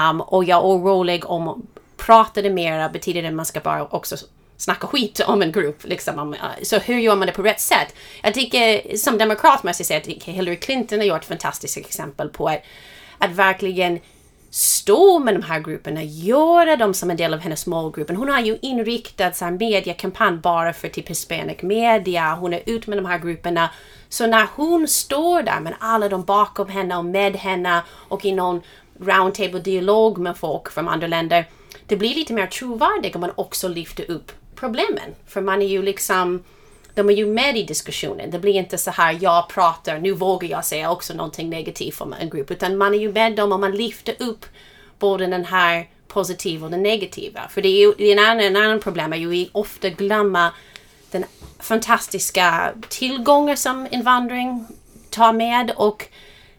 um, 0.09 0.21
och 0.21 0.43
jag 0.43 0.57
är 0.57 0.67
orolig 0.67 1.29
om 1.29 1.67
pratade 1.97 2.49
mera 2.49 2.89
betyder 2.89 3.21
det 3.21 3.27
att 3.27 3.33
man 3.33 3.45
ska 3.45 3.59
bara 3.59 3.85
också 3.85 4.15
snacka 4.57 4.87
skit 4.87 5.19
om 5.19 5.41
en 5.41 5.51
grupp. 5.51 5.83
Liksom. 5.83 6.33
Eh, 6.33 6.39
så 6.63 6.77
hur 6.77 6.99
gör 6.99 7.15
man 7.15 7.27
det 7.27 7.33
på 7.33 7.41
rätt 7.41 7.61
sätt? 7.61 7.95
Jag 8.23 8.33
tycker 8.33 8.97
som 8.97 9.17
demokrat 9.17 9.63
måste 9.63 9.81
jag 9.81 9.87
säga 9.87 9.99
att 9.99 10.23
Hillary 10.23 10.59
Clinton 10.59 10.99
har 10.99 11.05
gjort 11.05 11.21
ett 11.21 11.27
fantastiskt 11.27 11.77
exempel 11.77 12.29
på 12.29 12.47
att, 12.47 12.61
att 13.17 13.31
verkligen 13.31 13.99
stå 14.55 15.19
med 15.19 15.33
de 15.35 15.43
här 15.43 15.59
grupperna, 15.59 16.03
göra 16.03 16.75
dem 16.75 16.93
som 16.93 17.11
en 17.11 17.17
del 17.17 17.33
av 17.33 17.39
hennes 17.39 17.67
målgruppen. 17.67 18.15
Hon 18.15 18.29
har 18.29 18.39
ju 18.39 18.57
inriktat 18.61 19.35
sin 19.35 19.57
mediekampanj 19.57 20.37
bara 20.37 20.73
för 20.73 20.87
typ 20.87 21.09
hispanic 21.09 21.61
media. 21.61 22.35
Hon 22.35 22.53
är 22.53 22.61
ut 22.65 22.87
med 22.87 22.97
de 22.97 23.05
här 23.05 23.19
grupperna. 23.19 23.69
Så 24.09 24.27
när 24.27 24.47
hon 24.55 24.87
står 24.87 25.41
där 25.41 25.59
med 25.59 25.75
alla 25.79 26.09
de 26.09 26.23
bakom 26.23 26.69
henne 26.69 26.97
och 26.97 27.05
med 27.05 27.35
henne 27.35 27.81
och 27.89 28.25
i 28.25 28.31
någon 28.31 28.61
roundtable 28.99 29.59
dialog 29.59 30.17
med 30.17 30.37
folk 30.37 30.71
från 30.71 30.87
andra 30.87 31.07
länder. 31.07 31.45
Det 31.87 31.95
blir 31.95 32.15
lite 32.15 32.33
mer 32.33 32.47
trovärdigt 32.47 33.15
om 33.15 33.21
man 33.21 33.31
också 33.35 33.67
lyfter 33.67 34.11
upp 34.11 34.31
problemen. 34.55 35.15
För 35.27 35.41
man 35.41 35.61
är 35.61 35.67
ju 35.67 35.81
liksom 35.81 36.43
de 36.95 37.09
är 37.09 37.13
ju 37.13 37.25
med 37.25 37.57
i 37.57 37.63
diskussionen. 37.63 38.31
Det 38.31 38.39
blir 38.39 38.53
inte 38.53 38.77
så 38.77 38.91
här, 38.91 39.17
jag 39.21 39.49
pratar, 39.49 39.99
nu 39.99 40.11
vågar 40.11 40.49
jag 40.49 40.65
säga 40.65 40.91
också 40.91 41.13
någonting 41.13 41.49
negativt 41.49 42.01
om 42.01 42.13
en 42.13 42.29
grupp. 42.29 42.51
Utan 42.51 42.77
man 42.77 42.93
är 42.93 42.97
ju 42.97 43.11
med 43.11 43.35
dem 43.35 43.51
och 43.51 43.59
man 43.59 43.71
lyfter 43.71 44.15
upp 44.19 44.45
både 44.99 45.27
den 45.27 45.45
här 45.45 45.89
positiva 46.07 46.65
och 46.65 46.71
den 46.71 46.83
negativa. 46.83 47.49
För 47.49 47.61
det 47.61 47.67
är 47.67 48.01
ju 48.01 48.11
en 48.11 48.19
annan, 48.19 48.39
en 48.39 48.55
annan 48.55 48.79
problem 48.79 49.13
är 49.13 49.17
ju 49.17 49.47
ofta 49.51 49.89
glömma 49.89 50.51
den 51.11 51.25
fantastiska 51.59 52.73
tillgångar 52.89 53.55
som 53.55 53.87
invandring 53.91 54.67
tar 55.09 55.33
med 55.33 55.71
och 55.75 56.07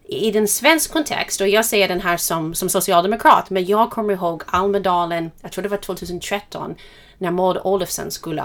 i 0.09 0.31
den 0.31 0.49
svensk 0.49 0.93
kontext, 0.93 1.41
och 1.41 1.49
jag 1.49 1.65
säger 1.65 1.89
den 1.89 2.01
här 2.01 2.17
som, 2.17 2.55
som 2.55 2.69
socialdemokrat, 2.69 3.51
men 3.51 3.67
jag 3.67 3.91
kommer 3.91 4.15
ihåg 4.15 4.43
Almedalen, 4.47 5.31
jag 5.41 5.53
tror 5.53 5.63
det 5.63 5.69
var 5.69 5.77
2013, 5.77 6.75
när 7.19 7.31
Maud 7.31 7.59
Olofsson 7.65 8.11
skulle 8.11 8.43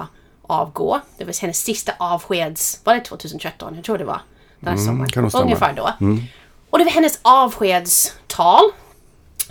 avgå. 0.51 0.99
Det 1.17 1.25
var 1.25 1.41
hennes 1.41 1.63
sista 1.63 1.91
avskeds... 1.97 2.79
Var 2.83 2.93
det 2.95 3.01
2013? 3.01 3.75
Jag 3.75 3.83
tror 3.83 3.97
det 3.97 4.03
var. 4.05 4.21
Den 4.59 4.73
Mm, 4.73 4.85
sommaren. 4.85 5.31
Ungefär 5.43 5.73
då. 5.73 5.93
Och 6.69 6.77
det 6.79 6.83
var 6.85 6.91
hennes 6.91 7.19
avskedstal. 7.21 8.63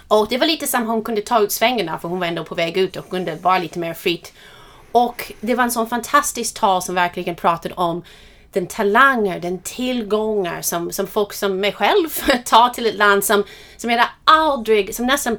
Och 0.08 0.26
det 0.28 0.38
var 0.38 0.46
lite 0.46 0.66
som 0.66 0.86
hon 0.86 1.02
kunde 1.04 1.20
ta 1.22 1.40
ut 1.40 1.52
svängarna 1.52 1.98
för 1.98 2.08
hon 2.08 2.20
var 2.20 2.26
ändå 2.26 2.44
på 2.44 2.54
väg 2.54 2.76
ut 2.76 2.96
och 2.96 3.10
kunde 3.10 3.34
vara 3.36 3.58
lite 3.58 3.78
mer 3.78 3.94
fritt. 3.94 4.32
Och 4.92 5.32
det 5.40 5.54
var 5.54 5.64
en 5.64 5.70
sån 5.70 5.88
fantastisk 5.88 6.54
tal 6.54 6.82
som 6.82 6.94
verkligen 6.94 7.36
pratade 7.36 7.74
om 7.74 8.02
den 8.52 8.66
talanger, 8.66 9.40
den 9.40 9.58
tillgångar 9.58 10.62
som, 10.62 10.92
som 10.92 11.06
folk 11.06 11.32
som 11.32 11.60
mig 11.60 11.72
själv 11.72 12.08
tar 12.44 12.68
till 12.68 12.86
ett 12.86 12.94
land 12.94 13.24
som, 13.24 13.44
som 13.76 13.90
jag 13.90 13.98
hade 13.98 14.10
aldrig, 14.24 14.94
som 14.94 15.06
nästan 15.06 15.38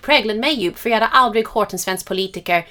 präglade 0.00 0.38
mig 0.38 0.54
djupt. 0.54 0.78
För 0.78 0.90
jag 0.90 0.96
hade 0.96 1.06
aldrig 1.06 1.48
hört 1.48 1.72
en 1.72 1.78
svensk 1.78 2.06
politiker 2.06 2.66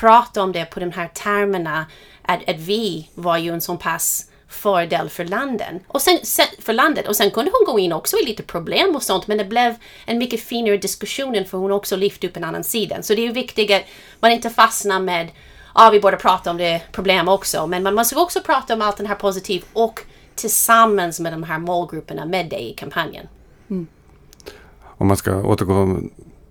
prata 0.00 0.42
om 0.42 0.52
det 0.52 0.64
på 0.64 0.80
de 0.80 0.90
här 0.90 1.08
termerna. 1.08 1.86
Att, 2.22 2.48
att 2.48 2.56
vi 2.56 3.08
var 3.14 3.38
ju 3.38 3.52
en 3.52 3.60
sån 3.60 3.78
pass 3.78 4.30
fördel 4.48 5.08
för 5.08 5.24
landet. 5.24 5.82
Och 5.88 6.02
sen, 6.02 6.18
sen, 6.22 6.46
för 6.58 6.72
landet. 6.72 7.08
Och 7.08 7.16
sen 7.16 7.30
kunde 7.30 7.50
hon 7.54 7.74
gå 7.74 7.78
in 7.78 7.92
också 7.92 8.16
i 8.16 8.24
lite 8.24 8.42
problem 8.42 8.96
och 8.96 9.02
sånt 9.02 9.26
men 9.26 9.38
det 9.38 9.44
blev 9.44 9.74
en 10.06 10.18
mycket 10.18 10.40
finare 10.40 10.76
diskussion 10.76 11.44
för 11.44 11.58
hon 11.58 11.72
också 11.72 11.96
lyfte 11.96 12.26
upp 12.26 12.36
en 12.36 12.44
annan 12.44 12.64
sida. 12.64 13.02
Så 13.02 13.14
det 13.14 13.20
är 13.20 13.26
ju 13.26 13.32
viktigt 13.32 13.70
att 13.70 13.82
man 14.20 14.32
inte 14.32 14.50
fastnar 14.50 15.00
med 15.00 15.30
ja, 15.74 15.90
vi 15.92 16.00
borde 16.00 16.16
prata 16.16 16.50
om 16.50 16.56
det 16.56 16.82
problem 16.92 17.28
också. 17.28 17.66
Men 17.66 17.82
man 17.82 17.94
måste 17.94 18.16
också 18.16 18.40
prata 18.40 18.74
om 18.74 18.82
allt 18.82 18.96
det 18.96 19.06
här 19.06 19.14
positivt 19.14 19.66
och 19.72 20.00
tillsammans 20.34 21.20
med 21.20 21.32
de 21.32 21.42
här 21.42 21.58
målgrupperna 21.58 22.26
med 22.26 22.50
dig 22.50 22.70
i 22.70 22.74
kampanjen. 22.74 23.28
Mm. 23.70 23.86
Om 24.82 25.06
man 25.06 25.16
ska 25.16 25.42
återgå 25.42 25.98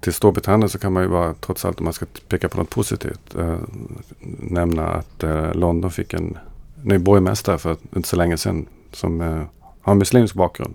till 0.03 0.13
Storbritannien 0.13 0.69
så 0.69 0.79
kan 0.79 0.93
man 0.93 1.03
ju 1.03 1.09
bara, 1.09 1.33
trots 1.33 1.65
allt 1.65 1.79
om 1.79 1.83
man 1.83 1.93
ska 1.93 2.05
peka 2.27 2.49
på 2.49 2.57
något 2.57 2.69
positivt, 2.69 3.35
eh, 3.35 3.57
nämna 4.39 4.87
att 4.87 5.23
eh, 5.23 5.53
London 5.53 5.91
fick 5.91 6.13
en 6.13 6.37
ny 6.83 6.97
borgmästare 6.97 7.57
för 7.57 7.77
inte 7.95 8.09
så 8.09 8.15
länge 8.15 8.37
sedan 8.37 8.65
som 8.91 9.21
eh, 9.21 9.43
har 9.81 9.91
en 9.91 9.97
muslimsk 9.97 10.35
bakgrund. 10.35 10.73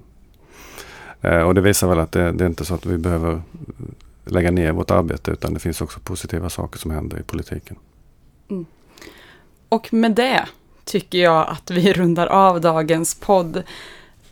Eh, 1.20 1.40
och 1.40 1.54
det 1.54 1.60
visar 1.60 1.88
väl 1.88 1.98
att 1.98 2.12
det, 2.12 2.32
det 2.32 2.44
är 2.44 2.48
inte 2.48 2.64
så 2.64 2.74
att 2.74 2.86
vi 2.86 2.98
behöver 2.98 3.42
lägga 4.24 4.50
ner 4.50 4.72
vårt 4.72 4.90
arbete 4.90 5.30
utan 5.30 5.54
det 5.54 5.60
finns 5.60 5.80
också 5.80 6.00
positiva 6.00 6.50
saker 6.50 6.78
som 6.78 6.90
händer 6.90 7.18
i 7.18 7.22
politiken. 7.22 7.76
Mm. 8.50 8.66
Och 9.68 9.92
med 9.92 10.14
det 10.14 10.48
tycker 10.84 11.18
jag 11.18 11.48
att 11.48 11.70
vi 11.70 11.92
rundar 11.92 12.26
av 12.26 12.60
dagens 12.60 13.14
podd. 13.14 13.62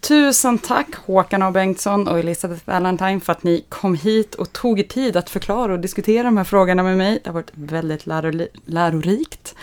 Tusen 0.01 0.59
tack 0.59 0.95
Håkan 0.95 1.43
A. 1.43 1.51
Bengtsson 1.51 2.09
och 2.09 2.19
Elisabeth 2.19 2.63
Valentine 2.65 3.21
för 3.21 3.33
att 3.33 3.43
ni 3.43 3.65
kom 3.69 3.95
hit 3.95 4.35
och 4.35 4.53
tog 4.53 4.81
er 4.81 4.85
tid 4.85 5.17
att 5.17 5.31
förklara 5.31 5.73
och 5.73 5.81
diskutera 5.81 6.23
de 6.23 6.37
här 6.37 6.45
frågorna 6.45 6.83
med 6.83 6.97
mig. 6.99 7.21
Det 7.25 7.31
har 7.31 7.35
varit 7.35 7.53
väldigt 7.55 8.07
lärorikt. 8.65 9.55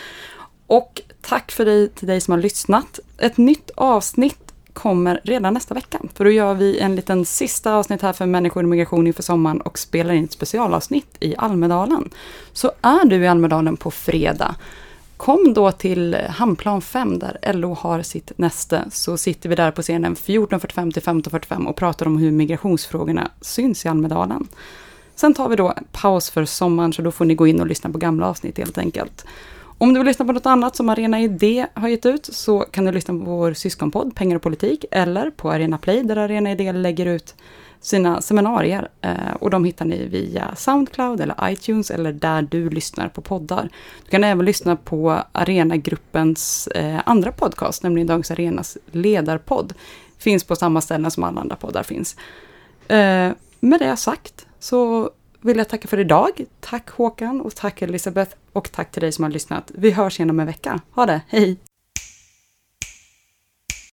Och 0.67 1.01
tack 1.21 1.51
för 1.51 1.65
dig, 1.65 1.89
till 1.89 2.07
dig 2.07 2.21
som 2.21 2.31
har 2.31 2.39
lyssnat. 2.39 2.99
Ett 3.17 3.37
nytt 3.37 3.71
avsnitt 3.75 4.53
kommer 4.73 5.21
redan 5.23 5.53
nästa 5.53 5.73
vecka. 5.73 5.99
För 6.13 6.23
då 6.23 6.31
gör 6.31 6.53
vi 6.53 6.79
en 6.79 6.95
liten 6.95 7.25
sista 7.25 7.73
avsnitt 7.73 8.01
här 8.01 8.13
för 8.13 8.25
människor 8.25 8.63
och 8.63 8.69
migration 8.69 9.07
inför 9.07 9.23
sommaren 9.23 9.61
och 9.61 9.79
spelar 9.79 10.13
in 10.13 10.23
ett 10.23 10.31
specialavsnitt 10.31 11.17
i 11.19 11.35
Almedalen. 11.37 12.09
Så 12.53 12.71
är 12.81 13.05
du 13.05 13.15
i 13.15 13.27
Almedalen 13.27 13.77
på 13.77 13.91
fredag, 13.91 14.55
kom 15.23 15.53
då 15.53 15.71
till 15.71 16.15
Hamnplan 16.29 16.81
5 16.81 17.19
där 17.19 17.53
LO 17.53 17.73
har 17.73 18.01
sitt 18.01 18.31
näste. 18.35 18.83
Så 18.91 19.17
sitter 19.17 19.49
vi 19.49 19.55
där 19.55 19.71
på 19.71 19.81
scenen 19.81 20.15
14.45 20.15 20.91
till 20.91 21.01
15.45 21.01 21.67
och 21.67 21.75
pratar 21.75 22.05
om 22.05 22.17
hur 22.17 22.31
migrationsfrågorna 22.31 23.31
syns 23.41 23.85
i 23.85 23.87
Almedalen. 23.87 24.47
Sen 25.15 25.33
tar 25.33 25.49
vi 25.49 25.55
då 25.55 25.73
paus 25.91 26.29
för 26.29 26.45
sommaren 26.45 26.93
så 26.93 27.01
då 27.01 27.11
får 27.11 27.25
ni 27.25 27.35
gå 27.35 27.47
in 27.47 27.61
och 27.61 27.67
lyssna 27.67 27.89
på 27.89 27.97
gamla 27.97 28.27
avsnitt 28.27 28.57
helt 28.57 28.77
enkelt. 28.77 29.25
Om 29.77 29.93
du 29.93 29.99
vill 29.99 30.07
lyssna 30.07 30.25
på 30.25 30.31
något 30.31 30.45
annat 30.45 30.75
som 30.75 30.89
Arena 30.89 31.21
Idé 31.21 31.65
har 31.73 31.87
gett 31.87 32.05
ut 32.05 32.25
så 32.25 32.59
kan 32.59 32.85
du 32.85 32.91
lyssna 32.91 33.13
på 33.13 33.19
vår 33.19 33.53
syskonpodd 33.53 34.15
Pengar 34.15 34.35
och 34.35 34.41
politik 34.41 34.85
eller 34.91 35.29
på 35.29 35.51
Arena 35.51 35.77
Play 35.77 36.03
där 36.03 36.17
Arena 36.17 36.51
Idé 36.51 36.71
lägger 36.71 37.05
ut 37.05 37.35
sina 37.83 38.21
seminarier. 38.21 38.89
Eh, 39.01 39.33
och 39.39 39.49
de 39.49 39.65
hittar 39.65 39.85
ni 39.85 40.05
via 40.05 40.55
Soundcloud 40.55 41.21
eller 41.21 41.35
iTunes 41.49 41.91
eller 41.91 42.13
där 42.13 42.41
du 42.41 42.69
lyssnar 42.69 43.09
på 43.09 43.21
poddar. 43.21 43.69
Du 44.03 44.09
kan 44.09 44.23
även 44.23 44.45
lyssna 44.45 44.75
på 44.75 45.23
Arenagruppens 45.31 46.67
eh, 46.67 47.01
andra 47.05 47.31
podcast, 47.31 47.83
nämligen 47.83 48.07
Dagens 48.07 48.31
Arenas 48.31 48.77
ledarpodd. 48.91 49.73
Finns 50.17 50.43
på 50.43 50.55
samma 50.55 50.81
ställen 50.81 51.11
som 51.11 51.23
alla 51.23 51.41
andra 51.41 51.55
poddar 51.55 51.83
finns. 51.83 52.15
Eh, 52.87 53.31
med 53.59 53.79
det 53.79 53.97
sagt 53.97 54.45
så 54.59 55.09
vill 55.41 55.57
jag 55.57 55.69
tacka 55.69 55.87
för 55.87 55.99
idag. 55.99 56.45
Tack 56.59 56.89
Håkan 56.89 57.41
och 57.41 57.55
tack 57.55 57.81
Elisabeth 57.81 58.35
och 58.53 58.71
tack 58.71 58.91
till 58.91 59.01
dig 59.01 59.11
som 59.11 59.23
har 59.23 59.31
lyssnat. 59.31 59.71
Vi 59.75 59.91
hörs 59.91 60.19
igen 60.19 60.29
om 60.29 60.39
en 60.39 60.45
vecka. 60.45 60.81
Ha 60.91 61.05
det, 61.05 61.21
hej! 61.27 61.72